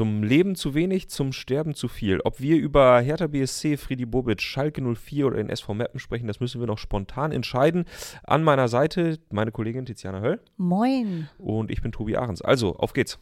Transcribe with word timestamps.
Zum 0.00 0.22
Leben 0.22 0.54
zu 0.54 0.72
wenig, 0.72 1.10
zum 1.10 1.30
Sterben 1.30 1.74
zu 1.74 1.86
viel. 1.86 2.22
Ob 2.22 2.40
wir 2.40 2.56
über 2.56 3.02
Hertha 3.02 3.26
BSC, 3.26 3.76
Friedi 3.76 4.06
Bobic, 4.06 4.40
Schalke 4.40 4.80
04 4.80 5.26
oder 5.26 5.36
den 5.36 5.50
SV 5.50 5.74
Meppen 5.74 6.00
sprechen, 6.00 6.26
das 6.26 6.40
müssen 6.40 6.58
wir 6.58 6.66
noch 6.66 6.78
spontan 6.78 7.32
entscheiden. 7.32 7.84
An 8.24 8.42
meiner 8.42 8.68
Seite 8.68 9.18
meine 9.28 9.52
Kollegin 9.52 9.84
Tiziana 9.84 10.22
Höll. 10.22 10.40
Moin. 10.56 11.28
Und 11.36 11.70
ich 11.70 11.82
bin 11.82 11.92
Tobi 11.92 12.16
Ahrens. 12.16 12.40
Also, 12.40 12.76
auf 12.76 12.94
geht's. 12.94 13.18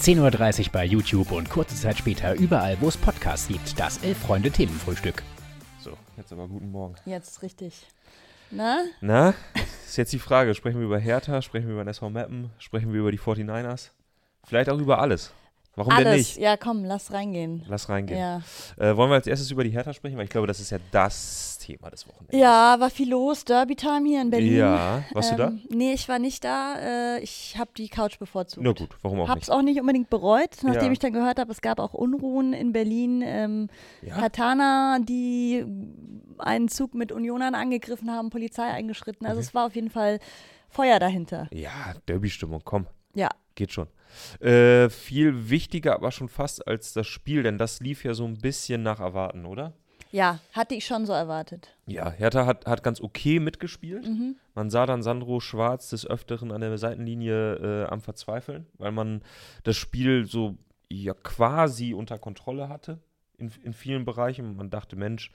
10.30 0.00 0.68
Uhr 0.68 0.72
bei 0.72 0.86
YouTube 0.86 1.30
und 1.30 1.50
kurze 1.50 1.76
Zeit 1.76 1.98
später 1.98 2.32
überall, 2.36 2.78
wo 2.80 2.88
es 2.88 2.96
Podcasts 2.96 3.46
gibt. 3.46 3.78
Das 3.78 4.02
Elf-Freunde-Themenfrühstück. 4.02 5.22
So, 5.78 5.90
jetzt 6.16 6.32
aber 6.32 6.48
guten 6.48 6.70
Morgen. 6.70 6.94
Jetzt 7.04 7.42
richtig. 7.42 7.86
Na? 8.50 8.78
Na, 9.02 9.34
ist 9.84 9.98
jetzt 9.98 10.14
die 10.14 10.18
Frage, 10.18 10.54
sprechen 10.54 10.78
wir 10.78 10.86
über 10.86 10.98
Hertha, 10.98 11.42
sprechen 11.42 11.66
wir 11.66 11.74
über 11.74 11.84
den 11.84 11.88
SV 11.88 12.08
Meppen, 12.08 12.48
sprechen 12.56 12.94
wir 12.94 13.00
über 13.00 13.12
die 13.12 13.20
49ers? 13.20 13.90
Vielleicht 14.42 14.70
auch 14.70 14.78
über 14.78 15.00
alles. 15.00 15.34
Warum 15.76 15.92
Alles. 15.92 16.04
denn 16.04 16.16
nicht? 16.16 16.36
Ja, 16.38 16.56
komm, 16.56 16.84
lass 16.84 17.12
reingehen. 17.12 17.64
Lass 17.68 17.88
reingehen. 17.88 18.18
Ja. 18.20 18.42
Äh, 18.76 18.96
wollen 18.96 19.10
wir 19.10 19.16
als 19.16 19.26
erstes 19.26 19.50
über 19.50 19.64
die 19.64 19.70
Hertha 19.70 19.92
sprechen? 19.92 20.16
Weil 20.16 20.24
ich 20.24 20.30
glaube, 20.30 20.46
das 20.46 20.60
ist 20.60 20.70
ja 20.70 20.78
das 20.92 21.58
Thema 21.58 21.90
des 21.90 22.06
Wochenendes. 22.06 22.38
Ja, 22.38 22.76
war 22.78 22.90
viel 22.90 23.10
los. 23.10 23.44
Derby-Time 23.44 24.08
hier 24.08 24.22
in 24.22 24.30
Berlin. 24.30 24.56
Ja, 24.56 25.02
warst 25.12 25.32
du 25.32 25.36
da? 25.36 25.48
Ähm, 25.48 25.62
Nee, 25.70 25.92
ich 25.94 26.08
war 26.08 26.18
nicht 26.20 26.44
da. 26.44 26.76
Äh, 27.16 27.20
ich 27.20 27.56
habe 27.58 27.70
die 27.76 27.88
Couch 27.88 28.18
bevorzugt. 28.20 28.64
Na 28.64 28.72
gut, 28.72 28.90
warum 29.02 29.20
auch 29.20 29.28
Hab's 29.28 29.48
nicht? 29.48 29.50
auch 29.50 29.62
nicht 29.62 29.80
unbedingt 29.80 30.10
bereut, 30.10 30.50
nachdem 30.62 30.84
Ja. 30.86 30.92
ich 30.92 30.98
dann 31.00 31.12
gehört 31.12 31.40
habe, 31.40 31.50
es 31.50 31.60
gab 31.60 31.80
auch 31.80 31.92
Unruhen 31.94 32.52
in 32.52 32.72
Berlin. 32.72 33.22
Ähm, 33.24 33.68
Ja? 34.02 34.16
Katana, 34.20 34.98
die 35.00 35.64
einen 36.38 36.68
Zug 36.68 36.94
mit 36.94 37.10
Unionern 37.10 37.54
angegriffen 37.56 38.10
haben, 38.12 38.30
Polizei 38.30 38.64
eingeschritten. 38.64 39.26
Also 39.26 39.38
Okay. 39.38 39.46
es 39.48 39.54
war 39.54 39.66
auf 39.66 39.74
jeden 39.74 39.90
Fall 39.90 40.20
Feuer 40.68 40.98
dahinter. 41.00 41.48
Ja, 41.52 41.94
Derby-Stimmung, 42.06 42.60
komm, 42.64 42.86
Ja, 43.14 43.28
geht 43.54 43.72
schon. 43.72 43.86
Äh, 44.40 44.88
viel 44.90 45.50
wichtiger 45.50 45.94
aber 45.94 46.12
schon 46.12 46.28
fast 46.28 46.66
als 46.66 46.92
das 46.92 47.06
Spiel, 47.06 47.42
denn 47.42 47.58
das 47.58 47.80
lief 47.80 48.04
ja 48.04 48.14
so 48.14 48.24
ein 48.24 48.38
bisschen 48.38 48.82
nach 48.82 49.00
Erwarten, 49.00 49.46
oder? 49.46 49.74
ja, 50.14 50.38
hatte 50.52 50.76
ich 50.76 50.86
schon 50.86 51.06
so 51.06 51.12
erwartet. 51.12 51.74
Ja, 51.86 52.08
Hertha 52.08 52.46
hat, 52.46 52.66
hat 52.66 52.84
ganz 52.84 53.00
okay 53.00 53.40
mitgespielt. 53.40 54.06
Mhm. 54.06 54.36
Man 54.54 54.70
sah 54.70 54.86
dann 54.86 55.02
Sandro 55.02 55.40
Schwarz 55.40 55.90
des 55.90 56.06
Öfteren 56.06 56.52
an 56.52 56.60
der 56.60 56.78
Seitenlinie 56.78 57.54
äh, 57.56 57.86
am 57.86 58.00
Verzweifeln, 58.00 58.68
weil 58.78 58.92
man 58.92 59.22
das 59.64 59.76
Spiel 59.76 60.24
so 60.24 60.56
ja 60.88 61.14
quasi 61.14 61.94
unter 61.94 62.18
Kontrolle 62.18 62.68
hatte 62.68 63.00
in, 63.38 63.50
in 63.62 63.72
vielen 63.72 64.04
Bereichen. 64.04 64.56
Man 64.56 64.70
dachte, 64.70 64.96
Mensch, 64.96 65.30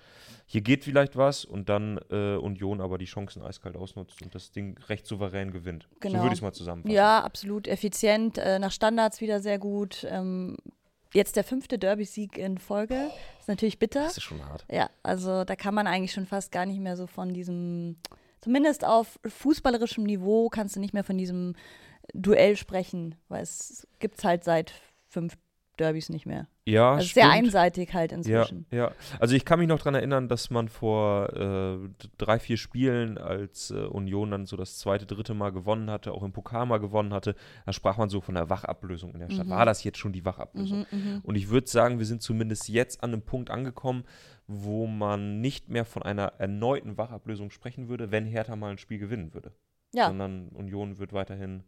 hier 0.45 0.61
geht 0.61 0.83
vielleicht 0.83 1.16
was 1.16 1.45
und 1.45 1.69
dann 1.69 2.00
äh, 2.09 2.36
Union 2.36 2.81
aber 2.81 2.97
die 2.97 3.06
Chancen 3.06 3.41
eiskalt 3.41 3.75
ausnutzt 3.75 4.22
und 4.22 4.33
das 4.36 4.52
Ding 4.52 4.78
recht 4.88 5.06
souverän 5.06 5.52
gewinnt. 5.52 5.88
So 5.91 5.97
Genau. 6.02 6.19
würde 6.22 6.28
ich 6.33 6.39
es 6.39 6.41
mal 6.41 6.53
zusammenfassen. 6.53 6.95
Ja, 6.95 7.23
absolut 7.23 7.67
effizient, 7.67 8.38
äh, 8.38 8.59
nach 8.59 8.72
Standards 8.72 9.22
wieder 9.22 9.39
sehr 9.41 9.59
gut. 9.59 10.06
Ähm, 10.09 10.58
jetzt 11.14 11.36
der 11.36 11.44
fünfte 11.44 11.78
Derby-Sieg 11.80 12.38
in 12.38 12.58
Folge. 12.58 13.09
Ist 13.39 13.47
natürlich 13.47 13.80
bitter. 13.80 14.03
Das 14.03 14.17
ist 14.17 14.23
schon 14.23 14.45
hart. 14.45 14.66
Ja, 14.72 14.89
also 15.03 15.44
da 15.44 15.56
kann 15.56 15.73
man 15.73 15.88
eigentlich 15.88 16.11
schon 16.13 16.25
fast 16.28 16.52
gar 16.52 16.66
nicht 16.66 16.80
mehr 16.80 16.95
so 16.97 17.08
von 17.08 17.34
diesem, 17.34 17.97
zumindest 18.41 18.86
auf 18.86 19.19
fußballerischem 19.25 20.03
Niveau, 20.03 20.50
kannst 20.50 20.75
du 20.75 20.80
nicht 20.80 20.94
mehr 20.94 21.03
von 21.03 21.17
diesem 21.17 21.56
Duell 22.13 22.56
sprechen, 22.58 23.16
weil 23.28 23.44
es 23.44 23.88
gibt 24.00 24.17
es 24.19 24.23
halt 24.23 24.44
seit 24.44 24.73
fünf 25.09 25.38
Derbys 25.80 26.09
nicht 26.09 26.25
mehr. 26.25 26.47
Ja, 26.66 26.94
Also 26.95 27.08
sehr 27.08 27.23
stimmt. 27.23 27.33
einseitig 27.45 27.94
halt 27.94 28.11
Ja, 28.11 28.17
inzwischen. 28.17 28.66
ja. 28.72 28.91
Also 29.19 29.35
ich 29.35 29.45
kann 29.45 29.59
mich 29.59 29.67
noch 29.67 29.80
daran 29.80 29.95
erinnern, 29.95 30.27
dass 30.27 30.49
man 30.49 30.67
vor 30.69 31.33
äh, 31.35 31.89
drei, 32.17 32.39
vier 32.39 32.58
Spielen, 32.58 33.17
als 33.17 33.72
äh, 33.72 33.75
Union 33.85 34.31
dann 34.31 34.45
so 34.45 34.55
das 34.57 34.77
zweite, 34.77 35.05
dritte 35.05 35.33
Mal 35.33 35.52
gewonnen 35.52 35.89
hatte, 35.89 36.11
auch 36.11 36.22
im 36.23 36.31
Pokal 36.31 36.66
mal 36.66 36.80
gewonnen 36.80 37.13
hatte, 37.13 37.35
da 37.66 37.73
sprach 37.73 37.97
man 37.97 38.09
so 38.09 38.22
von 38.22 38.35
der 38.35 38.50
Wachablösung 38.50 39.13
in 39.13 39.19
der 39.19 39.30
Stadt. 39.30 39.47
Mhm. 39.47 39.52
War 39.52 39.66
das 39.66 39.83
jetzt 39.83 39.97
schon 39.97 40.13
die 40.13 40.25
Wachablösung? 40.25 40.85
Mhm, 40.91 41.00
mhm. 41.00 41.19
Und 41.23 41.35
ich 41.35 41.50
würde 41.50 41.67
sagen, 41.67 41.97
wir 42.00 42.05
sind 42.05 42.22
zumindest 42.22 42.69
jetzt 42.69 43.03
an 43.03 43.13
einem 43.13 43.22
Punkt 43.23 43.50
angekommen, 43.50 44.03
wo 44.45 44.88
man 44.88 45.41
nicht 45.41 45.69
mehr 45.69 45.85
von 45.85 46.03
einer 46.03 46.33
erneuten 46.39 46.97
Wachablösung 46.97 47.50
sprechen 47.52 47.88
würde, 47.88 48.11
wenn 48.11 48.25
Hertha 48.25 48.55
mal 48.55 48.72
ein 48.72 48.78
Spiel 48.78 48.97
gewinnen 49.00 49.34
würde. 49.34 49.53
Ja, 49.94 50.07
Sondern 50.07 50.50
Union 50.50 51.00
wird 51.00 51.13
weiterhin 51.13 51.63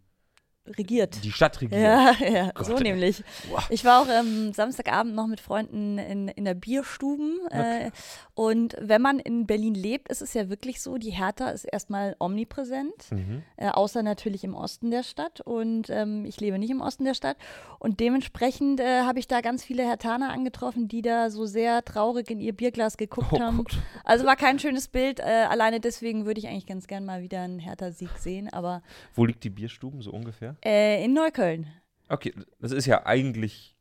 regiert. 0.67 1.23
die 1.23 1.31
Stadt 1.31 1.59
regieren. 1.61 1.81
Ja, 1.81 2.11
ja, 2.19 2.51
Gott, 2.53 2.65
so 2.65 2.75
ey. 2.75 2.83
nämlich. 2.83 3.23
Boah. 3.49 3.63
Ich 3.69 3.83
war 3.85 4.01
auch 4.01 4.07
ähm, 4.09 4.53
Samstagabend 4.53 5.15
noch 5.15 5.27
mit 5.27 5.39
Freunden 5.39 5.97
in, 5.97 6.27
in 6.27 6.45
der 6.45 6.53
Bierstuben. 6.53 7.39
Äh, 7.49 7.91
und 8.33 8.75
wenn 8.79 9.01
man 9.01 9.19
in 9.19 9.45
Berlin 9.47 9.73
lebt, 9.73 10.09
ist 10.09 10.21
es 10.21 10.33
ja 10.33 10.49
wirklich 10.49 10.81
so, 10.81 10.97
die 10.97 11.11
Hertha 11.11 11.49
ist 11.49 11.65
erstmal 11.65 12.15
omnipräsent. 12.19 13.11
Mhm. 13.11 13.43
Äh, 13.57 13.69
außer 13.69 14.03
natürlich 14.03 14.43
im 14.43 14.53
Osten 14.55 14.91
der 14.91 15.03
Stadt. 15.03 15.41
Und 15.41 15.89
ähm, 15.89 16.25
ich 16.25 16.39
lebe 16.39 16.57
nicht 16.59 16.69
im 16.71 16.81
Osten 16.81 17.05
der 17.05 17.13
Stadt. 17.13 17.37
Und 17.79 17.99
dementsprechend 17.99 18.79
äh, 18.79 19.01
habe 19.01 19.19
ich 19.19 19.27
da 19.27 19.41
ganz 19.41 19.63
viele 19.63 19.83
Hertaner 19.83 20.31
angetroffen, 20.31 20.87
die 20.87 21.01
da 21.01 21.29
so 21.29 21.45
sehr 21.45 21.83
traurig 21.83 22.29
in 22.29 22.39
ihr 22.39 22.53
Bierglas 22.53 22.97
geguckt 22.97 23.33
Oh 23.33 23.39
haben. 23.39 23.57
Gott. 23.57 23.77
Also 24.03 24.25
war 24.25 24.35
kein 24.35 24.59
schönes 24.59 24.87
Bild. 24.87 25.19
Äh, 25.19 25.23
alleine 25.49 25.79
deswegen 25.79 26.25
würde 26.25 26.39
ich 26.39 26.47
eigentlich 26.47 26.65
ganz 26.67 26.87
gern 26.87 27.05
mal 27.05 27.21
wieder 27.21 27.41
einen 27.41 27.59
Hertha-Sieg 27.59 28.11
sehen. 28.17 28.49
Aber 28.51 28.81
Wo 29.15 29.25
liegt 29.25 29.43
die 29.43 29.49
Bierstuben 29.49 30.01
so 30.01 30.11
ungefähr? 30.11 30.50
Äh, 30.63 31.03
in 31.03 31.13
Neukölln. 31.13 31.67
Okay, 32.09 32.33
das 32.59 32.71
ist 32.71 32.85
ja 32.85 33.05
eigentlich 33.05 33.75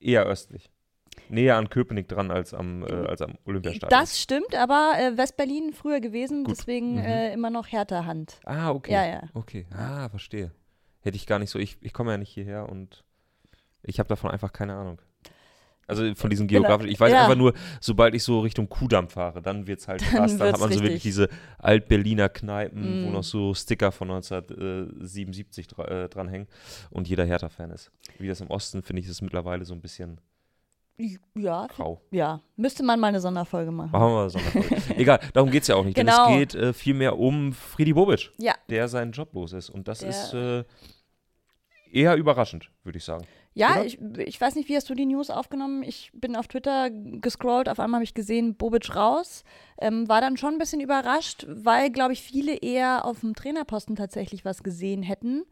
eher 0.00 0.24
östlich. 0.24 0.70
Näher 1.28 1.56
an 1.56 1.70
Köpenick 1.70 2.08
dran 2.08 2.30
als 2.30 2.52
am, 2.54 2.82
äh, 2.82 2.92
als 2.92 3.22
am 3.22 3.38
Olympiastadion. 3.44 3.90
Das 4.00 4.20
stimmt, 4.20 4.54
aber 4.54 4.94
äh, 4.98 5.16
Westberlin 5.16 5.72
früher 5.72 6.00
gewesen, 6.00 6.44
Gut. 6.44 6.56
deswegen 6.58 6.92
Mhm. 6.94 6.98
äh, 7.04 7.32
immer 7.32 7.50
noch 7.50 7.68
härter 7.68 8.04
Hand. 8.06 8.40
Ah, 8.44 8.70
okay. 8.70 8.92
Ja, 8.92 9.06
ja. 9.06 9.22
Okay. 9.34 9.66
Ah, 9.74 10.08
verstehe. 10.08 10.50
Hätte 11.00 11.16
ich 11.16 11.26
gar 11.26 11.38
nicht 11.38 11.50
so. 11.50 11.58
Ich, 11.58 11.78
ich 11.80 11.92
komme 11.92 12.12
ja 12.12 12.18
nicht 12.18 12.32
hierher 12.32 12.68
und 12.68 13.04
ich 13.82 13.98
habe 13.98 14.08
davon 14.08 14.30
einfach 14.30 14.52
keine 14.52 14.74
Ahnung. 14.74 15.00
Also 16.00 16.14
von 16.14 16.30
diesen 16.30 16.46
Genau. 16.48 16.62
geografischen. 16.62 16.92
Ich 16.92 17.00
weiß 17.00 17.12
Ja. 17.12 17.22
einfach 17.22 17.36
nur, 17.36 17.52
sobald 17.80 18.14
ich 18.14 18.22
so 18.22 18.40
Richtung 18.40 18.68
Kudamm 18.68 19.08
fahre, 19.08 19.40
dann 19.42 19.66
wird 19.66 19.80
es 19.80 19.88
halt 19.88 20.00
krass. 20.02 20.36
Dann, 20.36 20.52
hat 20.52 20.60
man 20.60 20.72
so 20.72 20.80
wirklich 20.80 21.02
diese 21.02 21.28
Alt-Berliner 21.58 22.28
Kneipen, 22.28 23.04
wo 23.04 23.10
Mm. 23.10 23.12
noch 23.12 23.24
so 23.24 23.54
Sticker 23.54 23.92
von 23.92 24.10
1977 24.10 25.66
dra 25.68 25.84
äh, 25.86 26.08
dranhängen 26.08 26.46
und 26.90 27.08
jeder 27.08 27.24
Hertha-Fan 27.24 27.70
ist. 27.70 27.90
Wie 28.18 28.28
das 28.28 28.40
im 28.40 28.48
Osten, 28.50 28.82
finde 28.82 29.00
ich, 29.02 29.08
ist 29.08 29.22
mittlerweile 29.22 29.64
so 29.64 29.74
ein 29.74 29.80
bisschen 29.80 30.18
Ja, 31.34 31.66
grau. 31.68 32.00
ja. 32.10 32.40
Müsste 32.56 32.82
man 32.82 33.00
mal 33.00 33.08
eine 33.08 33.20
Sonderfolge 33.20 33.70
machen. 33.70 33.90
Machen 33.92 34.02
wir 34.08 34.14
mal 34.14 34.30
Sonderfolge. 34.30 34.76
Egal, 34.96 35.20
darum 35.32 35.50
geht 35.50 35.62
es 35.62 35.68
ja 35.68 35.74
auch 35.76 35.84
nicht. 35.84 35.94
Genau. 35.96 36.28
Denn 36.28 36.34
es 36.42 36.52
geht 36.52 36.54
äh, 36.54 36.72
vielmehr 36.72 37.18
um 37.18 37.52
Friedi 37.52 37.92
Bobic, 37.92 38.30
Ja. 38.38 38.54
der 38.68 38.88
seinen 38.88 39.12
Job 39.12 39.32
los 39.34 39.52
ist. 39.52 39.70
Und 39.70 39.88
das 39.88 40.00
Der- 40.00 40.10
ist 40.10 40.34
äh, 40.34 40.64
eher 41.92 42.16
überraschend, 42.16 42.70
würde 42.84 42.98
ich 42.98 43.04
sagen. 43.04 43.26
Ja, 43.54 43.82
ich, 43.82 43.98
ich 44.18 44.40
weiß 44.40 44.54
nicht, 44.54 44.68
wie 44.70 44.76
hast 44.76 44.88
du 44.88 44.94
die 44.94 45.04
News 45.04 45.28
aufgenommen? 45.28 45.82
Ich 45.82 46.10
bin 46.14 46.36
auf 46.36 46.48
Twitter 46.48 46.88
gescrollt, 46.90 47.68
auf 47.68 47.78
einmal 47.78 47.98
habe 47.98 48.04
ich 48.04 48.14
gesehen, 48.14 48.54
Bobic 48.54 48.96
raus. 48.96 49.44
Ähm, 49.78 50.08
war 50.08 50.22
dann 50.22 50.38
schon 50.38 50.54
ein 50.54 50.58
bisschen 50.58 50.80
überrascht, 50.80 51.44
weil, 51.48 51.90
glaube 51.90 52.14
ich, 52.14 52.22
viele 52.22 52.56
eher 52.56 53.04
auf 53.04 53.20
dem 53.20 53.34
Trainerposten 53.34 53.94
tatsächlich 53.94 54.44
was 54.46 54.62
gesehen 54.62 55.02
hätten. 55.02 55.44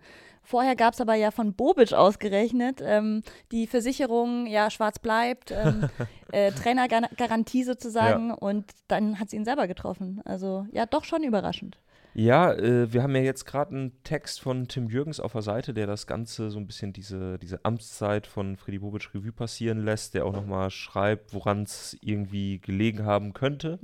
Vorher 0.43 0.77
gab 0.77 0.95
es 0.95 1.01
aber 1.03 1.15
ja 1.15 1.31
von 1.31 1.53
Bobic 1.53 1.93
ausgerechnet 1.93 2.81
ähm, 2.83 3.23
die 3.53 3.67
Versicherung, 3.67 4.47
ja, 4.47 4.71
schwarz 4.71 4.99
bleibt, 4.99 5.51
ähm, 5.51 5.91
äh, 6.33 6.53
Trainergarantie 6.53 7.65
sozusagen 7.65 8.31
und 8.33 8.65
dann 8.89 9.21
hat 9.21 9.29
sie 9.29 9.37
ihn 9.37 9.45
selber 9.45 9.67
getroffen. 9.67 10.23
Also 10.25 10.67
ja, 10.73 10.87
doch 10.87 11.05
schon 11.05 11.23
überraschend. 11.23 11.79
Ja, 12.15 12.53
äh, 12.53 12.93
wir 12.93 13.03
haben 13.03 13.15
ja 13.15 13.23
jetzt 13.23 13.45
gerade 13.45 13.75
einen 13.75 14.03
Text 14.03 14.41
von 14.41 14.67
Tim 14.67 14.89
Jürgens 14.89 15.21
auf 15.21 15.33
der 15.33 15.43
Seite, 15.43 15.73
der 15.73 15.87
das 15.87 16.07
Ganze 16.07 16.51
so 16.51 16.59
ein 16.59 16.67
bisschen 16.67 16.93
diese, 16.93 17.39
diese 17.39 17.65
Amtszeit 17.65 18.27
von 18.27 18.57
Friedi 18.57 18.79
Bobic 18.79 19.15
Revue 19.15 19.33
passieren 19.33 19.85
lässt, 19.85 20.15
der 20.15 20.27
auch 20.27 20.33
nochmal 20.33 20.71
schreibt, 20.71 21.33
woran 21.35 21.63
es 21.63 21.97
irgendwie 22.01 22.59
gelegen 22.59 23.05
haben 23.05 23.33
könnte. 23.33 23.79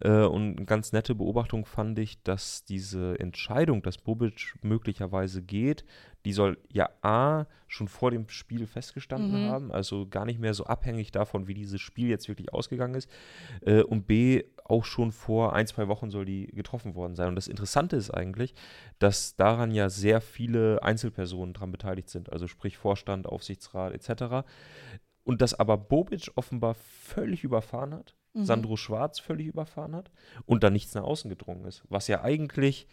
Äh, 0.00 0.24
und 0.24 0.56
eine 0.56 0.66
ganz 0.66 0.92
nette 0.92 1.14
Beobachtung 1.14 1.66
fand 1.66 1.98
ich, 1.98 2.22
dass 2.22 2.64
diese 2.64 3.18
Entscheidung, 3.20 3.82
dass 3.82 3.98
Bobic 3.98 4.54
möglicherweise 4.62 5.42
geht, 5.42 5.84
die 6.28 6.34
soll 6.34 6.58
ja 6.70 6.90
A 7.00 7.46
schon 7.68 7.88
vor 7.88 8.10
dem 8.10 8.28
Spiel 8.28 8.66
festgestanden 8.66 9.40
Mhm. 9.44 9.46
haben, 9.46 9.72
also 9.72 10.06
gar 10.06 10.26
nicht 10.26 10.38
mehr 10.38 10.52
so 10.52 10.64
abhängig 10.66 11.10
davon, 11.10 11.46
wie 11.48 11.54
dieses 11.54 11.80
Spiel 11.80 12.08
jetzt 12.10 12.28
wirklich 12.28 12.52
ausgegangen 12.52 12.94
ist. 12.94 13.08
Äh, 13.62 13.80
und 13.82 14.06
B 14.06 14.44
auch 14.66 14.84
schon 14.84 15.10
vor 15.10 15.54
ein, 15.54 15.66
zwei 15.66 15.88
Wochen 15.88 16.10
soll 16.10 16.26
die 16.26 16.48
getroffen 16.48 16.94
worden 16.94 17.14
sein. 17.14 17.28
Und 17.28 17.34
das 17.36 17.48
Interessante 17.48 17.96
ist 17.96 18.10
eigentlich, 18.10 18.54
dass 18.98 19.36
daran 19.36 19.70
ja 19.70 19.88
sehr 19.88 20.20
viele 20.20 20.82
Einzelpersonen 20.82 21.54
dran 21.54 21.72
beteiligt 21.72 22.10
sind, 22.10 22.30
also 22.30 22.46
sprich 22.46 22.76
Vorstand, 22.76 23.26
Aufsichtsrat 23.26 23.94
etc. 23.94 24.46
Und 25.24 25.40
dass 25.40 25.54
aber 25.58 25.78
Bobic 25.78 26.30
offenbar 26.34 26.74
völlig 26.74 27.42
überfahren 27.42 27.94
hat, 27.94 28.14
Mhm. 28.34 28.44
Sandro 28.44 28.76
Schwarz 28.76 29.18
völlig 29.18 29.46
überfahren 29.46 29.96
hat 29.96 30.10
und 30.44 30.62
da 30.62 30.68
nichts 30.68 30.94
nach 30.94 31.04
außen 31.04 31.30
gedrungen 31.30 31.64
ist, 31.64 31.82
was 31.88 32.06
ja 32.08 32.22
eigentlich 32.22 32.86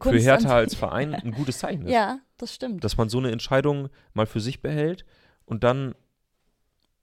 für 0.00 0.18
Hertha 0.18 0.54
als 0.56 0.74
Verein 0.74 1.14
ein 1.14 1.32
gutes 1.32 1.58
Zeichen 1.58 1.86
ist. 1.86 1.92
Ja, 1.92 2.18
das 2.38 2.54
stimmt. 2.54 2.84
Dass 2.84 2.96
man 2.96 3.08
so 3.08 3.18
eine 3.18 3.30
Entscheidung 3.30 3.88
mal 4.14 4.26
für 4.26 4.40
sich 4.40 4.60
behält 4.62 5.04
und 5.44 5.64
dann 5.64 5.94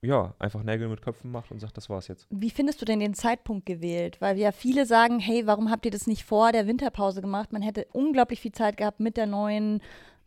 ja, 0.02 0.34
einfach 0.40 0.64
Nägel 0.64 0.88
mit 0.88 1.02
Köpfen 1.02 1.30
macht 1.30 1.52
und 1.52 1.60
sagt, 1.60 1.76
das 1.76 1.90
war's 1.90 2.08
jetzt. 2.08 2.26
Wie 2.30 2.50
findest 2.50 2.82
du 2.82 2.86
denn 2.86 3.02
den 3.02 3.14
Zeitpunkt 3.14 3.66
gewählt? 3.66 4.22
Weil 4.22 4.38
ja 4.38 4.54
viele 4.54 4.86
sagen, 4.86 5.20
hey, 5.20 5.46
warum 5.46 5.70
habt 5.70 5.86
ihr 5.86 5.92
das 5.92 6.08
nicht 6.08 6.24
vor 6.24 6.54
der 6.54 6.68
Winterpause 6.68 7.20
gemacht? 7.20 7.52
Man 7.52 7.62
hätte 7.62 7.86
unglaublich 7.92 8.40
viel 8.40 8.54
Zeit 8.54 8.78
gehabt 8.78 9.02
mit 9.02 9.18
der 9.18 9.26
neuen 9.26 9.82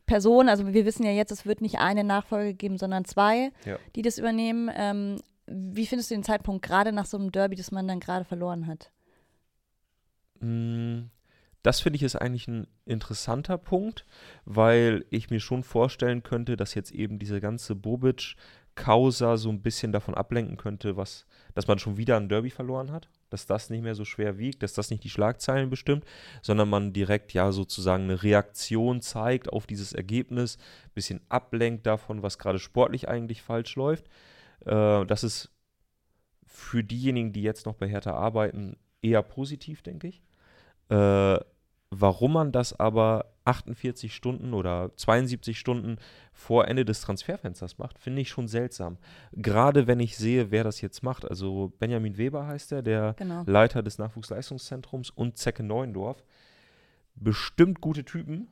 Person, 0.05 0.49
also 0.51 0.75
wir 0.75 0.85
wissen 0.85 1.07
ja 1.07 1.13
jetzt, 1.13 1.31
es 1.31 1.47
wird 1.47 1.63
nicht 1.63 1.79
eine 1.79 2.05
Nachfolge 2.05 2.53
geben, 2.53 2.77
sondern 2.77 3.07
zwei, 3.07 3.51
Ja. 3.65 3.79
die 3.97 4.03
das 4.03 4.19
übernehmen. 4.19 4.71
Ähm, 4.75 5.17
wie 5.47 5.87
findest 5.87 6.11
du 6.11 6.17
den 6.17 6.25
Zeitpunkt 6.25 6.63
gerade 6.63 6.93
nach 6.93 7.07
so 7.07 7.17
einem 7.17 7.33
Derby, 7.33 7.57
das 7.57 7.71
man 7.71 7.89
dann 7.89 8.01
gerade 8.01 8.25
verloren 8.27 8.67
hat? 8.67 8.91
Das 11.63 11.81
finde 11.81 11.97
ich 11.97 12.03
ist 12.03 12.17
eigentlich 12.17 12.49
ein 12.49 12.67
interessanter 12.87 13.57
Punkt, 13.57 14.05
weil 14.45 15.05
ich 15.11 15.31
mir 15.31 15.41
schon 15.41 15.63
vorstellen 15.63 16.23
könnte, 16.23 16.57
dass 16.57 16.75
jetzt 16.75 16.91
eben 16.91 17.21
diese 17.21 17.41
ganze 17.41 17.77
Bobic-Causa 17.77 19.37
so 19.37 19.49
ein 19.49 19.63
bisschen 19.63 19.93
davon 19.93 20.15
ablenken 20.15 20.57
könnte, 20.57 20.97
was, 20.97 21.27
dass 21.55 21.69
man 21.69 21.79
schon 21.79 21.97
wieder 21.97 22.17
ein 22.17 22.29
Derby 22.29 22.51
verloren 22.51 22.91
hat, 22.91 23.09
dass 23.31 23.47
das 23.47 23.71
nicht 23.71 23.83
mehr 23.83 23.95
so 23.95 24.05
schwer 24.05 24.39
wiegt, 24.39 24.65
dass 24.65 24.73
das 24.73 24.91
nicht 24.91 25.05
die 25.05 25.11
Schlagzeilen 25.11 25.71
bestimmt, 25.71 26.05
sondern 26.43 26.69
man 26.69 26.93
direkt 26.93 27.33
ja 27.33 27.53
sozusagen 27.53 28.05
eine 28.05 28.23
Reaktion 28.25 29.01
zeigt 29.01 29.53
auf 29.53 29.69
dieses 29.69 29.93
Ergebnis, 29.93 30.59
bisschen 30.95 31.21
ablenkt 31.29 31.87
davon, 31.87 32.25
was 32.25 32.39
gerade 32.39 32.59
sportlich 32.59 33.09
eigentlich 33.09 33.41
falsch 33.41 33.77
läuft. 33.77 34.07
Äh, 34.67 35.07
das 35.07 35.23
ist 35.23 35.51
für 36.45 36.83
diejenigen, 36.83 37.33
die 37.33 37.43
jetzt 37.43 37.67
noch 37.67 37.75
bei 37.75 37.89
Hertha 37.89 38.15
arbeiten, 38.15 38.77
eher 39.01 39.23
positiv, 39.23 39.83
denke 39.83 40.09
ich. 40.09 40.23
Äh, 40.91 41.39
warum 41.93 42.33
man 42.33 42.53
das 42.53 42.79
aber 42.79 43.27
48 43.45 44.15
Stunden 44.15 44.55
oder 44.55 44.93
72 44.97 45.59
Stunden 45.59 45.99
vor 46.33 46.67
Ende 46.67 46.85
des 46.85 47.03
Transferfensters 47.03 47.77
macht, 47.79 47.99
finde 47.99 48.23
ich 48.23 48.31
schon 48.31 48.49
seltsam. 48.49 48.97
Gerade 49.33 49.87
wenn 49.87 50.01
ich 50.01 50.17
sehe, 50.17 50.51
wer 50.51 50.65
das 50.65 50.81
jetzt 50.81 51.03
macht. 51.03 51.29
Also 51.29 51.73
Benjamin 51.79 52.17
Weber 52.17 52.47
heißt 52.47 52.73
er, 52.73 52.83
der 52.83 53.15
Genau. 53.19 53.43
Leiter 53.47 53.83
des 53.83 53.99
Nachwuchsleistungszentrums 53.99 55.11
und 55.11 55.37
Zecke 55.37 55.63
Neuendorf. 55.63 56.25
Bestimmt 57.15 57.81
gute 57.83 58.05
Typen, 58.05 58.49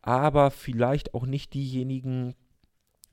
aber 0.00 0.50
vielleicht 0.50 1.14
auch 1.14 1.24
nicht 1.24 1.54
diejenigen, 1.54 2.34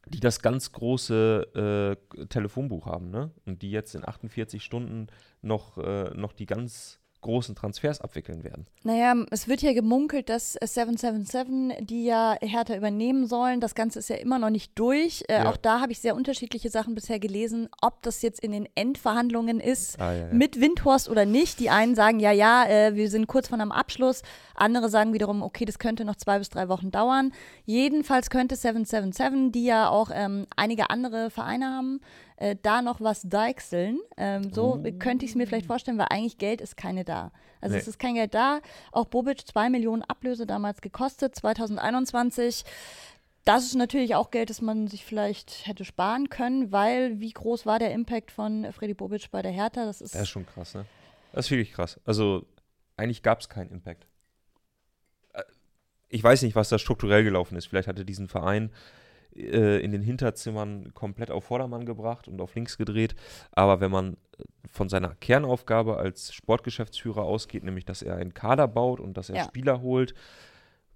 die 0.08 0.20
das 0.20 0.42
ganz 0.42 0.72
große 0.72 1.96
äh, 2.18 2.26
Telefonbuch 2.26 2.88
haben, 2.88 3.12
ne? 3.12 3.30
Und 3.46 3.62
die 3.62 3.70
jetzt 3.70 3.94
in 3.94 4.08
48 4.08 4.64
Stunden 4.64 5.08
noch, 5.44 5.78
äh, 5.78 6.10
noch 6.16 6.34
die 6.34 6.48
ganz 6.48 7.00
großen 7.22 7.56
Transfers 7.56 8.02
abwickeln 8.02 8.44
werden. 8.44 8.66
Naja, 8.84 9.14
es 9.32 9.48
wird 9.48 9.62
ja 9.62 9.74
gemunkelt, 9.74 10.30
dass 10.30 10.56
äh, 10.56 10.66
777, 10.68 11.86
die 11.86 12.06
ja 12.06 12.36
Hertha 12.42 12.76
übernehmen 12.76 13.26
sollen, 13.28 13.60
das 13.60 13.76
Ganze 13.76 14.00
ist 14.00 14.10
ja 14.10 14.16
immer 14.18 14.40
noch 14.40 14.50
nicht 14.50 14.72
durch. 14.76 15.24
Äh, 15.28 15.44
Ja. 15.44 15.50
Auch 15.50 15.58
da 15.58 15.82
habe 15.82 15.92
ich 15.92 16.00
sehr 16.00 16.16
unterschiedliche 16.16 16.70
Sachen 16.70 16.96
bisher 16.96 17.20
gelesen, 17.20 17.70
ob 17.82 18.02
das 18.04 18.22
jetzt 18.22 18.40
in 18.42 18.52
den 18.52 18.68
Endverhandlungen 18.76 19.60
ist. 19.60 20.00
Ah, 20.00 20.14
ja, 20.14 20.20
ja. 20.28 20.34
Mit 20.34 20.60
Windhorst 20.62 21.10
oder 21.10 21.26
nicht. 21.26 21.60
Die 21.60 21.70
einen 21.70 21.96
sagen, 21.96 22.20
ja, 22.20 22.32
ja, 22.32 22.66
äh, 22.66 22.96
wir 22.96 23.10
sind 23.10 23.28
kurz 23.28 23.50
vor 23.50 23.60
einem 23.60 23.72
Abschluss. 23.72 24.22
Andere 24.56 24.90
sagen 24.90 25.14
wiederum, 25.14 25.42
okay, 25.42 25.66
das 25.66 25.80
könnte 25.80 26.06
noch 26.06 26.16
zwei 26.16 26.40
bis 26.40 26.50
drei 26.50 26.70
Wochen 26.70 26.92
dauern. 26.92 27.32
Jedenfalls 27.66 28.30
könnte 28.30 28.56
777, 28.56 29.52
die 29.52 29.66
ja 29.66 29.90
auch 29.90 30.10
ähm, 30.14 30.46
einige 30.56 30.90
andere 30.90 31.30
Vereine 31.30 31.66
haben, 31.68 32.02
äh, 32.38 32.56
da 32.62 32.82
noch 32.82 33.02
was 33.02 33.22
deichseln. 33.24 34.00
Ähm, 34.18 34.52
so 34.54 34.82
könnte 35.00 35.26
ich 35.26 35.32
es 35.32 35.36
mir 35.36 35.48
vielleicht 35.48 35.66
vorstellen, 35.66 35.98
weil 35.98 36.08
eigentlich 36.10 36.38
Geld 36.38 36.62
ist 36.62 36.78
keine 36.78 37.04
da. 37.10 37.32
Also 37.60 37.76
Nee. 37.76 37.82
es 37.82 37.88
ist 37.90 38.00
kein 38.00 38.14
Geld 38.16 38.34
da. 38.34 38.62
Auch 38.94 39.06
Bobic, 39.06 39.46
zwei 39.46 39.70
Millionen 39.70 40.04
Ablöse 40.04 40.46
damals 40.46 40.80
gekostet, 40.82 41.36
2021. 41.36 42.64
Das 43.46 43.66
ist 43.66 43.76
natürlich 43.76 44.16
auch 44.16 44.32
Geld, 44.32 44.50
das 44.50 44.62
man 44.62 44.88
sich 44.88 45.04
vielleicht 45.06 45.66
hätte 45.68 45.84
sparen 45.84 46.30
können, 46.30 46.72
weil 46.72 47.20
wie 47.20 47.32
groß 47.32 47.66
war 47.66 47.80
der 47.80 47.92
Impact 47.92 48.32
von 48.32 48.72
Freddy 48.72 48.94
Bobic 48.94 49.32
bei 49.32 49.42
der 49.42 49.52
Hertha? 49.52 49.86
Das 49.86 50.02
ist, 50.02 50.14
Das 50.14 50.22
ist 50.24 50.30
schon 50.30 50.46
krass, 50.46 50.76
ne? 50.76 50.86
Das 51.34 51.46
ist 51.46 51.52
wirklich 51.52 51.74
krass. 51.74 52.00
Also, 52.06 52.46
eigentlich 52.98 53.24
gab 53.24 53.40
es 53.42 53.50
keinen 53.50 53.72
Impact. 53.72 54.08
Äh, 55.34 55.44
Ich 56.10 56.24
weiß 56.24 56.42
nicht, 56.44 56.56
was 56.56 56.70
da 56.70 56.78
strukturell 56.80 57.24
gelaufen 57.24 57.56
ist. 57.58 57.68
Vielleicht 57.68 57.88
hatte 57.88 58.04
diesen 58.06 58.28
Verein 58.28 58.72
äh, 59.36 59.80
in 59.84 59.92
den 59.92 60.02
Hinterzimmern 60.02 60.94
komplett 60.94 61.32
auf 61.32 61.46
Vordermann 61.46 61.86
gebracht 61.86 62.28
und 62.28 62.42
auf 62.42 62.56
links 62.56 62.78
gedreht. 62.78 63.16
Aber 63.52 63.80
wenn 63.80 63.92
man 63.92 64.14
äh, 64.38 64.44
von 64.72 64.90
seiner 64.90 65.16
Kernaufgabe 65.16 65.98
als 65.98 66.34
Sportgeschäftsführer 66.34 67.24
ausgeht, 67.24 67.64
nämlich 67.64 67.86
dass 67.86 68.02
er 68.02 68.16
einen 68.16 68.34
Kader 68.34 68.68
baut 68.68 69.00
und 69.00 69.16
dass 69.16 69.30
er 69.30 69.38
Ja. 69.38 69.44
Spieler 69.46 69.82
holt, 69.82 70.14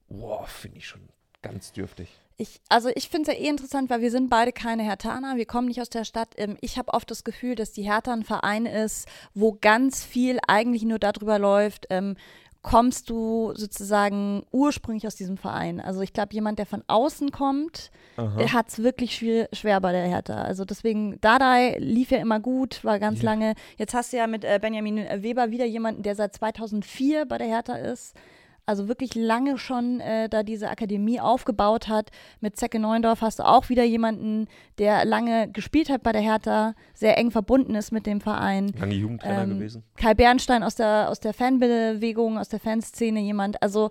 boah, 0.10 0.46
finde 0.46 0.78
ich 0.78 0.88
schon 0.88 1.02
ganz 1.42 1.72
dürftig. 1.72 2.10
Ich, 2.38 2.60
also 2.68 2.90
ich 2.96 3.10
finde 3.10 3.30
es 3.32 3.38
ja 3.38 3.44
eh 3.44 3.48
interessant, 3.48 3.92
weil 3.92 4.02
wir 4.02 4.10
sind 4.10 4.30
beide 4.30 4.52
keine 4.52 4.82
Hertaner, 4.84 5.36
wir 5.38 5.46
kommen 5.46 5.68
nicht 5.68 5.80
aus 5.80 5.90
der 5.90 6.04
Stadt. 6.04 6.30
Ähm, 6.38 6.58
Ich 6.62 6.78
habe 6.80 6.92
oft 6.94 7.10
das 7.12 7.24
Gefühl, 7.24 7.54
dass 7.56 7.74
die 7.74 7.84
Hertha 7.84 8.12
ein 8.12 8.24
Verein 8.24 8.66
ist, 8.66 9.08
wo 9.36 9.56
ganz 9.62 10.04
viel 10.04 10.40
eigentlich 10.48 10.84
nur 10.84 10.98
darüber 10.98 11.38
läuft, 11.38 11.86
ähm, 11.92 12.16
kommst 12.64 13.10
du 13.10 13.52
sozusagen 13.56 14.44
ursprünglich 14.52 15.06
aus 15.06 15.16
diesem 15.16 15.38
Verein. 15.38 15.80
Also 15.80 16.02
ich 16.02 16.14
glaube, 16.14 16.34
jemand, 16.34 16.58
der 16.60 16.66
von 16.66 16.82
außen 16.88 17.30
kommt, 17.32 17.92
hat 18.18 18.70
es 18.70 18.82
wirklich 18.82 19.16
schwer, 19.16 19.50
schwer 19.54 19.80
bei 19.82 19.92
der 19.92 20.08
Hertha. 20.08 20.42
Also 20.42 20.66
deswegen, 20.66 21.20
Dardai 21.22 21.78
lief 21.80 22.10
ja 22.12 22.20
immer 22.20 22.40
gut, 22.40 22.84
war 22.84 23.00
ganz 23.00 23.22
Ja. 23.22 23.26
lange. 23.32 23.54
Jetzt 23.78 23.94
hast 23.94 24.14
du 24.14 24.18
ja 24.18 24.28
mit 24.28 24.44
äh, 24.46 24.60
Benjamin 24.62 24.98
Weber 25.22 25.52
wieder 25.52 25.66
jemanden, 25.66 26.04
der 26.04 26.16
seit 26.16 26.34
2004 26.36 27.26
bei 27.26 27.38
der 27.38 27.48
Hertha 27.48 27.76
ist. 27.76 28.16
Also 28.66 28.88
wirklich 28.88 29.14
lange 29.16 29.58
schon 29.58 30.00
äh, 30.00 30.30
da 30.30 30.44
diese 30.44 30.70
Akademie 30.70 31.20
aufgebaut 31.20 31.88
hat. 31.90 32.12
Mit 32.40 32.56
Zecke 32.56 32.80
Neuendorf 32.80 33.22
hast 33.22 33.40
du 33.40 33.44
auch 33.44 33.70
wieder 33.70 33.84
jemanden, 33.84 34.48
der 34.78 35.04
lange 35.06 35.50
gespielt 35.52 35.90
hat 35.90 36.02
bei 36.04 36.14
der 36.14 36.22
Hertha, 36.22 36.74
sehr 36.94 37.18
eng 37.18 37.30
verbunden 37.32 37.76
ist 37.76 37.92
mit 37.92 38.06
dem 38.06 38.22
Verein. 38.22 38.74
Lange 38.80 38.96
Jugendtrainer 38.96 39.44
Ähm, 39.44 39.50
gewesen. 39.56 39.84
Kai 39.98 40.14
Bernstein 40.14 40.64
aus 40.64 40.76
der, 40.76 41.10
aus 41.10 41.20
der 41.20 41.34
Fanbewegung, 41.34 42.38
aus 42.38 42.48
der 42.50 42.60
Fanszene, 42.60 43.20
jemand. 43.20 43.62
Also 43.62 43.90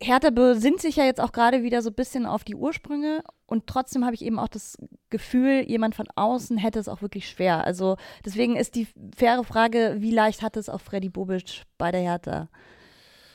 Hertha 0.00 0.30
besinnt 0.30 0.80
sich 0.80 0.94
ja 0.94 1.04
jetzt 1.04 1.20
auch 1.20 1.32
gerade 1.32 1.64
wieder 1.64 1.82
so 1.82 1.90
ein 1.90 1.94
bisschen 1.94 2.24
auf 2.24 2.44
die 2.44 2.54
Ursprünge 2.54 3.24
und 3.46 3.66
trotzdem 3.66 4.04
habe 4.04 4.14
ich 4.14 4.24
eben 4.24 4.38
auch 4.38 4.46
das 4.46 4.78
Gefühl, 5.10 5.64
jemand 5.66 5.96
von 5.96 6.06
außen 6.14 6.56
hätte 6.56 6.78
es 6.78 6.88
auch 6.88 7.02
wirklich 7.02 7.28
schwer. 7.28 7.64
Also 7.64 7.96
deswegen 8.24 8.54
ist 8.54 8.76
die 8.76 8.86
faire 9.16 9.42
Frage, 9.42 9.96
wie 9.98 10.12
leicht 10.12 10.42
hat 10.42 10.56
es 10.56 10.68
auch 10.68 10.80
Freddy 10.80 11.08
Bobic 11.08 11.64
bei 11.78 11.90
der 11.90 12.02
Hertha, 12.02 12.48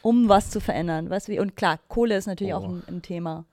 um 0.04 0.30
was 0.30 0.52
zu 0.52 0.60
verändern, 0.60 1.10
weißt 1.10 1.30
du? 1.30 1.42
Und 1.42 1.56
klar, 1.56 1.80
Kohle 1.88 2.16
ist 2.18 2.28
natürlich 2.28 2.54
auch 2.54 2.64
Oh. 2.68 2.74
ein, 2.74 2.84
ein 2.88 3.02
Thema. 3.02 3.46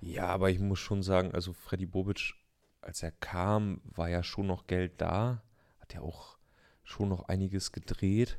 Ja, 0.00 0.26
aber 0.26 0.50
ich 0.50 0.58
muss 0.58 0.80
schon 0.80 1.02
sagen, 1.02 1.32
also 1.32 1.52
Freddy 1.52 1.86
Bobic, 1.86 2.34
als 2.80 3.02
er 3.02 3.12
kam, 3.12 3.80
war 3.84 4.08
ja 4.08 4.22
schon 4.24 4.46
noch 4.46 4.66
Geld 4.66 5.00
da. 5.00 5.42
Hat 5.78 5.94
ja 5.94 6.00
auch 6.00 6.38
schon 6.82 7.10
noch 7.10 7.28
einiges 7.28 7.70
gedreht. 7.72 8.38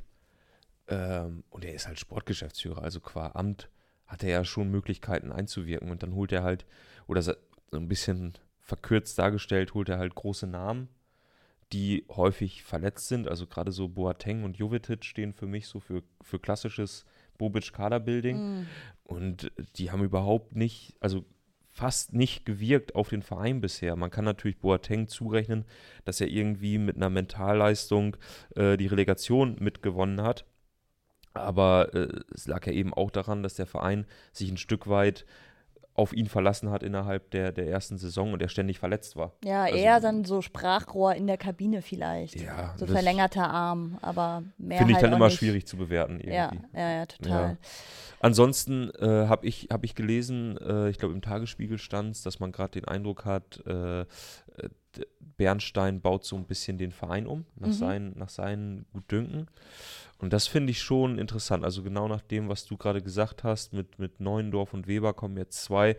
Ähm, 0.88 1.44
und 1.50 1.64
er 1.64 1.72
ist 1.72 1.86
halt 1.86 1.98
Sportgeschäftsführer, 2.00 2.82
also 2.82 3.00
qua 3.00 3.30
Amt 3.34 3.70
hat 4.06 4.24
er 4.24 4.30
ja 4.30 4.44
schon 4.44 4.70
Möglichkeiten 4.70 5.30
einzuwirken. 5.30 5.90
Und 5.92 6.02
dann 6.02 6.14
holt 6.14 6.32
er 6.32 6.42
halt, 6.42 6.66
oder 7.06 7.22
so 7.22 7.32
so 7.70 7.76
ein 7.76 7.86
bisschen 7.86 8.32
verkürzt 8.58 9.16
dargestellt, 9.16 9.74
holt 9.74 9.88
er 9.88 9.98
halt 9.98 10.16
große 10.16 10.48
Namen, 10.48 10.88
die 11.72 12.04
häufig 12.08 12.64
verletzt 12.64 13.06
sind. 13.06 13.28
Also 13.28 13.46
gerade 13.46 13.70
so 13.70 13.88
Boateng 13.88 14.42
und 14.42 14.56
Jovetic 14.58 15.04
stehen 15.04 15.32
für 15.32 15.46
mich 15.46 15.68
so 15.68 15.78
für, 15.78 16.02
für 16.20 16.40
klassisches 16.40 17.04
Bobic-Kaderbuilding. 17.40 18.66
Und 19.04 19.50
die 19.76 19.90
haben 19.90 20.04
überhaupt 20.04 20.54
nicht, 20.54 20.96
also 21.00 21.24
fast 21.70 22.12
nicht 22.12 22.44
gewirkt 22.44 22.94
auf 22.94 23.08
den 23.08 23.22
Verein 23.22 23.60
bisher. 23.60 23.96
Man 23.96 24.10
kann 24.10 24.24
natürlich 24.24 24.58
Boateng 24.58 25.08
zurechnen, 25.08 25.64
dass 26.04 26.20
er 26.20 26.28
irgendwie 26.28 26.78
mit 26.78 26.96
einer 26.96 27.10
Mentalleistung 27.10 28.16
äh, 28.54 28.76
die 28.76 28.86
Relegation 28.86 29.56
mitgewonnen 29.60 30.22
hat. 30.22 30.44
Aber 31.32 31.94
äh, 31.94 32.08
es 32.34 32.46
lag 32.46 32.66
ja 32.66 32.72
eben 32.72 32.92
auch 32.92 33.10
daran, 33.10 33.42
dass 33.42 33.54
der 33.54 33.66
Verein 33.66 34.06
sich 34.32 34.50
ein 34.50 34.56
Stück 34.56 34.88
weit 34.88 35.24
auf 36.00 36.12
ihn 36.14 36.26
verlassen 36.26 36.70
hat 36.70 36.82
innerhalb 36.82 37.30
der, 37.30 37.52
der 37.52 37.68
ersten 37.68 37.98
Saison 37.98 38.32
und 38.32 38.40
er 38.40 38.48
ständig 38.48 38.78
verletzt 38.78 39.16
war. 39.16 39.32
Ja, 39.44 39.64
Also- 39.64 39.76
eher 39.76 40.00
dann 40.00 40.24
so 40.24 40.40
Sprachrohr 40.40 41.14
in 41.14 41.26
der 41.26 41.36
Kabine 41.36 41.82
vielleicht. 41.82 42.40
Ja, 42.40 42.74
so 42.76 42.86
verlängerter 42.86 43.48
Arm, 43.50 43.98
aber 44.00 44.42
mehr 44.56 44.78
Finde 44.78 44.92
ich 44.92 44.96
halt 44.96 45.04
dann 45.04 45.12
auch 45.12 45.16
immer 45.18 45.26
nicht. 45.26 45.38
schwierig 45.38 45.66
zu 45.66 45.76
bewerten 45.76 46.14
irgendwie. 46.20 46.34
Ja, 46.34 46.50
ja, 46.74 46.90
ja, 46.92 47.06
total. 47.06 47.58
Ansonsten 48.22 48.90
äh, 48.98 49.26
habe 49.28 49.46
ich, 49.46 49.68
hab 49.70 49.82
ich 49.84 49.94
gelesen, 49.94 50.58
äh, 50.58 50.90
ich 50.90 50.98
glaube 50.98 51.14
im 51.14 51.22
Tagesspiegel 51.22 51.78
stand 51.78 52.24
dass 52.26 52.38
man 52.40 52.52
gerade 52.52 52.72
den 52.72 52.84
Eindruck 52.86 53.24
hat, 53.24 53.64
äh, 53.66 54.04
Bernstein 55.36 56.00
baut 56.00 56.24
so 56.24 56.36
ein 56.36 56.44
bisschen 56.44 56.76
den 56.78 56.92
Verein 56.92 57.26
um, 57.26 57.46
nach, 57.56 57.68
Mhm. 57.68 57.72
seinen, 57.72 58.18
nach 58.18 58.28
seinen 58.28 58.86
Gutdünken. 58.92 59.46
Und 60.18 60.32
das 60.32 60.46
finde 60.46 60.70
ich 60.70 60.82
schon 60.82 61.18
interessant. 61.18 61.64
Also 61.64 61.82
genau 61.82 62.08
nach 62.08 62.20
dem, 62.20 62.48
was 62.48 62.66
du 62.66 62.76
gerade 62.76 63.00
gesagt 63.02 63.42
hast, 63.44 63.72
mit, 63.72 63.98
mit 63.98 64.20
Neuendorf 64.20 64.74
und 64.74 64.86
Weber 64.86 65.14
kommen 65.14 65.36
jetzt 65.38 65.62
zwei, 65.64 65.96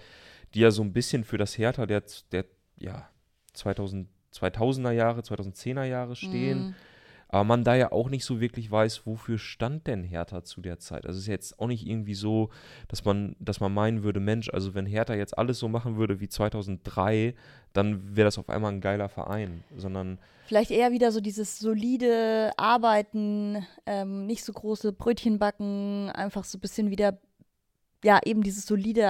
die 0.53 0.59
ja 0.59 0.69
so 0.71 0.83
ein 0.83 0.93
bisschen 0.93 1.23
für 1.23 1.37
das 1.37 1.57
Hertha 1.57 1.85
der, 1.85 2.03
der 2.31 2.45
ja, 2.77 3.09
2000, 3.53 4.07
2000er 4.33 4.91
Jahre, 4.91 5.21
2010er 5.21 5.85
Jahre 5.85 6.15
stehen. 6.15 6.59
Mhm. 6.67 6.75
Aber 7.33 7.45
man 7.45 7.63
da 7.63 7.75
ja 7.75 7.91
auch 7.93 8.09
nicht 8.09 8.25
so 8.25 8.41
wirklich 8.41 8.69
weiß, 8.69 9.05
wofür 9.05 9.37
stand 9.37 9.87
denn 9.87 10.03
Hertha 10.03 10.43
zu 10.43 10.59
der 10.61 10.79
Zeit. 10.79 11.05
Also 11.05 11.17
es 11.17 11.23
ist 11.23 11.27
jetzt 11.29 11.59
auch 11.59 11.67
nicht 11.67 11.87
irgendwie 11.87 12.13
so, 12.13 12.49
dass 12.89 13.05
man, 13.05 13.37
dass 13.39 13.61
man 13.61 13.73
meinen 13.73 14.03
würde, 14.03 14.19
Mensch, 14.19 14.49
also 14.49 14.73
wenn 14.73 14.85
Hertha 14.85 15.13
jetzt 15.13 15.37
alles 15.37 15.57
so 15.57 15.69
machen 15.69 15.95
würde 15.95 16.19
wie 16.19 16.27
2003, 16.27 17.33
dann 17.71 18.15
wäre 18.17 18.25
das 18.25 18.37
auf 18.37 18.49
einmal 18.49 18.73
ein 18.73 18.81
geiler 18.81 19.07
Verein, 19.07 19.63
sondern 19.77 20.19
Vielleicht 20.45 20.71
eher 20.71 20.91
wieder 20.91 21.13
so 21.13 21.21
dieses 21.21 21.59
solide 21.59 22.51
Arbeiten, 22.57 23.65
ähm, 23.85 24.25
nicht 24.25 24.43
so 24.43 24.51
große 24.51 24.91
Brötchen 24.91 25.39
backen, 25.39 26.09
einfach 26.09 26.43
so 26.43 26.57
ein 26.57 26.61
bisschen 26.61 26.89
wieder, 26.89 27.17
ja, 28.03 28.19
eben 28.25 28.43
dieses 28.43 28.65
solide 28.65 29.07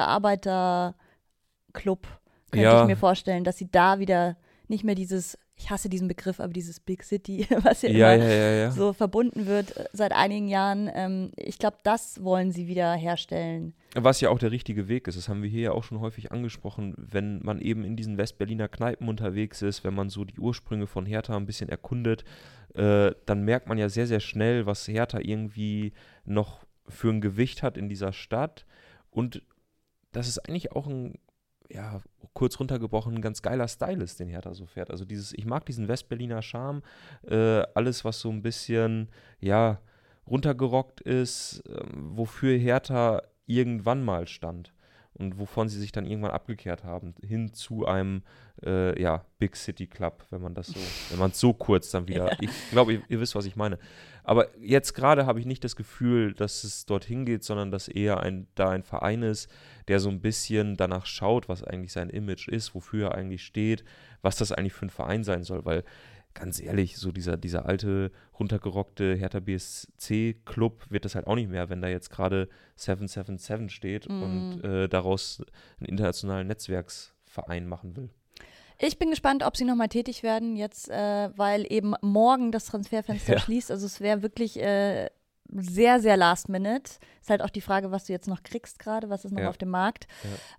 Club, 1.74 2.08
könnte 2.52 2.66
Ja. 2.66 2.82
ich 2.82 2.88
mir 2.88 2.98
vorstellen, 2.98 3.44
dass 3.44 3.58
sie 3.58 3.72
da 3.72 3.98
wieder 3.98 4.38
nicht 4.68 4.84
mehr 4.84 4.94
dieses, 4.94 5.38
ich 5.62 5.70
hasse 5.70 5.90
diesen 5.90 6.08
Begriff, 6.08 6.40
aber 6.40 6.52
dieses 6.52 6.80
Big 6.80 7.04
City, 7.04 7.48
was 7.64 7.82
ja, 7.84 7.90
Ja, 7.90 8.14
immer 8.14 8.26
ja, 8.26 8.32
ja, 8.32 8.52
ja. 8.52 8.72
so 8.72 8.94
verbunden 8.94 9.46
wird 9.46 9.78
äh, 9.78 9.86
seit 9.94 10.12
einigen 10.12 10.48
Jahren. 10.48 10.90
Ähm, 10.94 11.32
ich 11.38 11.60
glaube, 11.60 11.78
das 11.84 12.24
wollen 12.24 12.52
sie 12.52 12.68
wieder 12.68 12.94
herstellen. 12.94 13.74
Was 13.96 14.22
ja 14.22 14.30
auch 14.30 14.40
der 14.40 14.52
richtige 14.52 14.88
Weg 14.88 15.08
ist, 15.08 15.18
das 15.18 15.30
haben 15.30 15.44
wir 15.44 15.50
hier 15.50 15.62
ja 15.62 15.72
auch 15.72 15.84
schon 15.84 16.00
häufig 16.00 16.32
angesprochen, 16.32 16.96
wenn 16.98 17.44
man 17.44 17.60
eben 17.60 17.84
in 17.84 17.96
diesen 17.96 18.18
Westberliner 18.18 18.70
Kneipen 18.70 19.08
unterwegs 19.08 19.62
ist, 19.62 19.84
wenn 19.84 19.94
man 19.94 20.10
so 20.10 20.26
die 20.26 20.40
Ursprünge 20.40 20.88
von 20.88 21.06
Hertha 21.06 21.36
ein 21.36 21.46
bisschen 21.46 21.70
erkundet, 21.70 22.24
äh, 22.74 23.12
dann 23.26 23.44
merkt 23.44 23.68
man 23.68 23.78
ja 23.78 23.90
sehr, 23.90 24.08
sehr 24.08 24.22
schnell, 24.22 24.66
was 24.66 24.88
Hertha 24.88 25.20
irgendwie 25.22 25.94
noch 26.26 26.66
für 26.88 27.10
ein 27.10 27.22
Gewicht 27.22 27.64
hat 27.64 27.78
in 27.78 27.90
dieser 27.90 28.14
Stadt. 28.14 28.66
Und 29.12 29.44
das 30.12 30.28
ist 30.28 30.40
eigentlich 30.40 30.72
auch 30.72 30.88
ein, 30.88 31.20
ja, 31.74 32.02
kurz 32.34 32.60
runtergebrochen, 32.60 33.16
ein 33.16 33.22
ganz 33.22 33.42
geiler 33.42 33.68
Style 33.68 34.04
ist, 34.04 34.20
den 34.20 34.28
Hertha 34.28 34.54
so 34.54 34.66
fährt. 34.66 34.92
Also 34.92 35.06
dieses, 35.06 35.34
ich 35.34 35.46
mag 35.46 35.66
diesen 35.66 35.88
Westberliner 35.88 36.42
Charme, 36.42 36.82
äh, 37.28 37.64
alles, 37.74 38.06
was 38.06 38.20
so 38.20 38.30
ein 38.30 38.42
bisschen, 38.42 39.10
ja, 39.40 39.80
runtergerockt 40.28 41.02
ist, 41.02 41.64
ähm, 41.68 42.18
wofür 42.18 42.58
Hertha 42.58 43.22
irgendwann 43.46 44.04
mal 44.04 44.28
stand 44.28 44.72
und 45.22 45.38
wovon 45.40 45.70
sie 45.70 45.80
sich 45.80 45.92
dann 45.92 46.06
irgendwann 46.06 46.32
abgekehrt 46.32 46.84
haben, 46.84 47.14
hin 47.22 47.54
zu 47.54 47.86
einem 47.86 48.24
äh, 48.66 49.00
ja, 49.02 49.24
Big 49.38 49.56
City 49.56 49.88
Club, 49.88 50.26
wenn 50.32 50.42
man 50.42 50.56
das 50.56 50.68
so, 50.68 50.80
wenn 51.10 51.20
man 51.20 51.32
es 51.32 51.40
so 51.40 51.54
kurz 51.54 51.92
dann 51.92 52.08
wieder. 52.08 52.36
Ich 52.42 52.50
glaube, 52.72 52.94
ihr, 52.94 53.02
ihr 53.08 53.20
wisst, 53.20 53.36
was 53.36 53.46
ich 53.46 53.56
meine. 53.56 53.78
Aber 54.24 54.48
jetzt 54.60 54.94
gerade 54.94 55.26
habe 55.26 55.40
ich 55.40 55.46
nicht 55.46 55.64
das 55.64 55.76
Gefühl, 55.76 56.34
dass 56.34 56.64
es 56.64 56.86
dorthin 56.86 57.26
geht, 57.26 57.44
sondern 57.44 57.72
dass 57.72 57.88
eher 57.88 58.20
ein, 58.22 58.48
da 58.56 58.70
ein 58.70 58.84
Verein 58.84 59.24
ist, 59.24 59.50
der 59.88 60.00
so 60.00 60.10
ein 60.10 60.22
bisschen 60.22 60.76
danach 60.76 61.06
schaut, 61.06 61.50
was 61.50 61.64
eigentlich 61.64 61.92
sein 61.92 62.10
Image 62.10 62.48
ist, 62.48 62.76
wofür 62.76 63.10
er 63.10 63.16
eigentlich 63.16 63.44
steht, 63.44 63.84
was 64.22 64.38
das 64.38 64.52
eigentlich 64.52 64.74
für 64.74 64.88
ein 64.88 64.92
Verein 64.92 65.24
sein 65.24 65.44
soll, 65.44 65.66
weil 65.66 65.84
ganz 66.34 66.62
ehrlich, 66.62 66.98
so 66.98 67.12
dieser, 67.12 67.38
dieser 67.38 67.66
alte, 67.66 68.12
runtergerockte 68.40 69.16
Hertha 69.16 69.40
BSC-Club 69.40 70.86
wird 70.90 71.06
das 71.06 71.16
halt 71.16 71.28
auch 71.28 71.36
nicht 71.36 71.50
mehr, 71.50 71.70
wenn 71.70 71.82
da 71.82 71.88
jetzt 71.88 72.10
gerade 72.10 72.48
777 72.76 73.70
steht 73.74 74.08
und 74.08 74.62
äh, 74.64 74.88
daraus 74.90 75.42
einen 75.80 75.88
internationalen 75.90 76.48
Netzwerksverein 76.48 77.68
machen 77.68 77.96
will. 77.96 78.10
Ich 78.84 78.98
bin 78.98 79.12
gespannt, 79.12 79.44
ob 79.44 79.56
sie 79.56 79.66
nochmal 79.66 79.90
tätig 79.90 80.24
werden 80.24 80.56
jetzt, 80.56 80.90
äh, 80.90 81.30
weil 81.38 81.66
eben 81.72 81.94
morgen 82.02 82.52
das 82.52 82.66
Transferfenster 82.66 83.34
Ja. 83.34 83.40
schließt. 83.40 83.70
Also 83.70 83.86
es 83.86 84.02
wäre 84.02 84.24
wirklich 84.24 84.60
äh, 84.60 85.10
sehr, 85.54 86.00
sehr 86.00 86.18
last 86.18 86.50
minute. 86.50 86.94
Ist 87.22 87.30
halt 87.30 87.42
auch 87.42 87.50
die 87.50 87.62
Frage, 87.62 87.92
was 87.92 88.06
du 88.06 88.14
jetzt 88.14 88.28
noch 88.28 88.44
kriegst 88.44 88.80
gerade, 88.80 89.10
was 89.10 89.26
ist 89.26 89.32
noch 89.32 89.42
Ja. 89.42 89.50
auf 89.50 89.58
dem 89.58 89.70
Markt. 89.70 90.08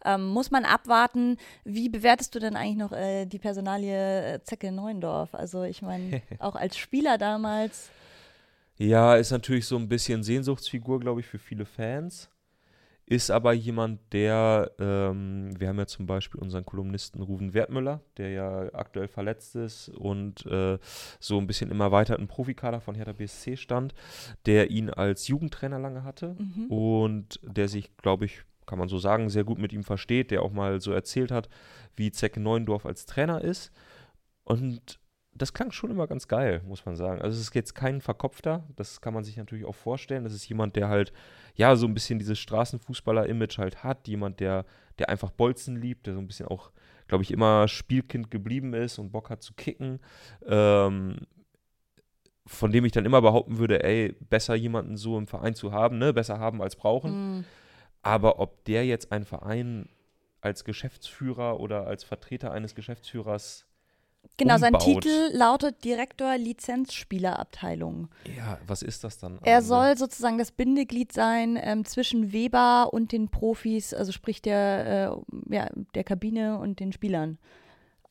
Ähm, 0.04 0.26
muss 0.28 0.50
man 0.50 0.64
abwarten. 0.64 1.36
Wie 1.64 1.88
bewertest 1.88 2.34
du 2.34 2.38
denn 2.38 2.56
eigentlich 2.56 2.76
noch 2.78 2.92
äh, 2.92 3.26
die 3.26 3.38
Personalie 3.38 4.34
äh, 4.34 4.42
Zecke 4.44 4.70
Neuendorf? 4.72 5.34
Also 5.34 5.62
ich 5.64 5.82
meine, 5.82 6.22
auch 6.38 6.54
als 6.56 6.76
Spieler 6.76 7.18
damals. 7.18 7.90
Ja, 8.78 9.16
ist 9.16 9.30
natürlich 9.30 9.66
so 9.66 9.76
ein 9.76 9.88
bisschen 9.88 10.22
Sehnsuchtsfigur, 10.22 11.00
glaube 11.00 11.20
ich, 11.20 11.26
für 11.26 11.38
viele 11.38 11.64
Fans. 11.66 12.28
Ist 13.04 13.30
aber 13.30 13.52
jemand, 13.52 14.00
der, 14.12 14.70
ähm, 14.78 15.50
wir 15.58 15.68
haben 15.68 15.78
ja 15.78 15.86
zum 15.86 16.06
Beispiel 16.06 16.40
unseren 16.40 16.64
Kolumnisten 16.64 17.20
Ruven 17.22 17.52
Wertmüller, 17.52 18.00
der 18.16 18.30
ja 18.30 18.74
aktuell 18.74 19.08
verletzt 19.08 19.56
ist 19.56 19.88
und 19.90 20.46
äh, 20.46 20.78
so 21.18 21.38
ein 21.38 21.46
bisschen 21.46 21.70
im 21.70 21.80
erweiterten 21.80 22.28
Profikader 22.28 22.80
von 22.80 22.94
Hertha 22.94 23.12
BSC 23.12 23.56
stand, 23.56 23.92
der 24.46 24.70
ihn 24.70 24.88
als 24.88 25.28
Jugendtrainer 25.28 25.78
lange 25.78 26.04
hatte 26.04 26.36
Mhm. 26.38 26.66
und 26.68 27.40
der 27.42 27.68
sich, 27.68 27.94
glaube 27.96 28.24
ich, 28.24 28.42
kann 28.66 28.78
man 28.78 28.88
so 28.88 28.98
sagen, 28.98 29.28
sehr 29.28 29.44
gut 29.44 29.58
mit 29.58 29.72
ihm 29.72 29.82
versteht, 29.82 30.30
der 30.30 30.42
auch 30.42 30.52
mal 30.52 30.80
so 30.80 30.92
erzählt 30.92 31.32
hat, 31.32 31.48
wie 31.96 32.12
Zecke 32.12 32.40
Neuendorf 32.40 32.86
als 32.86 33.04
Trainer 33.04 33.42
ist. 33.42 33.72
Und 34.44 35.00
das 35.34 35.52
klang 35.52 35.72
schon 35.72 35.90
immer 35.90 36.06
ganz 36.06 36.28
geil, 36.28 36.60
muss 36.66 36.84
man 36.84 36.96
sagen. 36.96 37.22
Also 37.22 37.36
es 37.36 37.48
ist 37.48 37.54
jetzt 37.54 37.74
kein 37.74 38.00
Verkopfter, 38.00 38.64
das 38.76 39.00
kann 39.00 39.14
man 39.14 39.24
sich 39.24 39.36
natürlich 39.36 39.64
auch 39.64 39.74
vorstellen. 39.74 40.24
Das 40.24 40.34
ist 40.34 40.48
jemand, 40.48 40.76
der 40.76 40.88
halt, 40.88 41.12
ja, 41.54 41.74
so 41.74 41.86
ein 41.86 41.94
bisschen 41.94 42.18
dieses 42.18 42.38
Straßenfußballer-Image 42.38 43.58
halt 43.58 43.82
hat. 43.82 44.08
Jemand, 44.08 44.40
der, 44.40 44.66
der 44.98 45.08
einfach 45.08 45.30
Bolzen 45.30 45.76
liebt, 45.76 46.06
der 46.06 46.14
so 46.14 46.20
ein 46.20 46.26
bisschen 46.26 46.48
auch, 46.48 46.70
glaube 47.08 47.24
ich, 47.24 47.30
immer 47.30 47.66
Spielkind 47.66 48.30
geblieben 48.30 48.74
ist 48.74 48.98
und 48.98 49.10
Bock 49.10 49.30
hat 49.30 49.42
zu 49.42 49.54
kicken. 49.54 50.00
Ähm, 50.46 51.16
von 52.44 52.72
dem 52.72 52.84
ich 52.84 52.92
dann 52.92 53.06
immer 53.06 53.22
behaupten 53.22 53.58
würde, 53.58 53.82
ey, 53.84 54.14
besser 54.28 54.54
jemanden 54.54 54.96
so 54.96 55.16
im 55.16 55.26
Verein 55.26 55.54
zu 55.54 55.72
haben, 55.72 55.98
ne? 55.98 56.12
Besser 56.12 56.38
haben 56.38 56.60
als 56.60 56.76
brauchen. 56.76 57.36
Mhm. 57.36 57.44
Aber 58.02 58.40
ob 58.40 58.64
der 58.64 58.84
jetzt 58.84 59.12
einen 59.12 59.24
Verein 59.24 59.88
als 60.40 60.64
Geschäftsführer 60.64 61.60
oder 61.60 61.86
als 61.86 62.02
Vertreter 62.02 62.50
eines 62.50 62.74
Geschäftsführers 62.74 63.64
Genau, 64.36 64.56
sein 64.58 64.74
umbaut. 64.74 65.02
Titel 65.02 65.30
lautet 65.32 65.84
Direktor 65.84 66.36
Lizenzspielerabteilung. 66.36 68.08
Ja, 68.36 68.58
was 68.66 68.82
ist 68.82 69.04
das 69.04 69.18
dann? 69.18 69.38
Er 69.42 69.62
soll 69.62 69.96
sozusagen 69.96 70.38
das 70.38 70.52
Bindeglied 70.52 71.12
sein 71.12 71.58
ähm, 71.60 71.84
zwischen 71.84 72.32
Weber 72.32 72.92
und 72.92 73.12
den 73.12 73.28
Profis, 73.28 73.94
also 73.94 74.10
sprich 74.10 74.42
der, 74.42 75.20
äh, 75.50 75.54
ja, 75.54 75.68
der 75.94 76.04
Kabine 76.04 76.58
und 76.58 76.80
den 76.80 76.92
Spielern. 76.92 77.38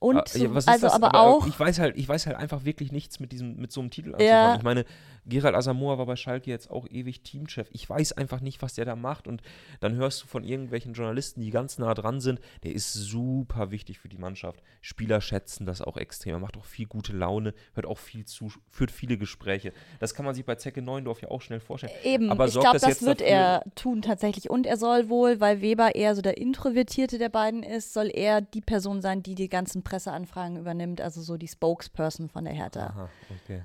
Und 0.02 0.18
Ah, 0.18 0.24
ja, 0.34 0.48
so, 0.50 0.56
was 0.56 0.64
ist 0.64 0.68
also 0.68 0.88
das? 0.88 0.94
aber, 0.96 1.14
auch, 1.14 1.46
Ich 1.46 1.60
weiß 1.60 1.78
halt, 1.78 1.96
ich 1.96 2.10
weiß 2.10 2.26
halt 2.26 2.36
einfach 2.36 2.66
wirklich 2.66 2.92
nichts 2.92 3.20
mit 3.20 3.32
diesem, 3.32 3.58
mit 3.58 3.72
so 3.72 3.82
einem 3.82 3.92
Titel 3.92 4.10
Ja. 4.20 4.54
anzufangen. 4.54 4.58
Ich 4.58 4.64
meine, 4.64 4.86
Gerald 5.28 5.54
Asamoah 5.54 6.00
war 6.00 6.08
bei 6.08 6.16
Schalke 6.16 6.50
jetzt 6.50 6.72
auch 6.72 6.88
ewig 6.90 7.22
Teamchef. 7.22 7.68
Ich 7.72 7.88
weiß 7.88 8.14
einfach 8.14 8.42
nicht, 8.42 8.64
was 8.64 8.74
der 8.74 8.86
da 8.86 8.96
macht. 8.96 9.28
Und 9.28 9.44
dann 9.80 9.94
hörst 9.94 10.24
du 10.24 10.28
von 10.28 10.44
irgendwelchen 10.44 10.94
Journalisten, 10.94 11.42
die 11.42 11.52
ganz 11.52 11.78
nah 11.78 11.94
dran 11.94 12.20
sind, 12.20 12.40
der 12.64 12.74
ist 12.74 12.92
super 12.94 13.70
wichtig 13.70 14.00
für 14.00 14.10
die 14.10 14.18
Mannschaft. 14.18 14.64
Spieler 14.82 15.22
schätzen 15.22 15.68
das 15.68 15.84
auch 15.84 15.98
extrem. 15.98 16.34
Er 16.34 16.40
macht 16.40 16.58
auch 16.58 16.66
viel 16.66 16.88
gute 16.88 17.14
Laune, 17.14 17.54
hört 17.76 17.86
auch 17.86 18.00
viel 18.00 18.26
zu, 18.26 18.52
führt 18.72 18.90
viele 18.90 19.20
Gespräche. 19.20 19.72
Das 20.00 20.16
kann 20.16 20.26
man 20.26 20.34
sich 20.34 20.44
bei 20.46 20.56
Zecke 20.56 20.82
Neuendorf 20.82 21.22
ja 21.22 21.30
auch 21.30 21.42
schnell 21.44 21.60
vorstellen. 21.60 21.94
eben, 22.04 22.32
aber 22.32 22.48
ich 22.48 22.54
glaube, 22.54 22.80
das 22.80 22.82
das, 22.82 23.02
wird 23.04 23.22
dafür- 23.22 23.32
er 23.36 23.64
tun 23.76 24.02
tatsächlich. 24.02 24.50
Und 24.50 24.66
er 24.66 24.78
soll 24.78 25.10
wohl, 25.10 25.40
weil 25.40 25.62
Weber 25.62 25.94
eher 25.94 26.16
so 26.16 26.24
der 26.24 26.38
Introvertierte 26.40 27.20
der 27.20 27.30
beiden 27.30 27.62
ist, 27.62 27.94
soll 27.94 28.10
er 28.12 28.42
die 28.42 28.62
Person 28.62 29.02
sein, 29.04 29.22
die 29.22 29.36
die 29.36 29.50
ganzen 29.50 29.84
Presseanfragen 29.92 30.56
übernimmt, 30.58 31.02
also 31.02 31.22
so 31.22 31.36
die 31.38 31.48
Spokesperson 31.50 32.30
von 32.30 32.46
der 32.46 32.54
Hertha. 32.54 32.88
Aha, 32.88 33.10
okay. 33.44 33.64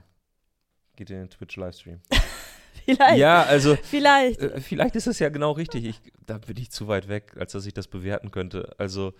Geht 0.96 1.10
in 1.10 1.18
den 1.18 1.30
Twitch-Livestream. 1.30 2.00
Vielleicht, 2.84 3.18
ja, 3.18 3.42
also 3.42 3.74
vielleicht. 3.76 4.40
Äh, 4.40 4.60
Vielleicht 4.60 4.94
ist 4.96 5.06
es 5.06 5.18
ja 5.18 5.28
genau 5.28 5.52
richtig. 5.52 5.84
Ich, 5.86 6.00
da 6.26 6.38
bin 6.38 6.56
ich 6.56 6.70
zu 6.70 6.86
weit 6.88 7.08
weg, 7.08 7.34
als 7.38 7.52
dass 7.52 7.64
ich 7.66 7.72
das 7.74 7.88
bewerten 7.88 8.30
könnte. 8.30 8.74
Also, 8.78 9.12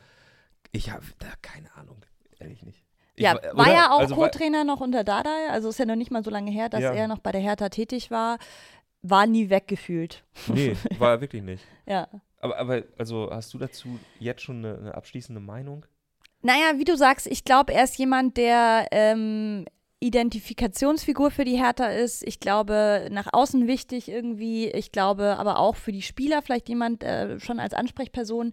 ich 0.72 0.90
habe 0.92 1.04
da 1.18 1.26
keine 1.42 1.74
Ahnung. 1.74 2.04
Ehrlich 2.38 2.62
nicht. 2.64 2.84
Ich 3.16 3.24
Ja, 3.24 3.34
wa- 3.34 3.56
war 3.56 3.70
ja 3.72 3.90
auch 3.92 4.00
Also, 4.00 4.14
Co-Trainer 4.14 4.62
noch 4.64 4.80
unter 4.80 5.02
Dardai, 5.04 5.48
also 5.50 5.70
ist 5.70 5.78
ja 5.78 5.84
noch 5.86 5.96
nicht 5.96 6.10
mal 6.10 6.22
so 6.22 6.30
lange 6.30 6.50
her, 6.50 6.68
dass 6.68 6.82
Ja. 6.82 6.92
er 6.92 7.08
noch 7.08 7.18
bei 7.18 7.32
der 7.32 7.40
Hertha 7.40 7.68
tätig 7.70 8.10
war. 8.10 8.38
War 9.02 9.26
nie 9.26 9.48
weggefühlt. 9.50 10.22
Nee, 10.48 10.76
war 10.98 11.12
er 11.12 11.20
wirklich 11.22 11.42
nicht. 11.42 11.64
Ja. 11.86 12.08
Aber, 12.40 12.58
aber, 12.58 12.82
also, 12.98 13.30
hast 13.32 13.52
du 13.54 13.58
dazu 13.58 13.98
jetzt 14.20 14.42
schon 14.42 14.64
eine, 14.64 14.78
eine 14.78 14.94
abschließende 14.94 15.40
Meinung? 15.40 15.86
Naja, 16.46 16.78
wie 16.78 16.84
du 16.84 16.96
sagst, 16.96 17.26
ich 17.26 17.42
glaube, 17.44 17.74
er 17.74 17.82
ist 17.84 17.98
jemand, 17.98 18.36
der 18.36 18.86
ähm, 18.92 19.64
Identifikationsfigur 19.98 21.32
für 21.32 21.44
die 21.44 21.56
Hertha 21.60 21.86
ist. 21.88 22.22
Ich 22.24 22.38
glaube, 22.38 23.08
nach 23.10 23.26
außen 23.32 23.66
wichtig 23.66 24.08
irgendwie. 24.08 24.68
Ich 24.68 24.92
glaube 24.92 25.38
aber 25.38 25.58
auch 25.58 25.74
für 25.74 25.90
die 25.90 26.02
Spieler 26.02 26.42
vielleicht 26.42 26.68
jemand 26.68 27.02
äh, 27.02 27.40
schon 27.40 27.58
als 27.58 27.74
Ansprechperson. 27.74 28.52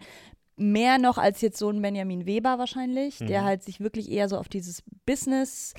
Mehr 0.56 0.98
noch 0.98 1.20
als 1.20 1.42
jetzt 1.42 1.60
so 1.60 1.70
ein 1.70 1.82
Benjamin 1.84 2.26
Weber 2.26 2.58
wahrscheinlich, 2.58 3.20
der 3.20 3.42
Mhm. 3.42 3.46
halt 3.46 3.64
sich 3.64 3.80
wirklich 3.80 4.10
eher 4.12 4.28
so 4.28 4.38
auf 4.38 4.50
dieses 4.50 4.84
Business 5.06 5.74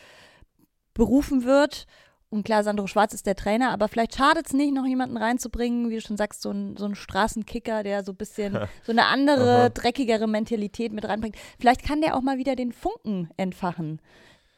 berufen 0.95 1.45
wird. 1.45 1.87
Und 2.35 2.43
klar, 2.43 2.65
Sandro 2.65 2.89
Schwarz 2.89 3.15
ist 3.15 3.27
der 3.27 3.37
Trainer, 3.37 3.71
aber 3.71 3.87
vielleicht 3.87 4.17
schadet 4.17 4.49
es 4.49 4.53
nicht, 4.55 4.75
noch 4.75 4.85
jemanden 4.85 5.17
reinzubringen, 5.17 5.89
wie 5.89 5.95
du 5.95 6.01
schon 6.01 6.17
sagst, 6.17 6.43
so 6.43 6.51
ein, 6.51 6.77
so 6.77 6.85
ein 6.85 6.97
Straßenkicker, 6.97 7.85
der 7.85 8.03
so 8.03 8.11
ein 8.11 8.17
bisschen 8.17 8.59
so 8.83 8.91
eine 8.91 9.05
andere, 9.07 9.71
dreckigere 9.71 10.27
Mentalität 10.27 10.93
mit 10.93 11.05
reinbringt. 11.05 11.37
Vielleicht 11.61 11.85
kann 11.85 12.01
der 12.01 12.17
auch 12.17 12.23
mal 12.23 12.37
wieder 12.37 12.57
den 12.57 12.73
Funken 12.73 13.31
entfachen, 13.37 14.01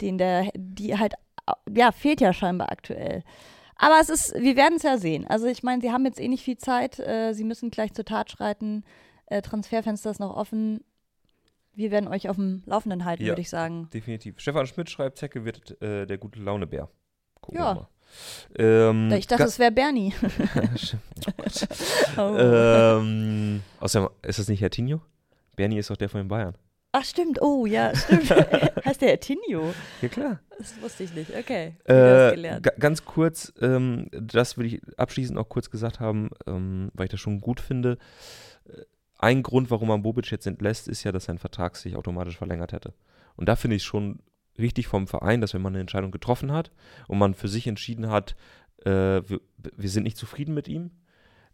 den 0.00 0.16
der, 0.16 0.48
die 0.56 0.98
halt, 0.98 1.12
ja, 1.68 1.92
fehlt 1.92 2.22
ja 2.22 2.32
scheinbar 2.32 2.72
aktuell. 2.72 3.22
Aber 3.76 3.98
es 4.00 4.08
ist, 4.08 4.34
wir 4.34 4.56
werden 4.56 4.76
es 4.76 4.82
ja 4.82 4.96
sehen. 4.96 5.26
Also 5.26 5.44
ich 5.46 5.62
meine, 5.62 5.82
sie 5.82 5.92
haben 5.92 6.06
jetzt 6.06 6.18
eh 6.18 6.28
nicht 6.28 6.44
viel 6.44 6.56
Zeit, 6.56 6.98
äh, 6.98 7.34
sie 7.34 7.44
müssen 7.44 7.70
gleich 7.70 7.92
zur 7.92 8.06
Tat 8.06 8.30
schreiten. 8.30 8.84
Äh, 9.26 9.42
Transferfenster 9.42 10.10
ist 10.10 10.18
noch 10.18 10.34
offen. 10.34 10.80
Wir 11.74 11.90
werden 11.90 12.08
euch 12.08 12.30
auf 12.30 12.36
dem 12.36 12.62
Laufenden 12.64 13.04
halten, 13.04 13.24
Ja. 13.24 13.32
würde 13.32 13.42
ich 13.42 13.50
sagen. 13.50 13.90
Definitiv. 13.92 14.40
Stefan 14.40 14.66
Schmidt 14.66 14.88
schreibt, 14.88 15.18
Zecke 15.18 15.44
wird 15.44 15.78
äh, 15.82 16.06
der 16.06 16.16
gute 16.16 16.40
Launebär. 16.40 16.88
Gucken 17.46 17.60
Ja. 17.60 17.74
mal. 17.74 17.88
Ähm, 18.58 19.12
Ich 19.12 19.26
dachte, 19.26 19.44
es 19.44 19.58
wäre 19.58 19.70
Bernie. 19.70 20.12
oh. 22.16 22.36
ähm, 22.36 23.62
außerdem, 23.80 24.08
ist 24.22 24.38
das 24.38 24.48
nicht 24.48 24.60
Herr 24.60 24.70
Tinho? 24.70 25.00
Bernie 25.54 25.78
ist 25.78 25.90
doch 25.90 25.96
der 25.96 26.08
von 26.08 26.20
den 26.20 26.28
Bayern. 26.28 26.54
Ach, 26.92 27.04
stimmt. 27.04 27.40
Oh, 27.42 27.66
ja, 27.66 27.94
stimmt. 27.94 28.30
heißt 28.84 29.02
der 29.02 29.20
Tinio? 29.20 29.74
Ja, 30.00 30.08
klar. 30.08 30.40
Das 30.58 30.80
wusste 30.80 31.04
ich 31.04 31.14
nicht. 31.14 31.30
Okay. 31.36 31.74
Äh, 31.84 32.60
ganz 32.78 33.04
kurz, 33.04 33.52
ähm, 33.60 34.08
das 34.12 34.56
würde 34.56 34.68
ich 34.68 34.80
abschließend 34.96 35.38
auch 35.38 35.48
kurz 35.48 35.70
gesagt 35.70 36.00
haben, 36.00 36.30
ähm, 36.46 36.90
weil 36.94 37.04
ich 37.04 37.10
das 37.10 37.20
schon 37.20 37.40
gut 37.40 37.60
finde. 37.60 37.98
Ein 39.18 39.42
Grund, 39.42 39.70
warum 39.70 39.88
man 39.88 40.02
Bobic 40.02 40.30
jetzt 40.30 40.46
entlässt, 40.46 40.88
ist 40.88 41.04
ja, 41.04 41.12
dass 41.12 41.24
sein 41.24 41.38
Vertrag 41.38 41.76
sich 41.76 41.96
automatisch 41.96 42.38
verlängert 42.38 42.72
hätte. 42.72 42.94
Und 43.36 43.46
da 43.48 43.56
finde 43.56 43.76
ich 43.76 43.84
schon 43.84 44.20
richtig 44.58 44.86
vom 44.86 45.06
Verein, 45.06 45.40
dass 45.40 45.54
wenn 45.54 45.62
man 45.62 45.72
eine 45.74 45.80
Entscheidung 45.80 46.10
getroffen 46.10 46.52
hat 46.52 46.70
und 47.08 47.18
man 47.18 47.34
für 47.34 47.48
sich 47.48 47.66
entschieden 47.66 48.10
hat, 48.10 48.36
äh, 48.84 48.90
wir, 48.90 49.40
wir 49.76 49.88
sind 49.88 50.04
nicht 50.04 50.16
zufrieden 50.16 50.54
mit 50.54 50.68
ihm, 50.68 50.90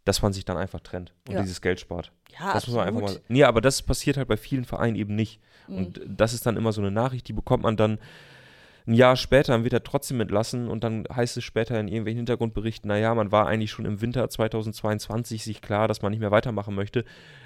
dass 0.05 0.21
man 0.21 0.33
sich 0.33 0.45
dann 0.45 0.57
einfach 0.57 0.81
trennt 0.81 1.13
und 1.27 1.35
Ja. 1.35 1.41
dieses 1.41 1.61
Geld 1.61 1.79
spart. 1.79 2.11
Ja, 2.39 2.53
das 2.53 2.67
muss 2.67 2.75
man 2.75 2.87
einfach 2.87 3.01
mal. 3.01 3.21
Nee, 3.29 3.43
aber 3.43 3.61
das 3.61 3.81
passiert 3.81 4.17
halt 4.17 4.27
bei 4.27 4.37
vielen 4.37 4.65
Vereinen 4.65 4.95
eben 4.95 5.15
nicht. 5.15 5.39
Mhm. 5.67 5.77
Und 5.77 6.01
das 6.05 6.33
ist 6.33 6.45
dann 6.45 6.57
immer 6.57 6.73
so 6.73 6.81
eine 6.81 6.91
Nachricht, 6.91 7.27
die 7.27 7.33
bekommt 7.33 7.63
man 7.63 7.77
dann 7.77 7.99
ein 8.85 8.95
Jahr 8.95 9.15
später, 9.15 9.53
dann 9.53 9.63
wird 9.63 9.71
er 9.71 9.83
trotzdem 9.83 10.19
entlassen 10.19 10.67
und 10.67 10.83
dann 10.83 11.05
heißt 11.13 11.37
es 11.37 11.43
später 11.45 11.79
in 11.79 11.87
irgendwelchen 11.87 12.17
Hintergrundberichten, 12.17 12.89
naja, 12.89 13.15
man 13.15 13.31
war 13.31 13.47
eigentlich 13.47 13.71
schon 13.71 13.85
im 13.85 14.01
Winter 14.01 14.29
2022 14.29 15.41
sich 15.43 15.61
klar, 15.61 15.87
dass 15.87 16.01
man 16.01 16.11
nicht 16.11 16.19
mehr 16.19 16.31
weitermachen 16.31 16.75
möchte. 16.75 17.05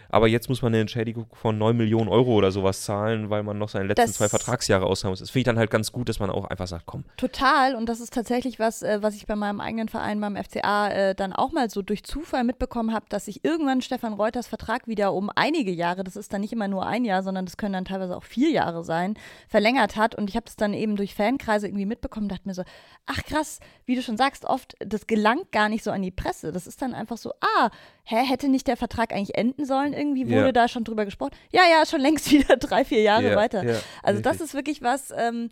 Aber 0.10 0.28
jetzt 0.28 0.50
muss 0.50 0.62
man 0.62 0.74
eine 0.74 0.82
Entschädigung 0.82 1.28
von 1.34 1.58
9 1.58 1.76
Millionen 1.76 2.08
Euro 2.10 2.34
oder 2.34 2.52
sowas 2.52 2.82
zahlen, 2.84 3.30
weil 3.30 3.44
man 3.44 3.58
noch 3.58 3.70
seine 3.70 3.86
letzten 3.88 4.02
Das- 4.08 4.14
zwei 4.14 4.30
Vertragsjahre 4.30 4.86
auszahlen 4.86 5.12
muss. 5.12 5.20
Das 5.20 5.30
finde 5.30 5.40
ich 5.42 5.46
dann 5.46 5.58
halt 5.58 5.70
ganz 5.70 5.92
gut, 5.92 6.10
dass 6.10 6.20
man 6.20 6.30
auch 6.30 6.46
einfach 6.46 6.68
sagt, 6.68 6.86
komm, 6.86 7.04
Total. 7.18 7.76
Und 7.76 7.88
das 7.90 8.00
ist 8.00 8.14
tatsächlich 8.14 8.60
was, 8.60 8.84
äh, 8.84 9.00
was 9.02 9.16
ich 9.16 9.26
bei 9.28 9.36
meinem 9.36 9.60
eigenen 9.60 9.90
Verein, 9.90 10.20
beim 10.22 10.36
FCA, 10.36 10.90
äh, 10.90 11.16
dann 11.16 11.34
auch 11.34 11.52
mal 11.52 11.70
so 11.70 11.82
durch 11.82 12.04
Zufall 12.04 12.44
mitbekommen 12.44 12.94
habe, 12.94 13.06
dass 13.10 13.26
sich 13.26 13.44
irgendwann 13.44 13.82
Stefan 13.82 14.14
Reuters 14.14 14.48
Vertrag 14.48 14.88
wieder 14.88 15.14
um 15.14 15.30
einige 15.36 15.72
Jahre, 15.72 16.04
das 16.04 16.16
ist 16.16 16.32
dann 16.34 16.42
nicht 16.42 16.54
immer 16.54 16.68
nur 16.68 16.86
ein 16.86 17.04
Jahr, 17.06 17.24
sondern 17.24 17.46
das 17.46 17.58
können 17.58 17.74
dann 17.74 17.86
teilweise 17.86 18.16
auch 18.16 18.24
vier 18.24 18.50
Jahre 18.52 18.84
sein, 18.84 19.16
verlängert 19.48 19.96
hat. 19.96 20.16
Und 20.16 20.30
ich 20.30 20.36
habe 20.36 20.46
das 20.46 20.56
dann 20.56 20.74
eben 20.74 20.96
durch 20.96 21.16
Fankreise 21.16 21.68
irgendwie 21.68 21.86
mitbekommen, 21.86 22.30
dachte 22.30 22.48
mir 22.48 22.54
so, 22.54 22.64
ach 23.06 23.24
krass, 23.24 23.60
wie 23.86 23.96
du 23.96 24.02
schon 24.02 24.18
sagst, 24.18 24.46
oft, 24.46 24.76
das 24.80 25.08
gelangt 25.08 25.52
gar 25.52 25.70
nicht 25.70 25.84
so 25.84 25.92
an 25.92 26.02
die 26.02 26.12
Presse. 26.12 26.52
Das 26.52 26.68
ist 26.68 26.82
dann 26.82 26.94
einfach 26.94 27.18
so, 27.18 27.32
ah, 27.58 27.70
hä, 28.10 28.16
hätte 28.26 28.48
nicht 28.48 28.68
der 28.68 28.78
Vertrag 28.78 29.14
eigentlich 29.14 29.38
enden 29.38 29.66
sollen? 29.66 29.94
Irgendwie 29.94 30.26
wurde 30.28 30.46
Ja. 30.48 30.52
da 30.52 30.68
schon 30.68 30.84
drüber 30.84 31.06
gesprochen. 31.06 31.32
Ja, 31.52 31.62
ja, 31.70 31.86
schon 31.86 32.00
längst 32.02 32.32
wieder 32.32 32.58
drei, 32.58 32.86
vier 32.86 33.02
Jahre 33.02 33.32
Ja, 33.32 33.36
weiter. 33.36 33.64
ja, 33.64 33.80
also 34.04 34.22
das 34.22 34.34
richtig. 34.34 34.48
ist 34.48 34.54
wirklich 34.54 34.82
was, 34.82 35.14
ähm, 35.16 35.50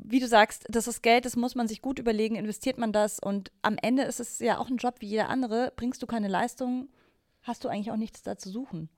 wie 0.00 0.20
du 0.20 0.28
sagst, 0.28 0.64
das 0.68 0.86
ist 0.86 1.02
Geld, 1.02 1.24
das 1.24 1.34
muss 1.34 1.56
man 1.56 1.66
sich 1.66 1.82
gut 1.82 1.98
überlegen, 1.98 2.36
investiert 2.36 2.78
man 2.78 2.92
das 2.92 3.18
und 3.18 3.50
am 3.62 3.76
Ende 3.82 4.04
ist 4.04 4.20
es 4.20 4.38
ja 4.38 4.58
auch 4.58 4.68
ein 4.68 4.76
Job 4.76 4.96
wie 5.00 5.06
jeder 5.08 5.28
andere. 5.28 5.72
Bringst 5.74 6.00
du 6.02 6.06
keine 6.06 6.28
Leistung, 6.28 6.88
hast 7.42 7.64
du 7.64 7.68
eigentlich 7.68 7.90
auch 7.90 7.96
nichts 7.96 8.22
da 8.22 8.36
zu 8.38 8.48
suchen. 8.48 8.88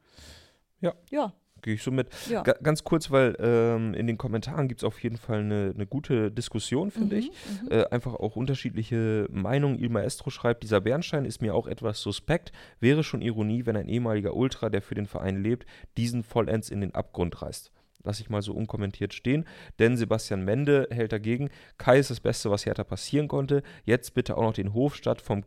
Ja. 0.83 0.93
Ja, 1.11 1.33
Gehe 1.63 1.75
ich 1.75 1.83
so 1.83 1.91
mit. 1.91 2.09
ja. 2.29 2.43
Ga 2.43 2.53
ganz 2.63 2.85
kurz, 2.85 3.11
weil 3.11 3.37
ähm, 3.41 3.95
in 3.95 4.07
den 4.07 4.17
Kommentaren 4.19 4.69
gibt 4.69 4.81
es 4.81 4.85
auf 4.85 5.03
jeden 5.03 5.17
Fall 5.17 5.41
eine, 5.41 5.73
eine 5.75 5.87
gute 5.87 6.31
Diskussion, 6.31 6.91
finde 6.91 7.17
Mhm, 7.17 7.21
ich. 7.21 7.31
mhm. 7.63 7.69
Äh, 7.71 7.85
einfach 7.91 8.15
auch 8.15 8.37
unterschiedliche 8.37 9.27
Meinungen. 9.31 9.79
Il 9.79 9.89
Maestro 9.91 10.31
schreibt, 10.31 10.63
dieser 10.63 10.81
Bernstein 10.81 11.25
ist 11.25 11.43
mir 11.43 11.55
auch 11.55 11.67
etwas 11.67 12.01
suspekt. 12.01 12.53
Wäre 12.81 13.05
schon 13.05 13.23
Ironie, 13.23 13.67
wenn 13.67 13.77
ein 13.77 13.89
ehemaliger 13.89 14.35
Ultra, 14.35 14.69
der 14.71 14.83
für 14.83 14.95
den 14.95 15.07
Verein 15.07 15.43
lebt, 15.43 15.67
diesen 15.97 16.23
vollends 16.23 16.71
in 16.71 16.81
den 16.81 16.95
Abgrund 16.95 17.41
reißt. 17.43 17.73
Lass 18.03 18.19
ich 18.21 18.31
mal 18.31 18.41
so 18.41 18.55
unkommentiert 18.55 19.13
stehen. 19.13 19.45
Denn 19.79 19.97
Sebastian 19.99 20.43
Mende 20.45 20.89
hält 20.91 21.13
dagegen, 21.13 21.51
Kai 21.77 21.99
ist 21.99 22.11
das 22.11 22.21
Beste, 22.21 22.51
was 22.51 22.65
Hertha 22.65 22.83
passieren 22.85 23.29
konnte. 23.29 23.63
Jetzt 23.85 24.15
bitte 24.15 24.39
auch 24.39 24.43
noch 24.43 24.55
den 24.55 24.73
Hofstadt 24.73 25.21
vom, 25.21 25.45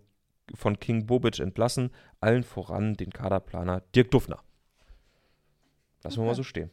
von 0.54 0.78
King 0.80 1.08
Bobic 1.08 1.40
entlassen. 1.40 1.90
Allen 2.20 2.44
voran 2.44 2.94
den 2.94 3.10
Kaderplaner 3.12 3.82
Dirk 3.96 4.12
Duffner. 4.12 4.40
Lassen 6.04 6.18
wir 6.18 6.24
mal 6.24 6.30
Okay. 6.30 6.38
so 6.38 6.44
stehen. 6.44 6.72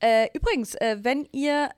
Äh, 0.00 0.28
übrigens, 0.34 0.74
äh, 0.76 0.98
wenn 1.02 1.28
ihr 1.32 1.70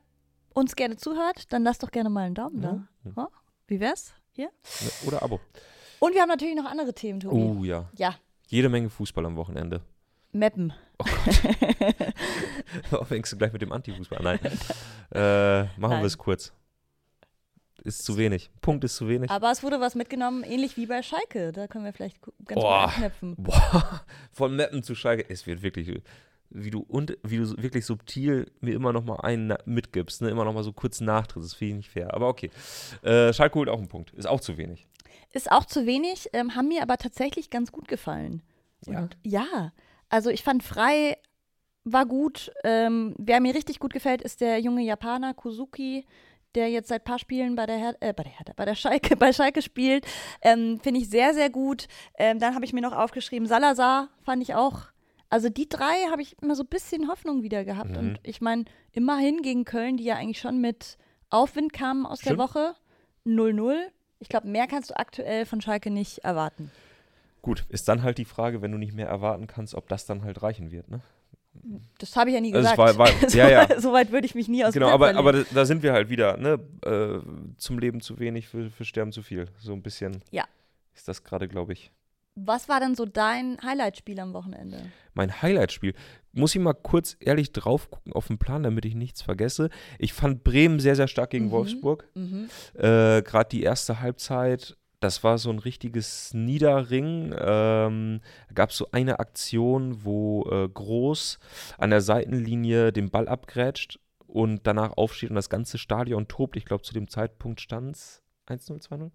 uns 0.55 0.77
gerne 0.77 0.97
zuhört, 0.97 1.53
dann 1.53 1.65
lasst 1.65 1.83
doch 1.83 1.91
gerne 1.91 2.09
mal 2.11 2.27
einen 2.27 2.35
Daumen 2.35 2.61
da. 2.63 2.87
Ja. 3.05 3.13
Ja? 3.17 3.29
Wie 3.67 3.81
wär's? 3.81 4.15
Hier? 4.33 4.51
Oder 5.07 5.23
Abo. 5.23 5.41
Und 5.99 6.15
wir 6.15 6.21
haben 6.23 6.29
natürlich 6.29 6.55
noch 6.57 6.65
andere 6.67 6.95
Themen, 6.95 7.21
Tobi. 7.21 7.35
Oh 7.37 7.65
ja. 7.65 7.89
Ja, 7.97 8.15
Jede 8.49 8.69
Menge 8.69 8.91
Fußball 8.91 9.25
am 9.27 9.37
Wochenende. 9.37 9.81
Mappen. 10.33 10.73
Fängst 13.09 13.33
du 13.33 13.37
gleich 13.39 13.53
mit 13.53 13.63
dem 13.63 13.73
Antifußball 13.73 14.19
an? 14.19 14.25
Nein. 14.43 14.43
äh, 15.13 15.63
machen 15.81 15.99
wir 16.01 16.05
es 16.05 16.17
kurz. 16.17 16.53
Ist 17.83 18.05
zu 18.05 18.17
wenig. 18.17 18.51
Punkt 18.61 18.85
ist 18.85 18.97
zu 18.97 19.09
wenig. 19.09 19.31
Aber 19.31 19.51
es 19.51 19.63
wurde 19.63 19.81
was 19.81 19.95
mitgenommen, 19.95 20.43
ähnlich 20.45 20.77
wie 20.77 20.87
bei 20.87 21.03
Schalke. 21.03 21.53
Da 21.53 21.67
können 21.67 21.85
wir 21.85 21.93
vielleicht 21.93 22.19
ganz 22.45 22.61
Boah. 22.61 22.85
gut 22.87 22.95
anknüpfen. 22.95 23.35
Boah, 23.39 24.03
von 24.33 24.55
Meppen 24.57 24.83
zu 24.83 24.95
Schalke. 24.95 25.25
Es 25.29 25.47
wird 25.47 25.63
wirklich, 25.63 26.03
wie 26.57 26.71
du 26.71 26.81
und 26.81 27.19
wie 27.23 27.37
du 27.37 27.63
wirklich 27.63 27.85
subtil 27.85 28.51
mir 28.61 28.75
immer 28.75 28.93
noch 28.93 29.05
mal 29.05 29.21
einen 29.21 29.55
mitgibst, 29.65 30.23
ne? 30.23 30.31
immer 30.31 30.45
noch 30.45 30.55
mal 30.55 30.65
so 30.65 30.73
kurz 30.73 31.01
nachtritt. 31.01 31.43
Das 31.43 31.55
finde 31.55 31.71
ich 31.71 31.77
nicht 31.77 31.91
fair. 31.91 32.15
Aber 32.15 32.29
okay. 32.29 32.51
Äh, 33.03 33.33
Schalke 33.33 33.59
holt 33.59 33.69
auch 33.69 33.79
einen 33.79 33.89
Punkt. 33.89 34.13
Ist 34.13 34.27
auch 34.27 34.41
zu 34.41 34.57
wenig. 34.57 34.87
Ist 35.33 35.53
auch 35.53 35.65
zu 35.65 35.87
wenig, 35.87 36.31
ähm, 36.33 36.55
haben 36.55 36.69
mir 36.69 36.83
aber 36.83 36.97
tatsächlich 36.97 37.51
ganz 37.51 37.73
gut 37.73 37.89
gefallen. 37.89 38.43
Ja? 38.87 39.01
Und 39.01 39.17
ja, 39.23 39.73
also 40.09 40.31
ich 40.31 40.43
fand 40.43 40.63
Frei 40.63 41.17
war 41.85 42.07
gut. 42.07 42.51
Ähm, 42.65 43.15
wer 43.19 43.41
mir 43.41 43.55
richtig 43.55 43.79
gut 43.79 43.93
gefällt, 43.93 44.23
ist 44.23 44.41
der 44.41 44.59
junge 44.61 44.83
Japaner 44.83 45.35
Kuzuki, 45.35 46.05
der 46.55 46.71
jetzt 46.71 46.89
seit 46.89 47.05
paar 47.05 47.19
Spielen 47.19 47.55
bei 47.55 47.67
der 47.67 47.77
Her 47.77 47.97
äh, 48.01 48.13
bei 48.13 48.25
der 48.25 48.33
Hertha, 48.33 48.53
bei 48.57 48.65
der 48.65 48.75
Schalke, 48.75 49.17
bei 49.17 49.33
Schalke 49.33 49.63
spielt. 49.63 50.07
Ähm, 50.43 50.81
Finde 50.83 51.01
ich 51.01 51.09
sehr, 51.09 51.33
sehr 51.35 51.51
gut. 51.51 51.87
Ähm, 52.19 52.39
dann 52.39 52.55
habe 52.55 52.65
ich 52.65 52.73
mir 52.73 52.81
noch 52.81 52.93
aufgeschrieben, 52.93 53.47
Salazar 53.47 54.09
fand 54.23 54.43
ich 54.43 54.55
auch. 54.55 54.87
Also 55.37 55.51
die 55.51 55.69
drei 55.69 56.07
habe 56.11 56.23
ich 56.23 56.35
immer 56.41 56.55
so 56.55 56.63
ein 56.63 56.69
bisschen 56.69 57.09
Hoffnung 57.09 57.43
wieder 57.43 57.67
gehabt. 57.67 57.91
Mhm. 57.91 57.97
Und 57.99 58.21
ich 58.23 58.41
meine, 58.41 58.65
immerhin 58.93 59.43
gegen 59.43 59.67
Köln, 59.67 59.99
die 59.99 60.05
ja 60.05 60.15
eigentlich 60.17 60.41
schon 60.41 60.63
mit 60.63 60.97
Aufwind 61.29 61.75
kamen 61.75 62.07
aus 62.07 62.21
Stimmt. 62.21 62.39
der 62.39 62.45
Woche, 62.49 62.75
0-0. 63.27 63.77
Ich 64.19 64.31
glaube, 64.31 64.49
mehr 64.49 64.67
kannst 64.67 64.89
du 64.89 64.97
aktuell 64.99 65.45
von 65.45 65.61
Schalke 65.61 65.91
nicht 65.91 66.21
erwarten. 66.21 66.71
Gut, 67.43 67.67
ist 67.69 67.87
dann 67.87 68.03
halt 68.03 68.17
die 68.17 68.25
Frage, 68.25 68.63
wenn 68.63 68.73
du 68.73 68.79
nicht 68.79 68.95
mehr 68.95 69.09
erwarten 69.09 69.47
kannst, 69.47 69.75
ob 69.75 69.89
das 69.91 70.07
dann 70.07 70.23
halt 70.25 70.43
reichen 70.43 70.71
wird, 70.71 70.89
ne? 70.91 71.01
Das 71.99 72.17
habe 72.17 72.31
ich 72.31 72.35
ja 72.35 72.41
nie 72.41 72.55
Also 72.55 72.67
es 72.67 72.73
gesagt. 72.75 72.99
war- 72.99 73.07
war- 73.07 73.29
so, 73.29 73.37
ja, 73.37 73.51
ja. 73.51 73.79
so 73.81 73.93
weit 73.93 74.13
würde 74.13 74.25
ich 74.27 74.35
mich 74.35 74.49
nie 74.49 74.65
aus 74.65 74.73
Genau, 74.73 74.89
aber, 74.89 75.15
aber 75.17 75.45
da 75.45 75.67
sind 75.67 75.83
wir 75.83 75.93
halt 75.93 76.09
wieder, 76.09 76.39
ne? 76.39 76.59
Äh, 76.83 77.21
zum 77.59 77.79
Leben 77.79 78.01
zu 78.01 78.19
wenig, 78.19 78.49
für, 78.49 78.71
für 78.71 78.87
Sterben 78.87 79.13
zu 79.13 79.21
viel. 79.21 79.49
So 79.59 79.75
ein 79.75 79.83
bisschen 79.83 80.23
Ja. 80.31 80.45
ist 80.95 81.09
das 81.09 81.25
gerade, 81.25 81.47
glaube 81.47 81.75
ich, 81.75 81.91
Was 82.39 82.69
war 82.69 82.81
denn 82.81 82.95
so 82.95 83.05
dein 83.07 83.59
Highlight-Spiel 83.65 84.21
am 84.21 84.33
Wochenende? 84.33 84.79
mein 85.15 85.41
Highlight-Spiel. 85.41 85.95
Muss 86.33 86.55
ich 86.55 86.61
mal 86.61 86.75
kurz 86.75 87.17
ehrlich 87.21 87.51
drauf 87.51 87.91
gucken 87.91 88.13
auf 88.13 88.27
den 88.27 88.37
Plan, 88.37 88.63
damit 88.63 88.85
ich 88.85 88.95
nichts 88.95 89.23
vergesse. 89.23 89.71
Ich 89.99 90.13
fand 90.13 90.45
Bremen 90.45 90.79
sehr, 90.79 90.95
sehr 90.95 91.09
stark 91.09 91.31
gegen 91.31 91.47
Mhm. 91.47 91.51
Wolfsburg. 91.53 92.07
Mhm. 92.15 92.51
Äh, 92.75 93.23
Gerade 93.23 93.49
die 93.51 93.63
erste 93.63 94.01
Halbzeit, 94.01 94.77
das 95.01 95.25
war 95.25 95.39
so 95.39 95.49
ein 95.49 95.59
richtiges 95.59 96.35
Niederring. 96.35 97.35
Ähm, 97.39 98.21
da 98.49 98.55
gab 98.55 98.71
es 98.71 98.77
so 98.77 98.89
eine 98.93 99.19
Aktion, 99.21 100.05
wo 100.05 100.47
äh, 100.51 100.69
Groß 100.69 101.39
an 101.79 101.89
der 101.89 102.03
Seitenlinie 102.03 102.93
den 102.93 103.09
Ball 103.09 103.27
abgrätscht 103.27 103.99
und 104.27 104.67
danach 104.67 104.99
aufsteht 104.99 105.31
und 105.31 105.37
das 105.37 105.49
ganze 105.49 105.79
Stadion 105.79 106.29
tobt. 106.29 106.59
Ich 106.59 106.67
glaube, 106.67 106.83
zu 106.83 106.93
dem 106.93 107.09
Zeitpunkt 107.09 107.63
stand 107.63 107.97
es 107.97 108.23
1-0, 108.49 108.87
2-0. 108.87 109.11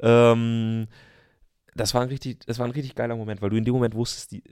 Ähm, 0.00 0.86
das 1.74 1.94
war 1.94 2.02
ein 2.02 2.08
richtig, 2.08 2.40
das 2.46 2.58
war 2.58 2.66
ein 2.66 2.72
richtig 2.72 2.94
geiler 2.94 3.16
Moment, 3.16 3.42
weil 3.42 3.50
du 3.50 3.56
in 3.56 3.64
dem 3.64 3.74
Moment 3.74 3.94
wusstest, 3.94 4.32
die, 4.32 4.42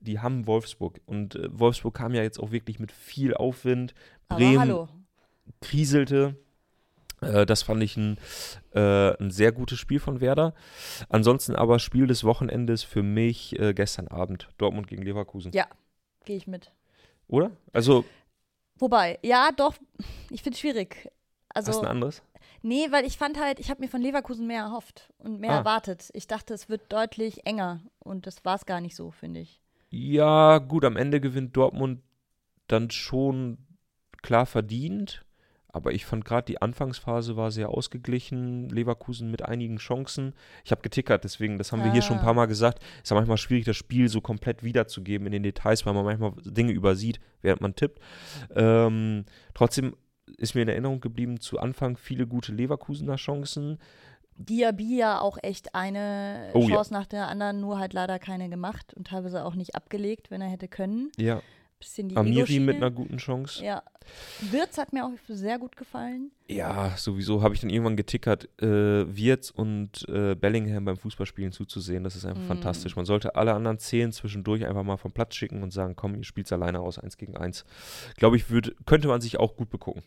die 0.00 0.20
haben 0.20 0.46
Wolfsburg. 0.46 1.00
Und 1.06 1.36
äh, 1.36 1.48
Wolfsburg 1.50 1.94
kam 1.94 2.14
ja 2.14 2.22
jetzt 2.22 2.38
auch 2.38 2.50
wirklich 2.50 2.78
mit 2.78 2.92
viel 2.92 3.34
Aufwind. 3.34 3.94
Bremen 4.28 4.88
kriselte. 5.60 6.36
Äh, 7.20 7.46
das 7.46 7.62
fand 7.62 7.82
ich 7.82 7.96
ein, 7.96 8.18
äh, 8.72 9.14
ein 9.20 9.30
sehr 9.30 9.52
gutes 9.52 9.78
Spiel 9.78 10.00
von 10.00 10.20
Werder. 10.20 10.54
Ansonsten 11.08 11.54
aber 11.54 11.78
Spiel 11.78 12.06
des 12.06 12.24
Wochenendes 12.24 12.82
für 12.82 13.02
mich 13.02 13.58
äh, 13.58 13.74
gestern 13.74 14.08
Abend. 14.08 14.48
Dortmund 14.58 14.86
gegen 14.86 15.02
Leverkusen. 15.02 15.52
Ja, 15.52 15.66
gehe 16.24 16.36
ich 16.36 16.46
mit. 16.46 16.72
Oder? 17.28 17.50
Also, 17.72 18.04
Wobei, 18.76 19.18
ja, 19.22 19.50
doch, 19.56 19.74
ich 20.30 20.42
finde 20.42 20.54
es 20.56 20.60
schwierig. 20.60 21.08
hast 21.54 21.68
du 21.68 21.70
Also, 21.72 21.80
ein 21.82 21.86
anderes? 21.86 22.22
Nee, 22.64 22.86
weil 22.90 23.04
ich 23.06 23.16
fand 23.16 23.38
halt, 23.38 23.60
ich 23.60 23.70
habe 23.70 23.80
mir 23.82 23.88
von 23.88 24.00
Leverkusen 24.02 24.46
mehr 24.46 24.62
erhofft 24.62 25.12
und 25.18 25.38
mehr 25.40 25.52
Ah. 25.52 25.56
erwartet. 25.58 26.10
Ich 26.14 26.26
dachte, 26.26 26.52
es 26.54 26.68
wird 26.68 26.92
deutlich 26.92 27.46
enger 27.46 27.80
und 28.00 28.26
das 28.26 28.44
war 28.44 28.56
es 28.56 28.66
gar 28.66 28.80
nicht 28.80 28.96
so, 28.96 29.10
finde 29.12 29.40
ich. 29.40 29.60
Ja, 29.90 30.58
gut, 30.58 30.84
am 30.84 30.96
Ende 30.96 31.20
gewinnt 31.20 31.56
Dortmund 31.56 32.00
dann 32.66 32.90
schon 32.90 33.58
klar 34.22 34.46
verdient. 34.46 35.24
Aber 35.68 35.92
ich 35.92 36.06
fand 36.06 36.24
gerade 36.24 36.44
die 36.44 36.62
Anfangsphase 36.62 37.36
war 37.36 37.50
sehr 37.50 37.68
ausgeglichen. 37.68 38.68
Leverkusen 38.68 39.28
mit 39.28 39.42
einigen 39.42 39.78
Chancen. 39.78 40.32
Ich 40.64 40.70
habe 40.70 40.82
getickert, 40.82 41.24
deswegen, 41.24 41.58
das 41.58 41.72
haben 41.72 41.82
wir 41.82 41.90
hier 41.90 42.00
schon 42.00 42.18
ein 42.18 42.20
Ah. 42.22 42.26
paar 42.26 42.34
Mal 42.34 42.46
gesagt. 42.46 42.80
ist 43.02 43.10
ja 43.10 43.16
manchmal 43.16 43.38
schwierig, 43.38 43.64
das 43.64 43.76
Spiel 43.76 44.08
so 44.08 44.20
komplett 44.20 44.62
wiederzugeben 44.62 45.26
in 45.26 45.32
den 45.32 45.42
Details, 45.42 45.84
weil 45.84 45.92
man 45.94 46.04
manchmal 46.04 46.32
Dinge 46.44 46.70
übersieht, 46.72 47.18
während 47.42 47.60
man 47.60 47.74
tippt. 47.74 47.98
Ähm, 48.54 49.24
trotzdem 49.52 49.96
ist 50.36 50.54
mir 50.54 50.62
in 50.62 50.68
Erinnerung 50.68 51.00
geblieben, 51.00 51.40
zu 51.40 51.58
Anfang 51.58 51.96
viele 51.96 52.26
gute 52.26 52.52
Leverkusener 52.52 53.16
Chancen. 53.16 53.78
Diaby 54.36 54.96
ja 54.96 55.20
auch 55.20 55.38
echt 55.42 55.74
eine 55.74 56.50
Oh, 56.54 56.60
ja. 56.60 56.76
Chance 56.76 56.92
nach 56.92 57.06
der 57.06 57.28
anderen, 57.28 57.60
nur 57.60 57.78
halt 57.78 57.92
leider 57.92 58.18
keine 58.18 58.48
gemacht 58.48 58.92
und 58.94 59.06
teilweise 59.08 59.44
auch 59.44 59.54
nicht 59.54 59.76
abgelegt, 59.76 60.30
wenn 60.30 60.40
er 60.40 60.48
hätte 60.48 60.68
können. 60.68 61.10
Ja. 61.16 61.40
Bisschen 61.84 62.08
die 62.08 62.16
Amiri 62.16 62.58
mit 62.60 62.76
einer 62.76 62.90
guten 62.90 63.18
Chance. 63.18 63.64
Ja. 63.64 63.82
Wirtz 64.50 64.76
hat 64.76 64.92
mir 64.92 65.04
auch 65.06 65.12
sehr 65.28 65.58
gut 65.58 65.76
gefallen. 65.76 66.30
Ja, 66.46 66.94
sowieso 66.96 67.40
habe 67.42 67.54
ich 67.54 67.60
dann 67.60 67.70
irgendwann 67.70 67.96
getickert, 67.96 68.48
äh, 68.60 69.16
Wirtz 69.16 69.50
und 69.50 70.06
äh, 70.08 70.34
Bellingham 70.34 70.84
beim 70.84 70.96
Fußballspielen 70.98 71.52
zuzusehen. 71.52 72.04
Das 72.04 72.14
ist 72.16 72.26
einfach 72.26 72.42
Mm. 72.42 72.48
fantastisch. 72.48 72.96
Man 72.96 73.06
sollte 73.06 73.34
alle 73.36 73.54
anderen 73.54 73.78
zehn 73.78 74.12
zwischendurch 74.12 74.66
einfach 74.66 74.82
mal 74.82 74.98
vom 74.98 75.12
Platz 75.12 75.34
schicken 75.36 75.62
und 75.62 75.72
sagen, 75.72 75.96
komm, 75.96 76.14
ihr 76.16 76.24
spielt 76.24 76.52
alleine 76.52 76.80
aus, 76.80 76.98
eins 76.98 77.16
gegen 77.16 77.36
eins. 77.36 77.64
Glaube 78.16 78.36
ich, 78.36 78.50
würd, 78.50 78.74
könnte 78.84 79.08
man 79.08 79.20
sich 79.22 79.38
auch 79.38 79.56
gut 79.56 79.70
begucken. 79.70 80.02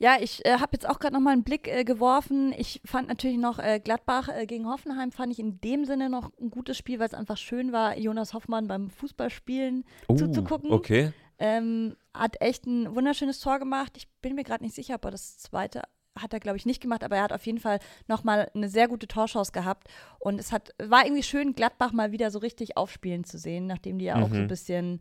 Ja, 0.00 0.16
ich 0.20 0.44
äh, 0.46 0.58
habe 0.58 0.70
jetzt 0.74 0.88
auch 0.88 0.98
gerade 1.00 1.14
noch 1.14 1.20
mal 1.20 1.32
einen 1.32 1.42
Blick 1.44 1.66
äh, 1.68 1.82
geworfen. 1.84 2.54
Ich 2.56 2.80
fand 2.84 3.08
natürlich 3.08 3.38
noch 3.38 3.58
äh, 3.58 3.80
Gladbach 3.80 4.28
äh, 4.28 4.46
gegen 4.46 4.66
Hoffenheim 4.68 5.10
fand 5.10 5.32
ich 5.32 5.38
in 5.40 5.60
dem 5.60 5.84
Sinne 5.84 6.08
noch 6.08 6.30
ein 6.40 6.50
gutes 6.50 6.76
Spiel, 6.76 6.98
weil 7.00 7.08
es 7.08 7.14
einfach 7.14 7.36
schön 7.36 7.72
war, 7.72 7.98
Jonas 7.98 8.32
Hoffmann 8.34 8.68
beim 8.68 8.90
Fußballspielen 8.90 9.84
zuzugucken. 10.16 10.70
Oh, 10.70 10.74
Okay. 10.74 11.12
Ähm, 11.40 11.96
hat 12.14 12.40
echt 12.40 12.66
ein 12.66 12.94
wunderschönes 12.96 13.38
Tor 13.40 13.58
gemacht. 13.60 13.92
Ich 13.96 14.08
bin 14.22 14.34
mir 14.34 14.42
gerade 14.42 14.64
nicht 14.64 14.74
sicher, 14.74 14.96
ob 14.96 15.04
er 15.04 15.12
das 15.12 15.38
zweite 15.38 15.82
hat 16.18 16.32
er, 16.32 16.40
glaube 16.40 16.56
ich, 16.56 16.66
nicht 16.66 16.80
gemacht, 16.82 17.04
aber 17.04 17.14
er 17.16 17.22
hat 17.22 17.32
auf 17.32 17.46
jeden 17.46 17.58
Fall 17.60 17.78
nochmal 18.08 18.50
eine 18.52 18.68
sehr 18.68 18.88
gute 18.88 19.06
Torchance 19.06 19.52
gehabt. 19.52 19.86
Und 20.18 20.40
es 20.40 20.50
hat, 20.50 20.74
war 20.82 21.04
irgendwie 21.04 21.22
schön, 21.22 21.54
Gladbach 21.54 21.92
mal 21.92 22.10
wieder 22.10 22.32
so 22.32 22.40
richtig 22.40 22.76
aufspielen 22.76 23.22
zu 23.22 23.38
sehen, 23.38 23.68
nachdem 23.68 23.98
die 24.00 24.06
ja 24.06 24.16
auch 24.20 24.28
so 24.28 24.34
ein 24.34 24.42
Mhm. 24.44 24.48
bisschen 24.48 25.00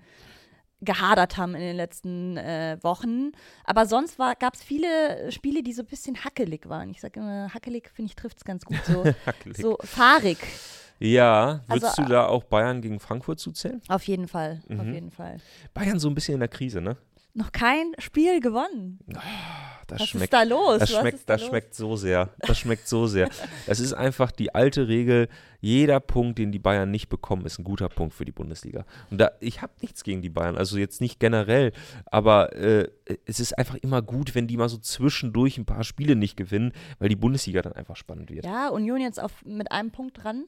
gehadert 0.82 1.38
haben 1.38 1.56
in 1.56 1.62
den 1.62 1.76
letzten 1.76 2.38
äh, 2.38 2.78
Wochen. 2.82 3.32
Aber 3.64 3.86
sonst 3.86 4.18
gab 4.18 4.54
es 4.54 4.64
viele 4.64 5.32
Spiele, 5.32 5.64
die 5.64 5.74
so 5.74 5.82
ein 5.82 5.88
bisschen 5.88 6.24
hackelig 6.24 6.70
waren. 6.70 6.90
Ich 6.90 7.02
sage 7.02 7.20
immer, 7.20 7.54
hackelig, 7.54 7.90
finde 7.94 8.10
ich, 8.10 8.16
trifft 8.16 8.38
es 8.38 8.46
ganz 8.46 8.64
gut. 8.66 8.78
So, 8.86 9.04
Hackelig. 9.26 9.58
so 9.58 9.78
fahrig. 9.84 10.38
Ja, 11.00 11.62
würdest 11.68 12.00
Also, 12.00 12.04
du 12.04 12.10
da 12.10 12.26
auch 12.28 12.44
Bayern 12.44 12.82
gegen 12.82 13.00
Frankfurt 13.00 13.40
zuzählen? 13.40 13.82
Auf 13.88 14.04
jeden 14.04 14.28
Fall, 14.28 14.62
auf 14.70 14.84
Mhm. 14.86 14.94
jeden 14.94 15.12
Fall. 15.12 15.38
Bayern 15.74 16.00
so 16.00 16.10
ein 16.10 16.16
bisschen 16.16 16.34
in 16.36 16.40
der 16.40 16.50
Krise, 16.50 16.82
ne? 16.82 16.98
Noch 17.38 17.52
kein 17.52 17.92
Spiel 18.00 18.40
gewonnen. 18.40 18.98
Das 19.86 20.00
Was 20.00 20.10
schmeckt 20.10 20.34
ist 20.34 20.34
da 20.34 20.42
los? 20.42 20.80
Das 20.80 20.90
schmeckt, 20.90 21.20
da 21.30 21.34
das 21.34 21.42
los? 21.42 21.50
schmeckt 21.50 21.76
so 21.76 21.96
sehr. 21.96 22.34
Das 22.40 22.58
schmeckt 22.58 22.88
so 22.88 23.06
sehr. 23.06 23.30
Es 23.68 23.80
ist 23.80 23.94
einfach 23.94 24.32
die 24.32 24.56
alte 24.56 24.88
Regel, 24.88 25.30
jeder 25.62 26.00
Punkt, 26.00 26.40
den 26.40 26.52
die 26.52 26.58
Bayern 26.58 26.90
nicht 26.90 27.10
bekommen, 27.10 27.46
ist 27.46 27.60
ein 27.60 27.64
guter 27.64 27.90
Punkt 27.90 28.16
für 28.16 28.26
die 28.26 28.32
Bundesliga. 28.32 28.86
Und 29.12 29.20
da, 29.20 29.30
ich 29.40 29.62
habe 29.62 29.72
nichts 29.82 30.04
gegen 30.04 30.24
die 30.24 30.30
Bayern, 30.30 30.58
also 30.58 30.80
jetzt 30.80 31.00
nicht 31.00 31.20
generell, 31.20 31.74
aber 32.08 32.56
äh, 32.56 32.90
es 33.26 33.40
ist 33.40 33.56
einfach 33.56 33.76
immer 33.76 34.02
gut, 34.02 34.34
wenn 34.34 34.48
die 34.48 34.58
mal 34.58 34.68
so 34.68 34.78
zwischendurch 34.78 35.60
ein 35.60 35.66
paar 35.66 35.84
Spiele 35.84 36.16
nicht 36.16 36.38
gewinnen, 36.38 36.74
weil 36.98 37.10
die 37.10 37.16
Bundesliga 37.16 37.62
dann 37.62 37.74
einfach 37.74 37.98
spannend 37.98 38.32
wird. 38.32 38.46
Ja, 38.46 38.70
Union 38.70 39.00
jetzt 39.00 39.22
auf, 39.22 39.46
mit 39.46 39.72
einem 39.72 39.92
Punkt 39.92 40.24
dran. 40.24 40.46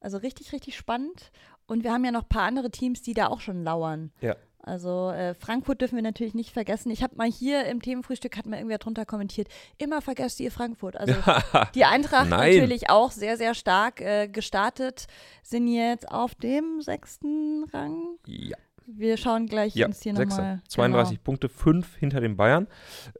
Also 0.00 0.18
richtig, 0.18 0.52
richtig 0.52 0.76
spannend. 0.76 1.30
Und 1.66 1.84
wir 1.84 1.92
haben 1.92 2.04
ja 2.04 2.10
noch 2.10 2.24
ein 2.24 2.28
paar 2.28 2.42
andere 2.42 2.70
Teams, 2.70 3.02
die 3.02 3.14
da 3.14 3.28
auch 3.28 3.40
schon 3.40 3.62
lauern. 3.62 4.10
Ja. 4.20 4.34
Also 4.62 5.10
äh, 5.10 5.34
Frankfurt 5.34 5.80
dürfen 5.80 5.96
wir 5.96 6.02
natürlich 6.02 6.34
nicht 6.34 6.50
vergessen. 6.52 6.90
Ich 6.90 7.02
habe 7.02 7.16
mal 7.16 7.30
hier 7.30 7.66
im 7.66 7.82
Themenfrühstück, 7.82 8.36
hat 8.36 8.46
mir 8.46 8.56
irgendwer 8.56 8.78
drunter 8.78 9.04
kommentiert, 9.04 9.48
immer 9.78 10.00
vergesst 10.00 10.38
ihr 10.40 10.52
Frankfurt. 10.52 10.96
Also 10.96 11.14
die 11.74 11.84
Eintracht 11.84 12.28
Nein. 12.30 12.54
natürlich 12.54 12.88
auch 12.88 13.10
sehr, 13.10 13.36
sehr 13.36 13.54
stark 13.54 14.00
äh, 14.00 14.28
gestartet, 14.28 15.06
sind 15.42 15.66
jetzt 15.66 16.08
auf 16.08 16.34
dem 16.36 16.80
sechsten 16.80 17.64
Rang. 17.72 18.18
ja. 18.26 18.56
Wir 18.84 19.16
schauen 19.16 19.46
gleich 19.46 19.76
Ja, 19.76 19.86
uns 19.86 20.02
hier 20.02 20.12
nochmal. 20.12 20.60
32 20.68 21.22
Punkte, 21.22 21.48
5 21.48 21.96
hinter 21.96 22.20
den 22.20 22.36
Bayern. 22.36 22.66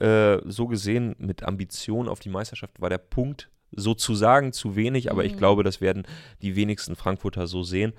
Äh, 0.01 0.39
so 0.45 0.67
gesehen, 0.67 1.15
mit 1.19 1.45
Ambition 1.45 2.09
auf 2.09 2.19
die 2.19 2.31
Meisterschaft 2.31 2.81
war 2.81 2.91
der 2.91 2.99
Punkt 2.99 3.49
sozusagen 3.75 4.53
zu 4.53 4.77
wenig, 4.77 5.11
aber 5.11 5.25
ich 5.25 5.33
Mhm. 5.33 5.39
glaube, 5.39 5.63
das 5.65 5.81
werden 5.81 6.05
die 6.43 6.57
wenigsten 6.57 6.95
Frankfurter 6.97 7.47
so 7.47 7.63
sehen. 7.63 7.93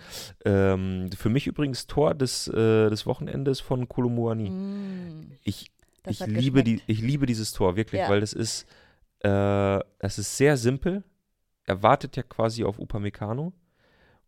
Ähm, 0.45 1.09
für 1.17 1.29
mich 1.29 1.47
übrigens 1.47 1.87
Tor 1.87 2.13
des, 2.13 2.47
äh, 2.47 2.89
des 2.89 3.05
Wochenendes 3.05 3.59
von 3.59 3.87
Kolomuani. 3.89 4.49
Mm, 4.49 5.31
Ich, 5.43 5.71
das 6.03 6.21
ich, 6.21 6.27
liebe 6.27 6.63
die, 6.63 6.81
ich 6.87 7.01
liebe 7.01 7.25
dieses 7.25 7.51
Tor, 7.53 7.75
wirklich, 7.75 8.01
Ja. 8.01 8.09
weil 8.09 8.19
das 8.21 8.33
ist, 8.33 8.63
äh, 9.21 9.79
das 9.99 10.17
ist 10.19 10.37
sehr 10.37 10.57
simpel. 10.57 11.03
Er 11.65 11.81
wartet 11.81 12.15
ja 12.17 12.23
quasi 12.23 12.63
auf 12.63 12.77
Upamecano 12.79 13.53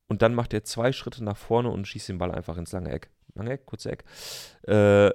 und 0.08 0.22
dann 0.22 0.34
macht 0.34 0.54
er 0.54 0.64
zwei 0.64 0.92
Schritte 0.94 1.24
nach 1.24 1.38
vorne 1.38 1.70
und 1.70 1.86
schießt 1.88 2.10
den 2.10 2.18
Ball 2.18 2.32
einfach 2.32 2.58
ins 2.58 2.72
lange 2.72 2.92
Eck. 2.92 3.10
Lange 3.34 3.52
Eck, 3.52 3.66
kurze 3.66 3.92
Eck. 3.92 4.04
Äh, 4.68 5.12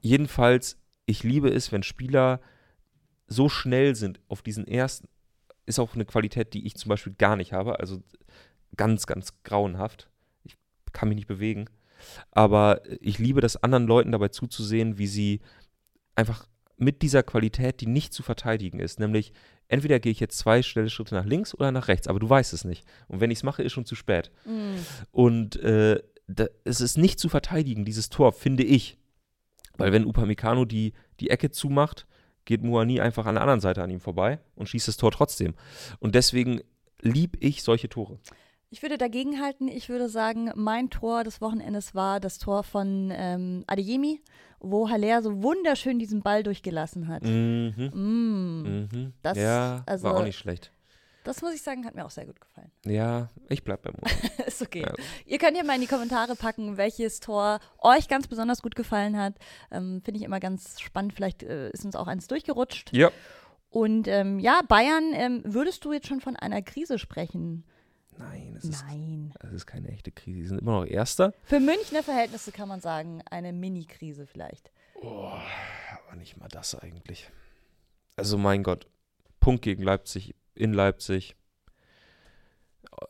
jedenfalls, 0.00 0.78
ich 1.06 1.22
liebe 1.22 1.48
es, 1.48 1.70
wenn 1.72 1.82
Spieler 1.82 2.40
so 3.26 3.48
schnell 3.48 3.94
sind 3.94 4.20
auf 4.28 4.42
diesen 4.42 4.66
ersten, 4.66 5.08
ist 5.66 5.78
auch 5.78 5.94
eine 5.94 6.04
Qualität, 6.04 6.54
die 6.54 6.66
ich 6.66 6.76
zum 6.76 6.88
Beispiel 6.88 7.14
gar 7.14 7.36
nicht 7.36 7.52
habe, 7.52 7.80
also 7.80 8.02
ganz, 8.76 9.06
ganz 9.06 9.42
grauenhaft. 9.42 10.08
Ich 10.44 10.56
kann 10.92 11.08
mich 11.08 11.16
nicht 11.16 11.28
bewegen. 11.28 11.66
Aber 12.30 12.82
ich 13.00 13.18
liebe 13.18 13.40
das 13.40 13.62
anderen 13.62 13.86
Leuten 13.86 14.12
dabei 14.12 14.28
zuzusehen, 14.28 14.98
wie 14.98 15.06
sie 15.06 15.40
einfach 16.14 16.46
mit 16.76 17.02
dieser 17.02 17.22
Qualität, 17.22 17.80
die 17.80 17.86
nicht 17.86 18.12
zu 18.12 18.22
verteidigen 18.22 18.80
ist, 18.80 18.98
nämlich 18.98 19.32
entweder 19.68 20.00
gehe 20.00 20.12
ich 20.12 20.20
jetzt 20.20 20.38
zwei 20.38 20.62
schnelle 20.62 20.90
Schritte 20.90 21.14
nach 21.14 21.24
links 21.24 21.54
oder 21.54 21.70
nach 21.72 21.88
rechts, 21.88 22.08
aber 22.08 22.18
du 22.18 22.28
weißt 22.28 22.52
es 22.52 22.64
nicht. 22.64 22.84
Und 23.08 23.20
wenn 23.20 23.30
ich 23.30 23.38
es 23.38 23.42
mache, 23.42 23.62
ist 23.62 23.72
schon 23.72 23.86
zu 23.86 23.94
spät. 23.94 24.30
Mm. 24.44 24.74
Und 25.12 25.56
äh, 25.56 26.02
da, 26.26 26.46
es 26.64 26.80
ist 26.80 26.98
nicht 26.98 27.20
zu 27.20 27.28
verteidigen, 27.28 27.84
dieses 27.84 28.08
Tor, 28.08 28.32
finde 28.32 28.64
ich. 28.64 28.98
Weil 29.76 29.92
wenn 29.92 30.06
Upamecano 30.06 30.64
die, 30.64 30.92
die 31.20 31.30
Ecke 31.30 31.50
zumacht, 31.50 32.06
geht 32.44 32.62
Muani 32.62 33.00
einfach 33.00 33.26
an 33.26 33.34
der 33.34 33.42
anderen 33.42 33.60
Seite 33.60 33.82
an 33.82 33.90
ihm 33.90 34.00
vorbei 34.00 34.38
und 34.56 34.68
schießt 34.68 34.88
das 34.88 34.96
Tor 34.96 35.10
trotzdem. 35.12 35.54
Und 35.98 36.14
deswegen 36.14 36.60
lieb 37.00 37.36
ich 37.40 37.62
solche 37.62 37.88
Tore. 37.88 38.18
Ich 38.70 38.82
würde 38.82 38.98
dagegen 38.98 39.40
halten. 39.40 39.68
Ich 39.68 39.88
würde 39.88 40.08
sagen, 40.08 40.50
mein 40.56 40.90
Tor 40.90 41.22
des 41.22 41.40
Wochenendes 41.40 41.94
war 41.94 42.18
das 42.18 42.38
Tor 42.38 42.64
von 42.64 43.12
ähm, 43.14 43.62
Adeyemi, 43.68 44.20
wo 44.58 44.88
Haller 44.90 45.22
so 45.22 45.42
wunderschön 45.42 45.98
diesen 46.00 46.22
Ball 46.22 46.42
durchgelassen 46.42 47.06
hat. 47.06 47.22
Mhm. 47.22 47.90
Mm. 47.94 48.62
Mhm. 48.92 49.12
Das- 49.22 49.38
ja, 49.38 49.82
also- 49.86 50.04
war 50.08 50.16
auch 50.16 50.24
nicht 50.24 50.38
schlecht. 50.38 50.72
Das 51.24 51.40
muss 51.40 51.54
ich 51.54 51.62
sagen, 51.62 51.86
hat 51.86 51.94
mir 51.94 52.04
auch 52.04 52.10
sehr 52.10 52.26
gut 52.26 52.40
gefallen. 52.40 52.70
Ja, 52.84 53.30
ich 53.48 53.64
bleib 53.64 53.82
beim 53.82 53.94
Muani. 53.94 54.30
Ist 54.46 54.62
okay. 54.62 54.82
Ja. 54.82 54.92
Ihr 55.24 55.38
könnt 55.38 55.56
ja 55.56 55.64
mal 55.64 55.74
in 55.74 55.80
die 55.80 55.86
Kommentare 55.86 56.36
packen, 56.36 56.76
welches 56.76 57.18
Tor 57.20 57.60
euch 57.78 58.08
ganz 58.08 58.28
besonders 58.28 58.62
gut 58.62 58.76
gefallen 58.76 59.18
hat. 59.18 59.34
Ähm, 59.70 60.02
Finde 60.04 60.20
ich 60.20 60.24
immer 60.24 60.38
ganz 60.38 60.80
spannend. 60.80 61.14
Vielleicht 61.14 61.42
äh, 61.42 61.70
ist 61.70 61.84
uns 61.84 61.96
auch 61.96 62.06
eins 62.06 62.28
durchgerutscht. 62.28 62.92
Ja. 62.92 63.10
Und 63.70 64.06
ähm, 64.06 64.38
ja, 64.38 64.60
Bayern, 64.68 65.12
ähm, 65.14 65.42
würdest 65.44 65.84
du 65.84 65.92
jetzt 65.92 66.06
schon 66.06 66.20
von 66.20 66.36
einer 66.36 66.62
Krise 66.62 66.98
sprechen? 66.98 67.64
Nein, 68.18 68.54
es 68.56 68.64
ist, 68.64 68.84
Nein. 68.86 69.34
es 69.40 69.52
ist 69.52 69.66
keine 69.66 69.88
echte 69.88 70.12
Krise. 70.12 70.42
Sie 70.42 70.46
sind 70.48 70.60
immer 70.60 70.80
noch 70.80 70.86
Erster. 70.86 71.32
Für 71.42 71.58
Münchner 71.58 72.02
Verhältnisse 72.02 72.52
kann 72.52 72.68
man 72.68 72.80
sagen, 72.80 73.22
eine 73.30 73.52
Mini-Krise 73.52 74.26
vielleicht. 74.26 74.70
Oh, 75.02 75.32
aber 76.06 76.16
nicht 76.16 76.36
mal 76.36 76.48
das 76.48 76.74
eigentlich. 76.74 77.30
Also 78.16 78.38
mein 78.38 78.62
Gott, 78.62 78.86
Punkt 79.40 79.62
gegen 79.62 79.82
Leipzig, 79.82 80.34
in 80.54 80.72
Leipzig. 80.72 81.36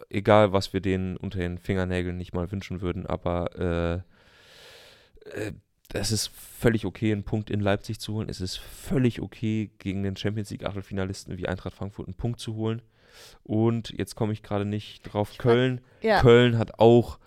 Egal, 0.09 0.53
was 0.53 0.73
wir 0.73 0.81
denen 0.81 1.17
unter 1.17 1.39
den 1.39 1.59
Fingernägeln 1.59 2.17
nicht 2.17 2.33
mal 2.33 2.51
wünschen 2.51 2.81
würden, 2.81 3.07
aber 3.07 4.05
äh, 5.27 5.47
äh, 5.47 5.53
es 5.93 6.11
ist 6.11 6.29
völlig 6.29 6.87
okay, 6.87 7.13
einen 7.13 7.25
Punkt 7.25 7.51
in 7.51 7.61
Leipzig 7.61 8.01
zu 8.01 8.15
holen. 8.15 8.29
Es 8.29 8.41
ist 8.41 8.57
völlig 8.57 9.21
okay, 9.21 9.71
gegen 9.79 10.03
den 10.03 10.17
Champions 10.17 10.51
League 10.51 10.65
Achtelfinalisten 10.65 11.37
wie 11.37 11.47
Eintracht 11.47 11.75
Frankfurt 11.75 12.09
einen 12.09 12.17
Punkt 12.17 12.41
zu 12.41 12.55
holen. 12.55 12.83
Und 13.43 13.91
jetzt 13.91 14.17
komme 14.17 14.33
ich 14.33 14.43
gerade 14.43 14.65
nicht 14.65 15.03
drauf. 15.03 15.31
Ich 15.33 15.39
Köln. 15.39 15.81
Ja, 16.03 16.21
Köln 16.21 16.59
hat 16.59 16.79
auch 16.79 17.19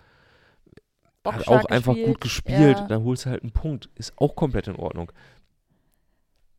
hat 1.24 1.48
auch 1.48 1.64
einfach 1.66 1.92
gespielt. 1.92 2.06
gut 2.06 2.20
gespielt. 2.20 2.78
Ja. 2.78 2.86
Da 2.86 3.00
holst 3.00 3.26
du 3.26 3.30
halt 3.30 3.42
einen 3.42 3.52
Punkt. 3.52 3.90
Ist 3.94 4.12
auch 4.16 4.34
komplett 4.34 4.68
in 4.68 4.76
Ordnung. 4.76 5.12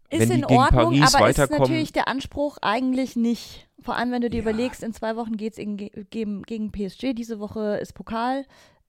Ist 0.09 0.31
in 0.31 0.45
Ordnung, 0.45 1.01
aber 1.03 1.29
ist 1.29 1.51
natürlich 1.51 1.91
der 1.91 2.07
Anspruch 2.07 2.57
eigentlich 2.61 3.15
nicht. 3.15 3.67
Vor 3.81 3.95
allem, 3.95 4.11
wenn 4.11 4.21
du 4.21 4.29
dir 4.29 4.37
Ja. 4.37 4.43
überlegst, 4.43 4.83
in 4.83 4.93
zwei 4.93 5.15
Wochen 5.15 5.37
geht 5.37 5.53
es 5.53 5.57
gegen, 5.57 6.41
gegen 6.43 6.71
PSG, 6.71 7.13
diese 7.13 7.39
Woche 7.39 7.77
ist 7.77 7.93
Pokal. 7.93 8.45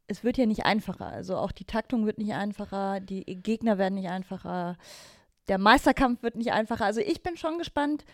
Es 0.07 0.25
wird 0.25 0.39
ja 0.39 0.47
nicht 0.47 0.65
einfacher. 0.65 1.07
Also 1.07 1.37
auch 1.37 1.53
die 1.53 1.65
Taktung 1.65 2.07
wird 2.07 2.19
nicht 2.19 2.33
einfacher, 2.33 3.01
die 3.01 3.25
Gegner 3.25 3.79
werden 3.79 3.95
nicht 3.95 4.09
einfacher, 4.09 4.77
der 5.49 5.59
Meisterkampf 5.59 6.23
wird 6.23 6.37
nicht 6.37 6.53
einfacher. 6.53 6.85
Also 6.85 7.01
ich 7.01 7.23
bin 7.23 7.37
schon 7.37 7.59
gespannt, 7.59 8.05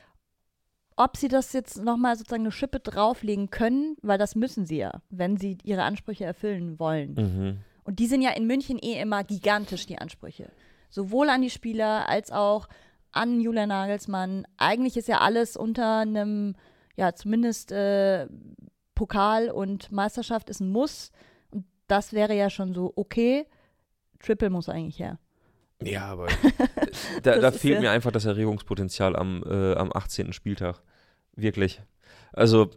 ob 0.97 1.17
sie 1.17 1.29
das 1.29 1.53
jetzt 1.53 1.83
nochmal 1.83 2.17
sozusagen 2.17 2.43
eine 2.43 2.53
Schippe 2.53 2.81
drauflegen 2.81 3.51
können, 3.51 3.97
weil 4.03 4.19
das 4.19 4.35
müssen 4.35 4.67
sie 4.67 4.79
ja, 4.79 5.03
wenn 5.11 5.37
sie 5.37 5.59
ihre 5.63 5.83
Ansprüche 5.83 6.25
erfüllen 6.25 6.79
wollen. 6.79 7.15
Mhm. 7.15 7.59
Und 7.85 7.99
die 7.99 8.07
sind 8.07 8.23
ja 8.23 8.31
in 8.31 8.47
München 8.47 8.79
eh 8.79 9.01
immer 9.01 9.23
gigantisch, 9.23 9.87
die 9.87 9.99
Ansprüche. 9.99 10.51
Sowohl 10.89 11.29
an 11.29 11.43
die 11.43 11.51
Spieler 11.51 12.09
als 12.09 12.33
auch 12.33 12.69
an 13.17 13.41
Julian 13.41 13.69
Nagelsmann. 13.69 14.47
Eigentlich 14.57 14.97
ist 14.97 15.09
ja 15.09 15.19
alles 15.21 15.57
unter 15.57 15.99
einem, 15.99 16.55
ja, 16.97 17.15
zumindest 17.15 17.73
äh, 17.73 18.27
Pokal 18.95 19.51
und 19.51 19.91
Meisterschaft 19.93 20.51
ist 20.51 20.61
ein 20.61 20.71
Muss. 20.71 21.11
Und 21.51 21.65
das 21.89 22.13
wäre 22.13 22.35
ja 22.35 22.51
schon 22.51 22.75
so, 22.75 22.93
okay, 22.97 23.47
Triple 24.21 24.51
muss 24.51 24.69
eigentlich 24.69 24.99
her. 24.99 25.19
Ja, 25.83 26.07
aber 26.07 26.29
da, 27.23 27.39
da 27.39 27.51
fehlt 27.53 27.75
ja- 27.75 27.81
mir 27.81 27.91
einfach 27.91 28.11
das 28.13 28.25
Erregungspotenzial 28.25 29.15
am, 29.17 29.43
äh, 29.45 29.75
am 29.75 29.93
18. 29.93 30.33
Spieltag. 30.33 30.83
Wirklich. 31.35 31.83
Also, 32.33 32.71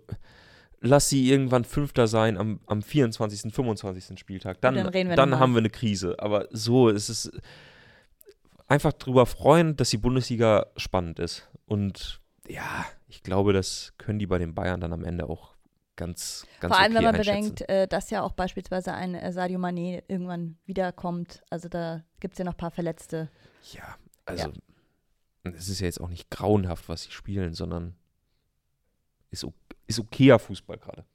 lass 0.82 1.08
sie 1.10 1.30
irgendwann 1.30 1.64
Fünfter 1.64 2.08
sein 2.08 2.38
am, 2.38 2.60
am 2.66 2.82
24., 2.82 3.54
25. 3.54 4.20
Spieltag. 4.20 4.60
Dann, 4.62 4.76
dann 4.76 5.16
dann 5.16 5.40
haben 5.40 5.54
wir 5.54 5.60
eine 5.60 5.70
Krise. 5.70 6.16
Aber 6.20 6.48
so 6.52 6.90
ist 6.90 7.08
es 7.10 7.32
einfach 8.70 8.94
drüber 8.94 9.26
freuen, 9.26 9.76
dass 9.76 9.90
die 9.90 9.98
Bundesliga 9.98 10.68
spannend 10.78 11.20
ist. 11.20 11.50
Und 11.66 12.22
ja, 12.48 12.86
ich 13.08 13.22
glaube, 13.24 13.52
das 13.52 13.94
können 13.98 14.20
die 14.20 14.28
bei 14.28 14.38
den 14.38 14.56
Bayern 14.56 14.80
dann 14.80 14.94
am 14.94 15.04
Ende 15.04 15.28
auch 15.30 15.56
ganz, 15.96 16.48
ganz 16.62 16.74
Vor 16.74 16.82
allem, 16.82 16.94
okay 16.94 17.04
wenn 17.04 17.12
man 17.12 17.18
bedenkt, 17.18 17.70
äh, 17.70 17.88
dass 17.88 18.10
ja 18.10 18.22
auch 18.22 18.32
beispielsweise 18.32 18.94
ein 18.94 19.16
äh, 19.16 19.34
Sadio 19.34 19.60
Mané 19.60 20.04
irgendwann 20.08 20.58
wiederkommt. 20.66 21.44
Also 21.50 21.68
da 21.68 22.04
gibt 22.20 22.36
es 22.36 22.38
ja 22.40 22.46
noch 22.46 22.54
ein 22.54 22.58
paar 22.58 22.72
Verletzte. 22.72 23.30
Ja, 23.74 23.98
also 24.26 24.54
es 25.44 25.68
ist 25.68 25.80
ja 25.82 25.86
jetzt 25.86 26.00
auch 26.00 26.10
nicht 26.10 26.30
grauenhaft, 26.30 26.88
was 26.88 27.04
sie 27.04 27.12
spielen, 27.12 27.54
sondern 27.54 27.96
ist, 29.30 29.46
ist 29.88 30.00
okayer 30.00 30.40
Fußball 30.40 30.78
gerade. 30.78 31.06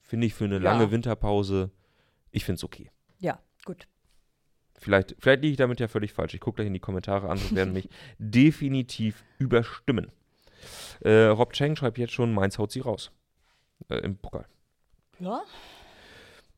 Finde 0.00 0.26
ich 0.26 0.34
für 0.34 0.44
eine 0.44 0.56
Ja. 0.56 0.62
lange 0.62 0.90
Winterpause, 0.90 1.70
ich 2.30 2.44
finde 2.44 2.56
es 2.56 2.64
okay. 2.64 2.90
Ja, 3.18 3.40
gut. 3.64 3.86
Vielleicht, 4.84 5.16
vielleicht 5.18 5.40
liege 5.40 5.52
ich 5.52 5.56
damit 5.56 5.80
ja 5.80 5.88
völlig 5.88 6.12
falsch. 6.12 6.34
Ich 6.34 6.40
gucke 6.40 6.56
gleich 6.56 6.66
in 6.66 6.74
die 6.74 6.78
Kommentare 6.78 7.30
an 7.30 7.38
und 7.38 7.54
werden 7.54 7.72
mich 7.72 7.88
definitiv 8.18 9.24
überstimmen. 9.38 10.12
Äh, 11.00 11.24
Rob 11.24 11.54
Cheng 11.54 11.74
schreibt 11.74 11.96
jetzt 11.96 12.12
schon, 12.12 12.34
Mainz 12.34 12.58
haut 12.58 12.70
sie 12.70 12.80
raus. 12.80 13.10
Äh, 13.88 14.00
Im 14.00 14.18
Pokal. 14.18 14.44
Ja. 15.20 15.42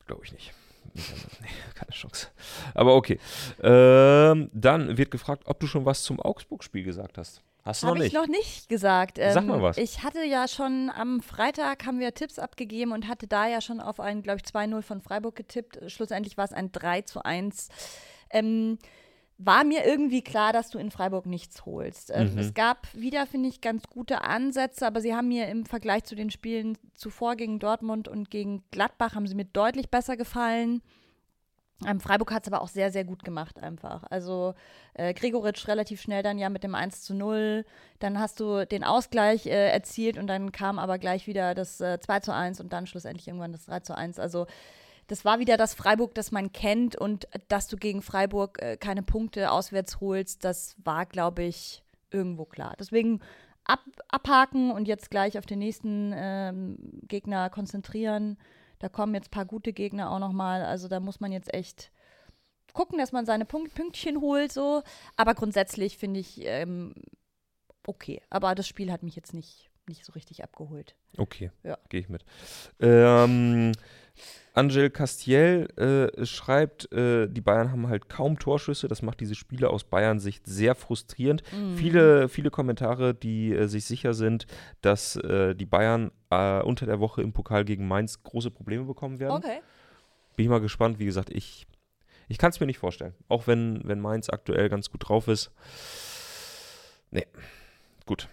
Glaube 0.07 0.25
ich 0.25 0.33
nicht. 0.33 0.53
Nicht 0.93 1.15
nee, 1.41 1.47
keine 1.77 1.93
Chance. 1.93 2.27
Aber 2.75 2.97
okay. 2.97 3.21
Ähm, 3.63 4.51
dann 4.53 4.99
wird 4.99 5.13
gefragt, 5.13 5.45
ob 5.47 5.61
du 5.61 5.69
schon 5.69 5.85
was 5.85 6.03
zum 6.03 6.19
Augsburg-Spiel 6.19 6.83
gesagt 6.83 7.19
hast. 7.19 7.43
Hast 7.65 7.85
du 7.85 7.87
noch 7.87 7.95
Habe 7.95 8.07
ich 8.07 8.13
nicht? 8.13 8.21
noch 8.21 8.27
nicht 8.27 8.69
gesagt. 8.69 9.19
Ähm, 9.21 9.35
Sag 9.35 9.47
mal 9.47 9.63
was. 9.63 9.79
Ich 9.79 10.03
hatte 10.03 10.25
ja 10.25 10.49
schon 10.49 10.91
am 10.93 11.21
Freitag 11.21 11.87
haben 11.87 12.01
wir 12.01 12.13
Tipps 12.13 12.41
abgegeben 12.41 12.91
und 12.91 13.07
hatte 13.07 13.29
da 13.29 13.47
ja 13.47 13.61
schon 13.61 13.79
auf 13.79 14.01
ein, 14.01 14.23
glaube 14.23 14.41
ich, 14.45 14.53
2-0 14.53 14.83
von 14.83 15.01
Freiburg 15.01 15.37
getippt. 15.37 15.79
Schlussendlich 15.93 16.37
war 16.37 16.45
es 16.45 16.53
ein 16.53 16.73
3 16.73 17.03
zu 17.03 17.25
1. 17.25 17.69
Ähm, 18.31 18.79
war 19.39 19.65
mir 19.65 19.85
irgendwie 19.85 20.23
klar, 20.23 20.55
dass 20.55 20.71
du 20.71 20.79
in 20.79 20.91
Freiburg 20.91 21.27
nichts 21.27 21.67
holst. 21.67 22.11
Ähm, 22.11 22.33
Mhm. 22.33 22.39
Es 22.39 22.55
gab 22.55 22.87
wieder, 22.95 23.27
finde 23.27 23.49
ich, 23.51 23.61
ganz 23.61 23.85
gute 23.89 24.23
Ansätze, 24.23 24.87
aber 24.87 25.01
sie 25.03 25.15
haben 25.15 25.29
mir 25.29 25.49
im 25.49 25.67
Vergleich 25.67 26.05
zu 26.05 26.15
den 26.15 26.31
Spielen 26.31 26.79
zuvor 26.95 27.37
gegen 27.37 27.59
Dortmund 27.59 28.09
und 28.09 28.31
gegen 28.31 28.65
Gladbach 28.71 29.15
haben 29.15 29.27
sie 29.27 29.35
mir 29.35 29.45
deutlich 29.45 29.91
besser 29.91 30.17
gefallen. 30.17 30.81
Ähm, 31.87 32.01
Freiburg 32.01 32.33
hat 32.33 32.47
es 32.47 32.53
aber 32.53 32.63
auch 32.63 32.69
sehr, 32.69 32.91
sehr 32.91 33.05
gut 33.05 33.23
gemacht 33.23 33.63
einfach. 33.63 34.05
Also 34.09 34.55
äh, 34.95 35.13
Gregoritsch 35.13 35.69
relativ 35.69 36.01
schnell 36.01 36.23
dann 36.23 36.39
ja 36.39 36.49
mit 36.49 36.65
dem 36.65 36.75
1 36.75 37.03
zu 37.03 37.13
0. 37.13 37.67
Dann 37.99 38.19
hast 38.19 38.41
du 38.41 38.65
den 38.67 38.83
Ausgleich 38.83 39.45
äh, 39.45 39.69
erzielt 39.71 40.17
und 40.17 40.27
dann 40.29 40.53
kam 40.53 40.79
aber 40.79 40.97
gleich 40.99 41.27
wieder 41.27 41.55
das 41.55 41.83
äh, 41.83 42.01
2 42.01 42.21
zu 42.21 42.33
1 42.33 42.61
und 42.63 42.73
dann 42.73 42.87
schlussendlich 42.87 43.29
irgendwann 43.29 43.53
das 43.53 43.67
3 43.67 43.81
zu 43.81 43.95
1. 43.95 44.19
Also 44.19 44.47
das 45.09 45.25
war 45.25 45.39
wieder 45.39 45.57
das 45.57 45.75
Freiburg, 45.75 46.15
das 46.15 46.33
man 46.33 46.53
kennt 46.53 46.97
und 46.97 47.29
dass 47.49 47.69
du 47.69 47.77
gegen 47.77 48.03
Freiburg 48.03 48.61
äh, 48.61 48.77
keine 48.77 49.03
Punkte 49.03 49.51
auswärts 49.51 50.01
holst, 50.01 50.45
das 50.45 50.75
war, 50.83 51.07
glaube 51.07 51.45
ich, 51.45 51.83
irgendwo 52.11 52.45
klar. 52.45 52.75
Deswegen 52.79 53.21
ab, 53.65 53.81
abhaken 54.09 54.71
und 54.71 54.89
jetzt 54.89 55.11
gleich 55.11 55.39
auf 55.39 55.47
den 55.47 55.59
nächsten 55.61 56.13
ähm, 56.17 56.77
Gegner 57.09 57.51
konzentrieren. 57.51 58.39
Da 58.79 58.89
kommen 58.89 59.15
jetzt 59.15 59.29
ein 59.29 59.31
paar 59.31 59.47
gute 59.47 59.73
Gegner 59.73 60.11
auch 60.11 60.19
nochmal. 60.19 60.63
Also 60.65 60.89
da 60.89 61.01
muss 61.01 61.21
man 61.21 61.33
jetzt 61.33 61.53
echt 61.55 61.91
gucken, 62.73 62.99
dass 62.99 63.13
man 63.13 63.25
seine 63.27 63.45
Punkt 63.47 63.75
Pünktchen 63.75 64.21
holt, 64.21 64.53
so. 64.53 64.83
Aber 65.17 65.35
grundsätzlich 65.35 65.97
finde 65.97 66.21
ich 66.21 66.41
ähm, 66.45 66.95
okay. 67.87 68.21
Aber 68.29 68.55
das 68.55 68.69
Spiel 68.69 68.93
hat 68.93 69.03
mich 69.03 69.17
jetzt 69.17 69.33
nicht, 69.33 69.71
nicht 69.89 70.05
so 70.05 70.13
richtig 70.13 70.45
abgeholt. 70.45 70.95
Okay, 71.17 71.51
Ja. 71.63 71.79
gehe 71.89 72.01
ich 72.01 72.09
mit. 72.09 72.25
Ähm, 72.81 73.73
Angel 74.55 74.89
Castiel 74.89 75.69
äh, 75.77 76.25
schreibt, 76.25 76.91
äh, 76.93 77.29
die 77.29 77.43
Bayern 77.43 77.71
haben 77.73 77.89
halt 77.89 78.09
kaum 78.09 78.39
Torschüsse. 78.39 78.89
Das 78.89 79.03
macht 79.03 79.21
diese 79.21 79.35
Spiele 79.35 79.69
aus 79.69 79.85
Bayern 79.85 80.19
Sicht 80.19 80.47
sehr 80.47 80.75
frustrierend. 80.75 81.43
Mhm. 81.53 81.77
Viele, 81.77 82.29
viele 82.29 82.51
Kommentare, 82.51 83.15
die 83.15 83.53
äh, 83.53 83.67
sich 83.67 83.85
sicher 83.85 84.15
sind, 84.15 84.47
dass 84.81 85.17
äh, 85.17 85.55
die 85.55 85.67
Bayern 85.67 86.11
äh, 86.31 86.63
unter 86.63 86.87
der 86.87 87.01
Woche 87.01 87.21
im 87.21 87.35
Pokal 87.35 87.67
gegen 87.67 87.87
Mainz 87.87 88.23
große 88.23 88.51
Probleme 88.51 88.85
bekommen 88.85 89.21
werden. 89.21 89.37
Okay. 89.37 89.61
Bin 90.37 90.45
ich 90.45 90.51
mal 90.51 90.61
gespannt. 90.61 90.99
Wie 90.99 91.07
gesagt, 91.07 91.31
ich, 91.31 91.67
ich 92.29 92.39
kann 92.39 92.51
es 92.51 92.59
mir 92.59 92.67
nicht 92.67 92.79
vorstellen. 92.79 93.15
Auch 93.29 93.47
wenn, 93.47 93.83
wenn 93.85 94.01
Mainz 94.01 94.31
aktuell 94.31 94.71
ganz 94.71 94.91
gut 94.91 95.09
drauf 95.09 95.29
ist. 95.29 95.51
Nee, 97.11 97.27
gut. 98.07 98.29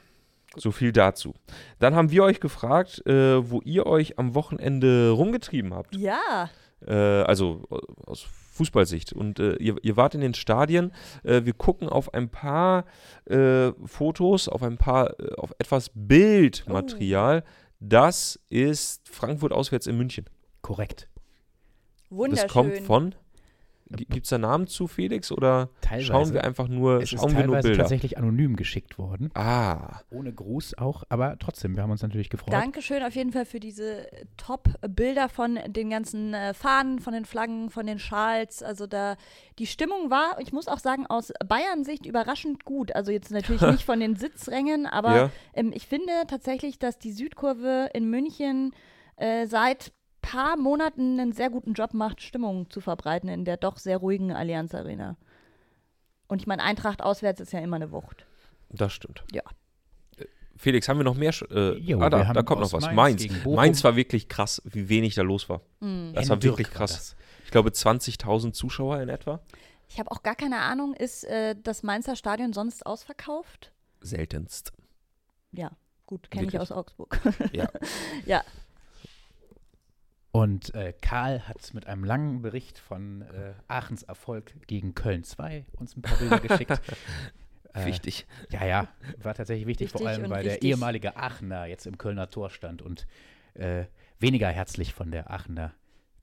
So 0.56 0.72
viel 0.72 0.92
dazu. 0.92 1.34
Dann 1.80 1.96
haben 1.96 2.12
wir 2.12 2.24
euch 2.24 2.40
gefragt, 2.40 3.06
äh, 3.06 3.50
wo 3.50 3.62
ihr 3.62 3.86
euch 3.86 4.20
am 4.20 4.36
Wochenende 4.36 5.10
rumgetrieben 5.12 5.74
habt. 5.74 5.96
Ja. 5.96 6.50
Äh, 6.86 6.94
also 6.94 7.64
äh, 7.72 7.78
aus 8.06 8.26
Fußballsicht. 8.52 9.14
Und 9.14 9.40
äh, 9.40 9.56
ihr, 9.56 9.76
ihr 9.82 9.98
wart 9.98 10.16
in 10.16 10.22
den 10.22 10.34
Stadien. 10.34 10.94
Äh, 11.24 11.46
wir 11.46 11.54
gucken 11.54 11.90
auf 11.90 12.14
ein 12.14 12.30
paar 12.30 12.86
äh, 13.26 13.72
Fotos, 13.86 14.48
auf 14.48 14.62
ein 14.62 14.78
paar, 14.78 15.16
auf 15.38 15.54
etwas 15.58 15.90
Bildmaterial. 15.94 17.44
Das 17.80 18.40
ist 18.50 19.10
Frankfurt 19.10 19.52
auswärts 19.52 19.88
in 19.88 19.98
München. 19.98 20.26
Korrekt. 20.62 21.10
Wunderschön. 22.10 22.46
Das 22.46 22.54
kommt 22.54 22.78
von. 22.80 23.16
Gibt 23.90 24.26
es 24.26 24.30
da 24.30 24.38
Namen 24.38 24.68
zu, 24.68 24.88
Felix? 24.88 25.32
Oder 25.32 25.70
Teilweise. 25.82 26.08
schauen 26.08 26.34
wir 26.34 26.44
einfach 26.44 26.68
nur, 26.68 26.98
Es 27.02 27.14
ist 27.14 27.20
schauen 27.20 27.36
wir 27.36 27.46
nur 27.46 27.60
Bilder? 27.60 27.78
tatsächlich 27.78 28.18
anonym 28.18 28.56
geschickt 28.56 28.98
worden. 28.98 29.30
Ah, 29.36 30.00
Ohne 30.10 30.34
Gruß 30.34 30.78
auch, 30.78 31.04
aber 31.10 31.38
trotzdem, 31.38 31.76
wir 31.76 31.84
haben 31.84 31.92
uns 31.92 32.02
natürlich 32.02 32.30
gefreut. 32.30 32.54
Dankeschön 32.54 33.04
auf 33.04 33.14
jeden 33.16 33.32
Fall 33.32 33.46
für 33.46 33.60
diese 33.60 34.08
Top-Bilder 34.38 35.30
von 35.30 35.60
den 35.68 35.90
ganzen 35.90 36.34
äh, 36.34 36.54
Fahnen, 36.54 37.00
von 37.00 37.14
den 37.14 37.26
Flaggen, 37.26 37.70
von 37.70 37.86
den 37.86 38.00
Schals. 38.00 38.64
Also 38.64 38.88
da 38.88 39.16
die 39.60 39.68
Stimmung 39.68 40.10
war, 40.10 40.38
ich 40.40 40.52
muss 40.54 40.68
auch 40.68 40.80
sagen, 40.80 41.06
aus 41.08 41.32
Bayern-Sicht 41.46 42.06
überraschend 42.06 42.66
gut. 42.66 42.96
Also 42.96 43.12
jetzt 43.12 43.32
natürlich 43.32 43.62
nicht 43.62 43.86
von 43.86 44.00
den 44.00 44.16
Sitzrängen, 44.16 44.88
aber 44.88 45.16
ja. 45.16 45.30
ähm, 45.54 45.72
ich 45.74 45.88
finde 45.88 46.12
tatsächlich, 46.28 46.80
dass 46.80 46.98
die 46.98 47.12
Südkurve 47.12 47.90
in 47.94 48.10
München 48.10 48.72
äh, 49.18 49.46
seit 49.46 49.92
paar 50.34 50.58
Monaten 50.58 51.20
einen 51.20 51.32
sehr 51.34 51.50
guten 51.50 51.74
Job 51.74 51.94
macht, 51.94 52.22
Stimmung 52.22 52.70
zu 52.70 52.82
verbreiten 52.82 53.30
in 53.30 53.46
der 53.46 53.58
doch 53.58 53.78
sehr 53.78 53.98
ruhigen 53.98 54.32
Allianz 54.32 54.74
Arena. 54.74 55.16
Und 56.28 56.42
ich 56.42 56.48
meine, 56.48 56.64
Eintracht 56.64 57.02
auswärts 57.02 57.40
ist 57.42 57.54
ja 57.54 57.60
immer 57.60 57.76
eine 57.76 57.92
Wucht. 57.92 58.26
Das 58.70 58.92
stimmt. 58.94 59.24
Ja. 59.32 59.44
Äh, 60.18 60.26
Felix, 60.56 60.88
haben 60.90 60.98
wir 60.98 61.04
noch 61.04 61.16
mehr? 61.16 61.34
Sch- 61.34 61.50
Äh, 61.54 61.78
Jo, 61.80 62.00
ah, 62.02 62.10
da, 62.10 62.34
da 62.34 62.42
kommt 62.44 62.62
noch 62.62 62.74
was. 62.74 62.92
Mainz 62.92 63.28
Mainz. 63.46 63.84
war 63.84 63.96
wirklich 63.96 64.28
krass, 64.30 64.62
wie 64.66 64.90
wenig 64.90 65.16
da 65.16 65.22
los 65.22 65.48
war. 65.50 65.62
Hm. 65.82 66.14
Das 66.16 66.30
war 66.30 66.42
wirklich 66.42 66.70
krass. 66.72 67.16
Ich 67.46 67.52
glaube 67.52 67.70
20.000 67.70 68.54
Zuschauer 68.54 69.00
in 69.02 69.10
etwa. 69.10 69.42
Ich 69.90 70.00
habe 70.00 70.10
auch 70.12 70.24
gar 70.24 70.36
keine 70.36 70.60
Ahnung, 70.60 70.96
ist 70.96 71.24
äh, 71.26 71.56
das 71.62 71.84
Mainzer 71.84 72.16
Stadion 72.16 72.54
sonst 72.54 72.86
ausverkauft? 72.86 73.72
Seltenst. 74.02 74.72
Ja, 75.52 75.70
gut, 76.08 76.32
kenne 76.32 76.48
ich 76.48 76.60
aus 76.60 76.72
Augsburg. 76.72 77.20
Ja. 77.52 77.70
ja, 78.26 78.44
Und 80.34 80.74
äh, 80.74 80.94
Karl 81.00 81.48
hat 81.48 81.76
mit 81.76 81.86
einem 81.86 82.04
langen 82.04 82.42
Bericht 82.42 82.80
von 82.80 83.22
äh, 83.22 83.54
Aachens 83.68 84.02
Erfolg 84.02 84.56
gegen 84.66 84.96
Köln 84.96 85.24
2 85.24 85.64
uns 85.74 85.96
ein 85.96 86.02
paar 86.02 86.18
Bilder 86.18 86.40
geschickt. 86.40 86.82
Äh, 87.76 87.88
Wichtig. 87.88 88.28
Ja, 88.52 88.64
ja, 88.68 88.88
war 89.24 89.34
tatsächlich 89.34 89.66
wichtig, 89.66 89.90
vor 89.90 90.02
Wichtig 90.02 90.14
allem 90.14 90.26
und 90.26 90.30
weil 90.30 90.44
der 90.44 90.54
richtig. 90.54 90.70
ehemalige 90.70 91.18
Aachener 91.18 91.66
jetzt 91.66 91.88
im 91.88 91.98
Kölner 91.98 92.30
Tor 92.30 92.52
stand 92.52 92.84
und 92.84 93.08
äh, 93.56 93.86
weniger 94.20 94.48
herzlich 94.48 94.94
von 94.94 95.10
der 95.10 95.32
Aachener 95.32 95.74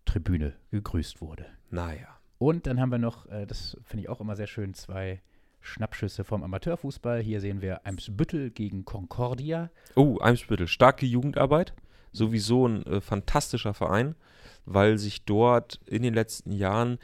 Tribüne 0.04 0.54
gegrüßt 0.70 1.20
wurde. 1.20 1.46
Naja. 1.68 2.06
Und 2.38 2.68
dann 2.68 2.80
haben 2.80 2.92
wir 2.92 2.98
noch, 2.98 3.26
äh, 3.26 3.46
das 3.46 3.76
finde 3.82 4.04
ich 4.04 4.08
auch 4.08 4.20
immer 4.20 4.36
sehr 4.36 4.46
schön, 4.46 4.74
zwei 4.74 5.20
Schnappschüsse 5.60 6.22
vom 6.22 6.44
Amateurfußball. 6.44 7.20
Hier 7.20 7.40
sehen 7.40 7.62
wir 7.62 7.84
Eimsbüttel 7.84 8.52
gegen 8.52 8.84
Concordia. 8.84 9.70
Oh, 9.96 10.18
Eimsbüttel. 10.20 10.68
Starke 10.68 11.04
Jugendarbeit. 11.04 11.74
Sowieso 12.12 12.66
ein 12.66 12.84
äh, 12.86 13.00
fantastischer 13.00 13.74
Verein, 13.74 14.14
weil 14.64 14.98
sich 14.98 15.24
dort 15.24 15.80
in 15.86 16.02
den 16.02 16.14
letzten 16.14 16.52
Jahren 16.52 16.98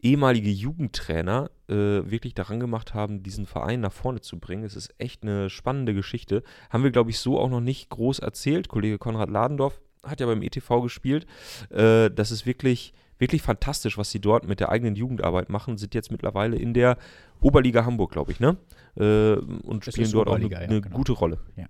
ehemalige 0.00 0.50
Jugendtrainer 0.50 1.50
äh, 1.68 1.74
wirklich 1.74 2.34
daran 2.34 2.60
gemacht 2.60 2.94
haben, 2.94 3.22
diesen 3.22 3.46
Verein 3.46 3.80
nach 3.80 3.92
vorne 3.92 4.20
zu 4.20 4.38
bringen. 4.38 4.64
Es 4.64 4.76
ist 4.76 4.94
echt 4.98 5.22
eine 5.22 5.50
spannende 5.50 5.94
Geschichte. 5.94 6.42
Haben 6.70 6.84
wir, 6.84 6.90
glaube 6.90 7.10
ich, 7.10 7.18
so 7.18 7.38
auch 7.38 7.50
noch 7.50 7.60
nicht 7.60 7.90
groß 7.90 8.20
erzählt. 8.20 8.68
Kollege 8.68 8.98
Konrad 8.98 9.30
Ladendorf 9.30 9.80
hat 10.04 10.20
ja 10.20 10.26
beim 10.26 10.42
ETV 10.42 10.82
gespielt. 10.82 11.26
Äh, 11.70 12.10
das 12.10 12.30
ist 12.30 12.46
wirklich, 12.46 12.94
wirklich 13.18 13.42
fantastisch, 13.42 13.98
was 13.98 14.10
sie 14.10 14.20
dort 14.20 14.46
mit 14.46 14.60
der 14.60 14.70
eigenen 14.70 14.94
Jugendarbeit 14.94 15.48
machen. 15.48 15.78
Sind 15.78 15.94
jetzt 15.94 16.12
mittlerweile 16.12 16.56
in 16.56 16.74
der 16.74 16.96
Oberliga 17.40 17.84
Hamburg, 17.84 18.12
glaube 18.12 18.32
ich, 18.32 18.40
ne? 18.40 18.56
Äh, 18.96 19.34
und 19.34 19.84
spielen 19.84 20.10
dort 20.12 20.28
auch 20.28 20.34
eine, 20.34 20.46
Oberliga, 20.46 20.60
ja, 20.62 20.68
eine 20.68 20.80
genau. 20.80 20.96
gute 20.96 21.12
Rolle. 21.12 21.38
Ja. 21.56 21.66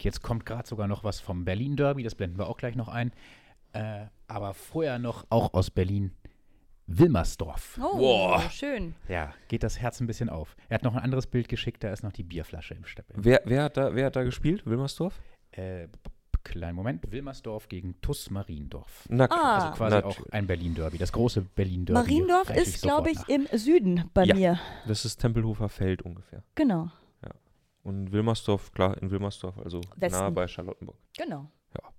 Jetzt 0.00 0.22
kommt 0.22 0.46
gerade 0.46 0.68
sogar 0.68 0.86
noch 0.88 1.04
was 1.04 1.20
vom 1.20 1.44
Berlin 1.44 1.76
Derby, 1.76 2.02
das 2.02 2.14
blenden 2.14 2.38
wir 2.38 2.48
auch 2.48 2.56
gleich 2.56 2.74
noch 2.76 2.88
ein. 2.88 3.12
Äh, 3.72 4.06
aber 4.28 4.54
vorher 4.54 4.98
noch 4.98 5.26
auch 5.30 5.52
aus 5.54 5.70
Berlin 5.70 6.12
Wilmersdorf. 6.86 7.78
oh, 7.82 7.98
Boah. 7.98 8.40
schön. 8.50 8.94
Ja, 9.08 9.34
geht 9.48 9.62
das 9.62 9.78
Herz 9.78 10.00
ein 10.00 10.06
bisschen 10.06 10.30
auf. 10.30 10.56
Er 10.70 10.76
hat 10.76 10.84
noch 10.84 10.94
ein 10.94 11.02
anderes 11.02 11.26
Bild 11.26 11.48
geschickt, 11.48 11.84
da 11.84 11.92
ist 11.92 12.02
noch 12.02 12.12
die 12.12 12.22
Bierflasche 12.22 12.74
im 12.74 12.86
Steppel. 12.86 13.14
Wer, 13.18 13.42
wer, 13.44 13.64
hat 13.64 13.76
da, 13.76 13.94
wer 13.94 14.06
hat 14.06 14.16
da 14.16 14.22
gespielt? 14.24 14.64
Wilmersdorf? 14.64 15.20
Äh, 15.52 15.88
Kleinen 16.44 16.76
Moment. 16.76 17.04
Wilmersdorf 17.12 17.68
gegen 17.68 18.00
TuS 18.00 18.30
Mariendorf. 18.30 19.04
Na, 19.10 19.26
Ah. 19.30 19.56
Also 19.56 19.76
quasi 19.76 19.96
natürlich. 19.96 20.18
auch 20.20 20.32
ein 20.32 20.46
Berlin-Derby. 20.46 20.96
Das 20.96 21.12
große 21.12 21.42
Berlin-Derby. 21.42 22.00
Mariendorf 22.00 22.48
ist, 22.50 22.80
glaube 22.80 23.10
ich, 23.10 23.18
sofort 23.18 23.52
im 23.52 23.58
Süden 23.58 24.04
bei 24.14 24.24
Ja. 24.24 24.34
mir. 24.34 24.58
Das 24.86 25.04
ist 25.04 25.18
Tempelhofer 25.18 25.68
Feld 25.68 26.00
ungefähr. 26.00 26.42
Genau, 26.54 26.90
Und 27.82 28.12
Wilmersdorf, 28.12 28.72
klar, 28.72 29.00
in 29.00 29.10
Wilmersdorf, 29.10 29.56
also 29.58 29.80
Westen. 29.96 30.18
nahe 30.18 30.30
bei 30.30 30.46
Charlottenburg. 30.48 30.96
genau. 31.16 31.50
Ja. 31.74 31.90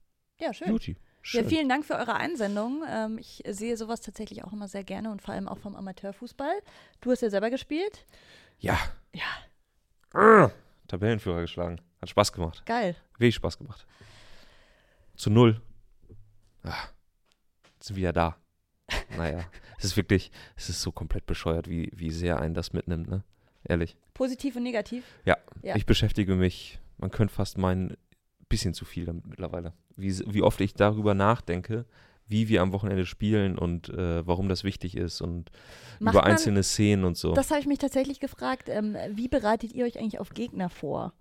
Ja, 0.47 0.53
schön. 0.53 0.67
Beauty. 0.69 0.91
Ja, 0.91 0.97
Schön. 1.21 1.49
vielen 1.49 1.67
Dank 1.69 1.85
für 1.85 1.95
eure 1.95 2.15
Einsendung. 2.15 2.83
Ähm, 2.87 3.17
ich 3.17 3.43
sehe 3.47 3.75
sowas 3.75 3.99
tatsächlich 4.01 4.43
auch 4.45 4.53
immer 4.53 4.67
sehr 4.69 4.83
gerne 4.85 5.11
und 5.11 5.21
vor 5.21 5.33
allem 5.33 5.49
auch 5.49 5.57
vom 5.57 5.75
Amateurfußball. 5.75 6.53
Du 7.01 7.11
hast 7.11 7.21
ja 7.21 7.29
selber 7.29 7.49
gespielt. 7.49 8.05
Ja. 8.59 8.79
Ja. 9.13 9.25
Ah, 10.13 10.49
Tabellenführer 10.87 11.41
geschlagen. 11.41 11.81
Hat 12.01 12.09
Spaß 12.09 12.31
gemacht. 12.31 12.65
Geil. 12.65 12.95
Wenig 13.17 13.35
Spaß 13.35 13.57
gemacht. 13.57 13.85
Zu 15.17 15.29
null. 15.29 15.61
Ah, 16.63 16.87
sind 17.79 17.95
wieder 17.97 18.13
da. 18.13 18.37
Naja, 19.17 19.43
es 19.77 19.83
ist 19.85 19.97
wirklich, 19.97 20.31
es 20.55 20.69
ist 20.69 20.81
so 20.81 20.91
komplett 20.91 21.25
bescheuert, 21.25 21.67
wie, 21.69 21.91
wie 21.93 22.11
sehr 22.11 22.39
einen 22.39 22.53
das 22.53 22.71
mitnimmt, 22.73 23.09
ne? 23.09 23.23
Ehrlich. 23.69 23.95
Positiv 24.13 24.57
und 24.57 24.63
negativ. 24.63 25.05
Ja, 25.25 25.37
Ja. 25.63 25.75
ich 25.77 25.85
beschäftige 25.85 26.35
mich, 26.35 26.79
man 26.97 27.11
könnte 27.11 27.33
fast 27.33 27.57
meinen, 27.57 27.95
bisschen 28.49 28.73
zu 28.73 28.83
viel 28.83 29.05
damit 29.05 29.25
mittlerweile. 29.27 29.71
Wie, 29.95 30.17
wie 30.33 30.41
oft 30.41 30.59
ich 30.59 30.73
darüber 30.73 31.13
nachdenke, 31.13 31.85
wie 32.27 32.47
wir 32.49 32.61
am 32.61 32.73
Wochenende 32.73 33.05
spielen 33.05 33.57
und 33.57 33.89
äh, 33.89 34.25
warum 34.27 34.49
das 34.49 34.63
wichtig 34.63 34.97
ist 34.97 35.21
und 35.21 35.51
Macht 35.99 36.15
über 36.15 36.23
man- 36.23 36.31
einzelne 36.31 36.63
Szenen 36.63 37.05
und 37.05 37.15
so. 37.17 37.33
Das 37.33 37.49
habe 37.51 37.59
ich 37.61 37.67
mich 37.67 37.77
tatsächlich 37.79 38.19
gefragt. 38.19 38.67
Ähm, 38.69 38.95
wie 39.11 39.27
bereitet 39.27 39.73
ihr 39.73 39.85
euch 39.85 39.99
eigentlich 39.99 40.19
auf 40.19 40.31
Gegner 40.31 40.69
vor? 40.69 41.13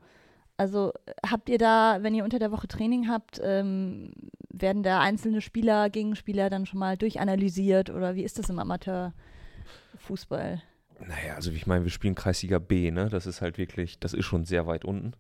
Also 0.56 0.92
habt 1.24 1.48
ihr 1.50 1.58
da, 1.58 1.98
wenn 2.02 2.14
ihr 2.14 2.24
unter 2.24 2.38
der 2.38 2.50
Woche 2.50 2.66
Training 2.66 3.08
habt, 3.08 3.38
ähm, 3.42 4.12
werden 4.50 4.82
da 4.82 5.00
einzelne 5.00 5.40
Spieler, 5.40 5.88
Gegenspieler 5.88 6.50
dann 6.50 6.66
schon 6.66 6.80
mal 6.80 6.96
durchanalysiert 6.96 7.90
oder 7.90 8.16
wie 8.16 8.24
ist 8.24 8.38
das 8.38 8.50
im 8.50 8.58
Amateurfußball? 8.58 10.62
Naja, 11.00 11.34
also 11.36 11.50
ich 11.52 11.66
meine, 11.66 11.84
wir 11.84 11.90
spielen 11.90 12.14
Kreisliga 12.14 12.58
B, 12.58 12.90
ne? 12.90 13.08
Das 13.08 13.26
ist 13.26 13.40
halt 13.40 13.58
wirklich, 13.58 13.98
das 14.00 14.14
ist 14.14 14.24
schon 14.24 14.44
sehr 14.44 14.66
weit 14.66 14.84
unten. 14.84 15.12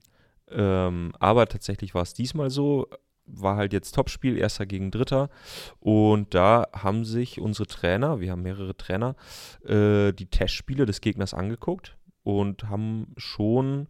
Ähm, 0.50 1.12
aber 1.20 1.46
tatsächlich 1.46 1.94
war 1.94 2.02
es 2.02 2.14
diesmal 2.14 2.50
so, 2.50 2.88
war 3.26 3.56
halt 3.56 3.72
jetzt 3.72 3.94
Topspiel, 3.94 4.36
erster 4.38 4.66
gegen 4.66 4.90
dritter. 4.90 5.28
Und 5.78 6.34
da 6.34 6.66
haben 6.72 7.04
sich 7.04 7.40
unsere 7.40 7.66
Trainer, 7.66 8.20
wir 8.20 8.32
haben 8.32 8.42
mehrere 8.42 8.76
Trainer, 8.76 9.14
äh, 9.64 10.12
die 10.12 10.26
Testspiele 10.26 10.86
des 10.86 11.00
Gegners 11.00 11.34
angeguckt 11.34 11.96
und 12.22 12.68
haben 12.68 13.12
schon 13.16 13.88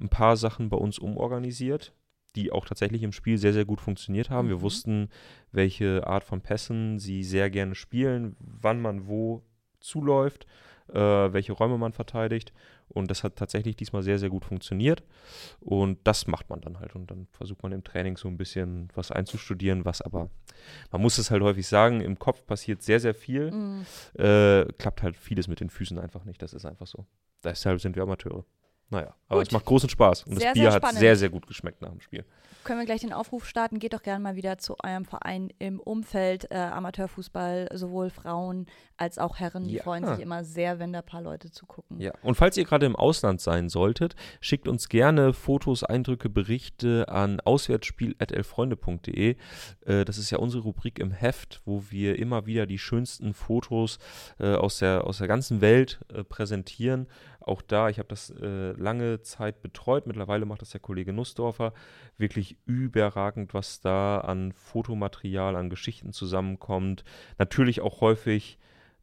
ein 0.00 0.08
paar 0.08 0.36
Sachen 0.36 0.70
bei 0.70 0.78
uns 0.78 0.98
umorganisiert, 0.98 1.92
die 2.34 2.50
auch 2.52 2.64
tatsächlich 2.64 3.02
im 3.02 3.12
Spiel 3.12 3.38
sehr, 3.38 3.52
sehr 3.52 3.64
gut 3.66 3.80
funktioniert 3.80 4.30
haben. 4.30 4.48
Wir 4.48 4.56
Mhm. 4.56 4.62
wussten, 4.62 5.08
welche 5.52 6.06
Art 6.06 6.24
von 6.24 6.40
Pässen 6.40 6.98
sie 6.98 7.22
sehr 7.22 7.50
gerne 7.50 7.74
spielen, 7.74 8.36
wann 8.40 8.80
man 8.80 9.06
wo 9.06 9.42
zuläuft, 9.80 10.46
welche 10.94 11.52
Räume 11.52 11.78
man 11.78 11.92
verteidigt. 11.92 12.52
Und 12.88 13.10
das 13.10 13.22
hat 13.22 13.36
tatsächlich 13.36 13.76
diesmal 13.76 14.02
sehr, 14.02 14.18
sehr 14.18 14.30
gut 14.30 14.44
funktioniert. 14.44 15.02
Und 15.60 15.98
das 16.04 16.26
macht 16.26 16.50
man 16.50 16.60
dann 16.60 16.80
halt. 16.80 16.94
Und 16.94 17.10
dann 17.10 17.28
versucht 17.32 17.62
man 17.62 17.72
im 17.72 17.84
Training 17.84 18.16
so 18.16 18.28
ein 18.28 18.36
bisschen 18.36 18.88
was 18.94 19.10
einzustudieren, 19.10 19.84
was 19.84 20.02
aber, 20.02 20.28
man 20.90 21.00
muss 21.00 21.18
es 21.18 21.30
halt 21.30 21.42
häufig 21.42 21.66
sagen, 21.66 22.00
im 22.00 22.18
Kopf 22.18 22.44
passiert 22.46 22.82
sehr, 22.82 23.00
sehr 23.00 23.14
viel. 23.14 23.50
Mm. 23.50 23.86
Äh, 24.18 24.64
klappt 24.78 25.02
halt 25.02 25.16
vieles 25.16 25.48
mit 25.48 25.60
den 25.60 25.70
Füßen 25.70 25.98
einfach 25.98 26.24
nicht. 26.24 26.42
Das 26.42 26.52
ist 26.52 26.64
einfach 26.64 26.86
so. 26.86 27.06
Deshalb 27.44 27.80
sind 27.80 27.96
wir 27.96 28.02
Amateure. 28.02 28.44
Naja, 28.90 29.14
aber 29.28 29.40
Gut. 29.40 29.48
es 29.48 29.52
macht 29.52 29.64
großen 29.66 29.88
Spaß. 29.88 30.24
Und 30.24 30.36
Sehr, 30.38 30.50
das 30.50 30.54
Bier 30.54 30.72
hat 30.72 30.82
spannend. 30.82 30.98
sehr, 30.98 31.16
sehr 31.16 31.28
gut 31.30 31.46
geschmeckt 31.46 31.80
nach 31.80 31.90
dem 31.90 32.00
Spiel. 32.00 32.24
Können 32.62 32.78
wir 32.80 32.84
gleich 32.84 33.00
den 33.00 33.14
Aufruf 33.14 33.46
starten? 33.46 33.78
Geht 33.78 33.94
doch 33.94 34.02
gerne 34.02 34.22
mal 34.22 34.36
wieder 34.36 34.58
zu 34.58 34.76
eurem 34.84 35.06
Verein 35.06 35.50
im 35.58 35.80
Umfeld 35.80 36.50
äh, 36.50 36.56
Amateurfußball, 36.56 37.68
sowohl 37.72 38.10
Frauen 38.10 38.66
als 38.98 39.16
auch 39.18 39.38
Herren. 39.38 39.66
Die 39.66 39.76
Ja. 39.76 39.82
freuen 39.82 40.04
sich 40.06 40.18
immer 40.20 40.44
sehr, 40.44 40.78
wenn 40.78 40.92
da 40.92 40.98
ein 40.98 41.06
paar 41.06 41.22
Leute 41.22 41.50
zugucken. 41.50 41.98
Ja, 42.00 42.12
und 42.22 42.34
falls 42.34 42.58
ihr 42.58 42.64
gerade 42.64 42.84
im 42.84 42.96
Ausland 42.96 43.40
sein 43.40 43.70
solltet, 43.70 44.14
schickt 44.42 44.68
uns 44.68 44.90
gerne 44.90 45.32
Fotos, 45.32 45.84
Eindrücke, 45.84 46.28
Berichte 46.28 47.08
an 47.08 47.40
auswärtsspiel.elfreunde.de. 47.40 49.36
Äh, 49.86 50.04
das 50.04 50.18
ist 50.18 50.30
ja 50.30 50.38
unsere 50.38 50.62
Rubrik 50.62 50.98
im 50.98 51.12
Heft, 51.12 51.62
wo 51.64 51.84
wir 51.90 52.18
immer 52.18 52.46
wieder 52.46 52.66
die 52.66 52.78
schönsten 52.78 53.34
Fotos 53.34 53.98
äh, 54.38 54.54
aus, 54.54 54.78
der, 54.78 55.04
aus 55.06 55.18
der 55.18 55.28
ganzen 55.28 55.60
Welt 55.60 56.00
äh, 56.12 56.24
präsentieren. 56.24 57.06
Auch 57.40 57.62
da, 57.62 57.88
ich 57.88 57.98
habe 57.98 58.08
das 58.08 58.30
äh, 58.30 58.72
lange 58.72 59.22
Zeit 59.22 59.62
betreut, 59.62 60.06
mittlerweile 60.06 60.44
macht 60.46 60.62
das 60.62 60.70
der 60.70 60.80
Kollege 60.80 61.12
Nussdorfer. 61.12 61.72
Wirklich 62.18 62.56
überragend, 62.66 63.54
was 63.54 63.80
da 63.80 64.18
an 64.18 64.52
Fotomaterial, 64.52 65.56
an 65.56 65.70
Geschichten 65.70 66.12
zusammenkommt. 66.12 67.04
Natürlich 67.38 67.80
auch 67.80 68.00
häufig 68.00 68.58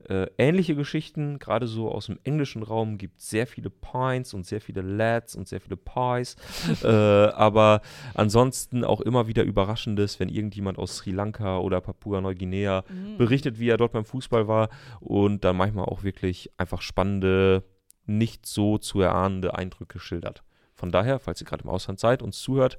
äh, 0.08 0.28
ähnliche 0.38 0.76
Geschichten, 0.76 1.39
gerade 1.39 1.65
so 1.65 1.91
aus 1.91 2.06
dem 2.06 2.19
englischen 2.23 2.62
Raum 2.62 3.00
gibt 3.00 3.19
es 3.19 3.30
sehr 3.30 3.47
viele 3.47 3.71
Pints 3.71 4.34
und 4.36 4.45
sehr 4.45 4.62
viele 4.62 4.82
Lads 4.82 5.36
und 5.36 5.47
sehr 5.47 5.60
viele 5.60 5.76
Pies. 5.76 6.36
äh, 6.84 6.88
aber 6.88 7.82
ansonsten 8.13 8.84
auch 8.84 9.02
immer 9.02 9.28
wieder 9.28 9.43
Überraschendes, 9.43 10.19
wenn 10.19 10.30
irgendjemand 10.30 10.78
aus 10.78 10.97
Sri 10.97 11.12
Lanka 11.12 11.58
oder 11.58 11.82
Papua-Neuguinea 11.82 12.84
Mhm. 12.88 13.17
berichtet, 13.17 13.60
wie 13.60 13.69
er 13.69 13.78
dort 13.78 13.91
beim 13.91 14.06
Fußball 14.06 14.47
war 14.47 14.69
und 15.00 15.43
dann 15.43 15.58
manchmal 15.58 15.86
auch 15.86 16.04
wirklich 16.04 16.52
einfach 16.58 16.82
spannende, 16.82 17.63
nicht 18.08 18.46
so 18.46 18.78
zu 18.78 19.02
erahnende 19.02 19.56
Eindrücke 19.56 20.00
schildert. 20.00 20.43
Von 20.74 20.91
daher, 20.91 21.20
falls 21.20 21.41
ihr 21.41 21.48
gerade 21.48 21.63
im 21.63 21.70
Ausland 21.70 22.00
seid, 22.00 22.22
uns 22.22 22.39
zuhört, 22.39 22.78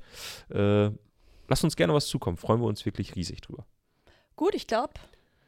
äh, 0.50 0.90
lasst 1.48 1.64
uns 1.64 1.76
gerne 1.76 1.94
was 1.94 2.06
zukommen. 2.06 2.36
Freuen 2.36 2.60
wir 2.60 2.66
uns 2.66 2.86
wirklich 2.86 3.16
riesig 3.16 3.40
drüber. 3.40 3.66
Gut, 4.36 4.54
ich 4.54 4.66
glaube, 4.66 4.94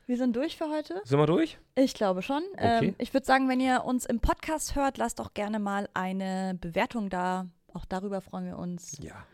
wir 0.06 0.16
sind 0.16 0.34
durch 0.34 0.56
für 0.56 0.68
heute. 0.68 1.00
Sind 1.04 1.18
wir 1.18 1.26
durch? 1.26 1.58
Ich 1.76 1.94
glaube 1.94 2.22
schon. 2.22 2.42
Okay. 2.54 2.88
Ähm, 2.88 2.94
ich 2.98 3.14
würde 3.14 3.24
sagen, 3.24 3.48
wenn 3.48 3.60
ihr 3.60 3.84
uns 3.84 4.06
im 4.06 4.18
Podcast 4.18 4.74
hört, 4.74 4.98
lasst 4.98 5.20
doch 5.20 5.34
gerne 5.34 5.60
mal 5.60 5.88
eine 5.94 6.58
Bewertung 6.60 7.08
da. 7.08 7.46
Auch 7.72 7.84
darüber 7.84 8.20
freuen 8.20 8.46
wir 8.46 8.58
uns. 8.58 8.98
Ja. 9.00 9.24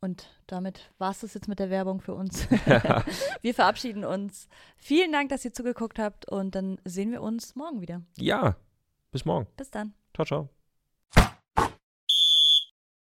Und 0.00 0.28
damit 0.46 0.90
war 0.96 1.10
es 1.10 1.20
das 1.20 1.34
jetzt 1.34 1.48
mit 1.48 1.58
der 1.58 1.68
Werbung 1.68 2.00
für 2.00 2.14
uns. 2.14 2.48
wir 3.42 3.54
verabschieden 3.54 4.04
uns. 4.04 4.48
Vielen 4.78 5.12
Dank, 5.12 5.28
dass 5.28 5.44
ihr 5.44 5.52
zugeguckt 5.52 5.98
habt 5.98 6.26
und 6.30 6.54
dann 6.54 6.78
sehen 6.84 7.12
wir 7.12 7.20
uns 7.20 7.54
morgen 7.54 7.82
wieder. 7.82 8.00
Ja. 8.16 8.56
Bis 9.14 9.24
morgen. 9.24 9.46
Bis 9.56 9.70
dann. 9.70 9.94
Ciao, 10.12 10.24
ciao. 10.26 10.48